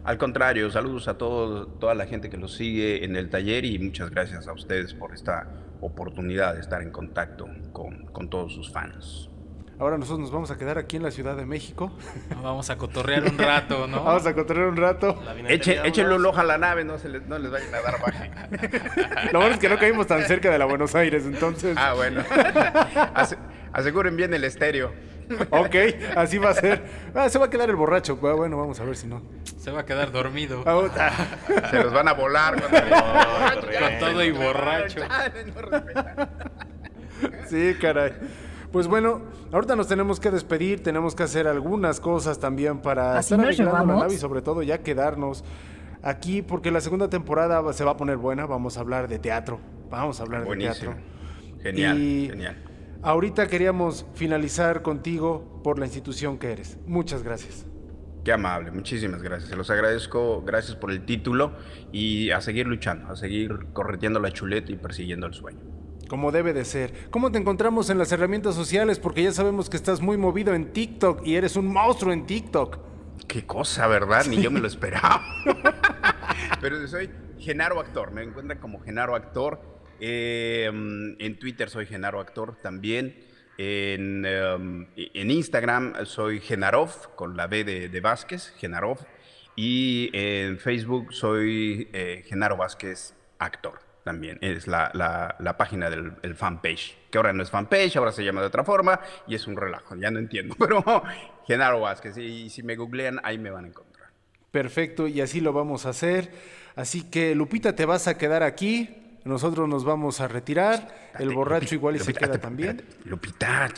Al 0.03 0.19
contrario, 0.19 0.69
saludos 0.69 1.07
a 1.07 1.17
toda 1.17 1.95
la 1.95 2.07
gente 2.07 2.29
que 2.29 2.37
lo 2.37 2.49
sigue 2.49 3.05
en 3.05 3.15
el 3.15 3.31
taller 3.31 3.65
y 3.65 3.79
muchas 3.79 4.11
gracias 4.11 4.49
a 4.49 4.53
ustedes 4.53 4.95
por 4.95 5.15
esta 5.15 5.47
oportunidad 5.81 6.55
de 6.55 6.61
estar 6.61 6.83
en 6.83 6.91
contacto 6.91 7.47
con, 7.73 8.07
con 8.07 8.29
todos 8.29 8.53
sus 8.53 8.73
fans. 8.73 9.31
Ahora 9.79 9.97
nosotros 9.97 10.19
nos 10.19 10.33
vamos 10.33 10.51
a 10.51 10.59
quedar 10.59 10.77
aquí 10.77 10.97
en 10.97 11.05
la 11.05 11.13
Ciudad 11.13 11.37
de 11.37 11.47
México. 11.47 11.97
Vamos 12.43 12.69
a 12.69 12.77
cotorrear 12.77 13.23
un 13.23 13.39
rato, 13.39 13.87
¿no? 13.87 14.03
vamos 14.05 14.27
a 14.27 14.35
cotorrear 14.35 14.71
un 14.71 14.77
rato. 14.77 15.23
échenle 15.49 16.17
un 16.17 16.27
ojo 16.27 16.41
a 16.41 16.45
la 16.45 16.59
nave, 16.59 16.83
no, 16.83 16.99
se 16.99 17.09
les, 17.09 17.25
no 17.29 17.39
les 17.39 17.49
vayan 17.49 17.73
a 17.73 17.81
dar 17.81 18.01
baje. 18.01 18.31
Lo 19.33 19.39
bueno 19.39 19.55
es 19.55 19.61
que 19.61 19.69
no 19.69 19.79
caímos 19.79 20.09
tan 20.09 20.25
cerca 20.25 20.51
de 20.51 20.59
la 20.59 20.65
Buenos 20.65 20.97
Aires, 20.97 21.25
entonces. 21.27 21.77
Ah, 21.79 21.95
bueno. 21.95 22.25
aseguren 23.73 24.17
bien 24.17 24.35
el 24.35 24.43
estéreo. 24.43 25.20
ok, 25.51 25.77
así 26.17 26.39
va 26.39 26.51
a 26.51 26.55
ser. 26.55 26.83
Ah, 27.15 27.29
se 27.29 27.39
va 27.39 27.47
a 27.47 27.51
quedar 27.51 27.71
el 27.71 27.77
borracho. 27.77 28.19
Ah, 28.23 28.33
bueno, 28.33 28.57
vamos 28.57 28.81
a 28.81 28.85
ver 28.85 28.97
si 28.97 29.07
no. 29.07 29.23
Se 29.59 29.71
va 29.71 29.81
a 29.81 29.87
quedar 29.87 30.13
dormido. 30.13 30.63
Ah, 30.67 31.13
se 31.71 31.83
los 31.83 31.93
van 31.93 32.09
a 32.09 32.13
volar 32.13 32.61
con 32.61 32.71
todo 34.01 34.25
y 34.25 34.33
borracho. 34.33 35.01
sí, 37.49 37.75
caray. 37.81 38.13
Pues 38.73 38.87
bueno, 38.87 39.23
ahorita 39.53 39.75
nos 39.75 39.89
tenemos 39.89 40.21
que 40.21 40.31
despedir, 40.31 40.83
tenemos 40.83 41.15
que 41.15 41.25
hacer 41.25 41.49
algunas 41.49 41.99
cosas 41.99 42.39
también 42.39 42.79
para 42.79 43.19
estar 43.19 43.41
arreglando 43.41 43.73
la 43.73 44.01
nave 44.01 44.15
y 44.15 44.19
sobre 44.19 44.43
todo 44.43 44.63
ya 44.63 44.79
quedarnos 44.79 45.45
aquí 46.03 46.41
porque 46.41 46.71
la 46.71 46.81
segunda 46.81 47.11
temporada 47.11 47.73
se 47.73 47.85
va 47.85 47.93
a 47.93 47.97
poner 47.97 48.17
buena, 48.17 48.47
vamos 48.47 48.77
a 48.77 48.81
hablar 48.81 49.09
de 49.09 49.19
teatro, 49.19 49.59
vamos 49.91 50.21
a 50.21 50.23
hablar 50.23 50.45
de 50.45 50.57
teatro. 50.57 50.95
Genial, 51.63 51.97
genial. 52.31 52.70
Ahorita 53.03 53.47
queríamos 53.49 54.07
finalizar 54.15 54.83
contigo 54.83 55.61
por 55.65 55.79
la 55.79 55.87
institución 55.87 56.39
que 56.39 56.53
eres. 56.53 56.79
Muchas 56.87 57.23
gracias. 57.23 57.67
Qué 58.25 58.33
amable, 58.33 58.71
muchísimas 58.71 59.23
gracias. 59.23 59.49
Se 59.49 59.57
los 59.57 59.71
agradezco, 59.71 60.43
gracias 60.43 60.77
por 60.77 60.91
el 60.91 61.07
título 61.07 61.53
y 61.93 62.31
a 62.31 62.43
seguir 62.43 62.67
luchando, 62.67 63.11
a 63.11 63.17
seguir 63.17 63.69
correteando 63.73 64.21
la 64.21 64.31
chuleta 64.31 64.71
y 64.73 64.77
persiguiendo 64.77 65.27
el 65.27 65.35
sueño 65.35 65.61
como 66.11 66.33
debe 66.33 66.53
de 66.53 66.65
ser. 66.65 67.09
¿Cómo 67.11 67.31
te 67.31 67.39
encontramos 67.39 67.89
en 67.89 67.97
las 67.97 68.11
herramientas 68.11 68.57
sociales? 68.57 68.99
Porque 68.99 69.23
ya 69.23 69.31
sabemos 69.31 69.71
que 69.71 69.77
estás 69.77 70.01
muy 70.01 70.17
movido 70.17 70.55
en 70.55 70.73
TikTok 70.73 71.25
y 71.25 71.37
eres 71.37 71.55
un 71.55 71.69
monstruo 71.69 72.13
en 72.13 72.27
TikTok. 72.27 72.79
Qué 73.29 73.47
cosa, 73.47 73.87
¿verdad? 73.87 74.27
Ni 74.27 74.43
yo 74.43 74.51
me 74.51 74.59
lo 74.59 74.67
esperaba. 74.67 75.23
Pero 76.61 76.85
soy 76.89 77.11
Genaro 77.39 77.79
Actor, 77.79 78.11
me 78.11 78.25
encuentran 78.25 78.59
como 78.59 78.81
Genaro 78.81 79.15
Actor. 79.15 79.70
Em, 80.01 81.17
en 81.19 81.39
Twitter 81.39 81.69
soy 81.69 81.87
Genaro 81.87 82.21
Actor 82.21 82.57
también. 82.63 83.15
En, 83.59 84.25
em, 84.25 84.87
en, 84.97 85.31
Instagram 85.31 86.07
soy 86.07 86.41
Genarov, 86.41 87.15
con 87.15 87.37
la 87.37 87.47
B 87.47 87.65
de, 87.65 88.01
Vázquez, 88.01 88.55
Genarov. 88.59 88.99
Y 89.57 90.11
en 90.13 90.59
Facebook 90.59 91.13
soy 91.13 91.89
eh, 91.93 92.25
Genaro 92.27 92.57
Vázquez 92.57 93.15
Actor 93.39 93.81
también. 94.05 94.39
Es 94.41 94.67
la, 94.67 95.55
página 95.59 95.91
del 95.91 96.15
el 96.23 96.35
fanpage. 96.35 96.97
Que 97.11 97.19
ahora 97.19 97.33
no 97.33 97.43
es 97.43 97.51
fanpage, 97.51 97.97
ahora 97.97 98.13
se 98.13 98.25
llama 98.25 98.41
de 98.41 98.47
otra 98.47 98.65
forma 98.65 99.01
y 99.27 99.35
es 99.35 99.47
un 99.47 99.57
relajo. 99.57 99.95
Ya 99.97 100.11
no 100.11 100.19
entiendo. 100.19 100.55
Pero 100.59 100.83
Genaro 101.47 101.81
Vázquez. 101.81 102.17
Y 102.17 102.49
si 102.49 102.63
me 102.63 102.77
googlean, 102.77 103.21
ahí 103.23 103.39
me 103.39 103.51
van 103.51 103.67
a 103.67 103.69
encontrar. 103.69 104.09
Perfecto, 104.51 105.07
y 105.07 105.21
así 105.21 105.41
lo 105.41 105.53
vamos 105.53 105.87
a 105.87 105.91
hacer. 105.91 106.33
Así 106.75 107.09
que, 107.09 107.35
Lupita, 107.35 107.77
te 107.77 107.85
vas 107.85 108.09
a 108.09 108.19
quedar 108.19 108.43
aquí. 108.43 109.10
Nosotros 109.25 109.69
nos 109.69 109.85
vamos 109.85 110.21
a 110.21 110.29
retirar. 110.29 110.89
El 111.19 111.31
borracho 111.31 111.75
igual 111.75 111.97
y 111.97 112.01
se 112.01 112.15
queda 112.15 112.39
también. 112.39 112.83
Lupita, 113.05 113.69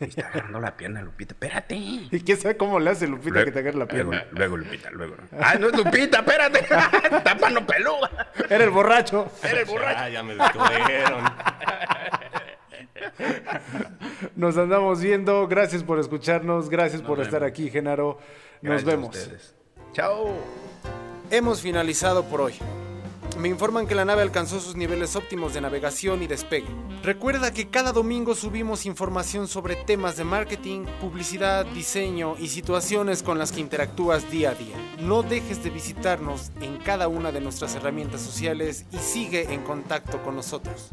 me 0.00 0.06
está 0.06 0.28
agarrando 0.28 0.60
la 0.60 0.76
pierna, 0.76 1.02
Lupita. 1.02 1.34
Espérate. 1.34 1.74
¿Y 1.76 2.20
quién 2.20 2.38
sabe 2.38 2.56
cómo 2.56 2.78
le 2.78 2.90
hace 2.90 3.08
Lupita 3.08 3.44
que 3.44 3.50
te 3.50 3.58
agarre 3.58 3.78
la 3.78 3.86
pierna? 3.86 4.24
Luego, 4.30 4.56
Lupita, 4.56 4.90
luego. 4.90 5.16
Ah, 5.40 5.56
no 5.56 5.68
es 5.68 5.76
Lupita, 5.76 6.18
espérate. 6.18 6.60
Tápano 7.24 7.66
peluda. 7.66 8.30
Era 8.48 8.64
el 8.64 8.70
borracho. 8.70 9.30
Era 9.42 9.60
el 9.60 9.66
borracho. 9.66 9.98
Ah, 10.00 10.08
ya 10.08 10.22
me 10.22 10.34
detuvieron. 10.34 11.24
Nos 14.36 14.56
andamos 14.56 15.00
viendo. 15.00 15.48
Gracias 15.48 15.82
por 15.82 15.98
escucharnos. 15.98 16.68
Gracias 16.68 17.02
por 17.02 17.20
estar 17.20 17.42
aquí, 17.42 17.70
Genaro. 17.70 18.18
Nos 18.62 18.84
Gracias 18.84 18.88
a 18.88 18.96
vemos. 18.96 19.16
ustedes. 19.16 19.54
Chao. 19.92 20.36
Hemos 21.30 21.60
finalizado 21.60 22.24
por 22.24 22.42
hoy 22.42 22.54
me 23.36 23.48
informan 23.48 23.86
que 23.86 23.94
la 23.94 24.04
nave 24.04 24.22
alcanzó 24.22 24.60
sus 24.60 24.76
niveles 24.76 25.14
óptimos 25.16 25.54
de 25.54 25.60
navegación 25.60 26.22
y 26.22 26.26
despegue. 26.26 26.68
Recuerda 27.02 27.52
que 27.52 27.68
cada 27.68 27.92
domingo 27.92 28.34
subimos 28.34 28.86
información 28.86 29.48
sobre 29.48 29.76
temas 29.76 30.16
de 30.16 30.24
marketing, 30.24 30.86
publicidad, 31.00 31.66
diseño 31.66 32.36
y 32.38 32.48
situaciones 32.48 33.22
con 33.22 33.38
las 33.38 33.52
que 33.52 33.60
interactúas 33.60 34.30
día 34.30 34.50
a 34.50 34.54
día. 34.54 34.76
No 35.00 35.22
dejes 35.22 35.62
de 35.62 35.70
visitarnos 35.70 36.50
en 36.60 36.78
cada 36.78 37.08
una 37.08 37.30
de 37.30 37.40
nuestras 37.40 37.74
herramientas 37.74 38.20
sociales 38.20 38.86
y 38.92 38.98
sigue 38.98 39.52
en 39.52 39.62
contacto 39.62 40.22
con 40.22 40.36
nosotros. 40.36 40.90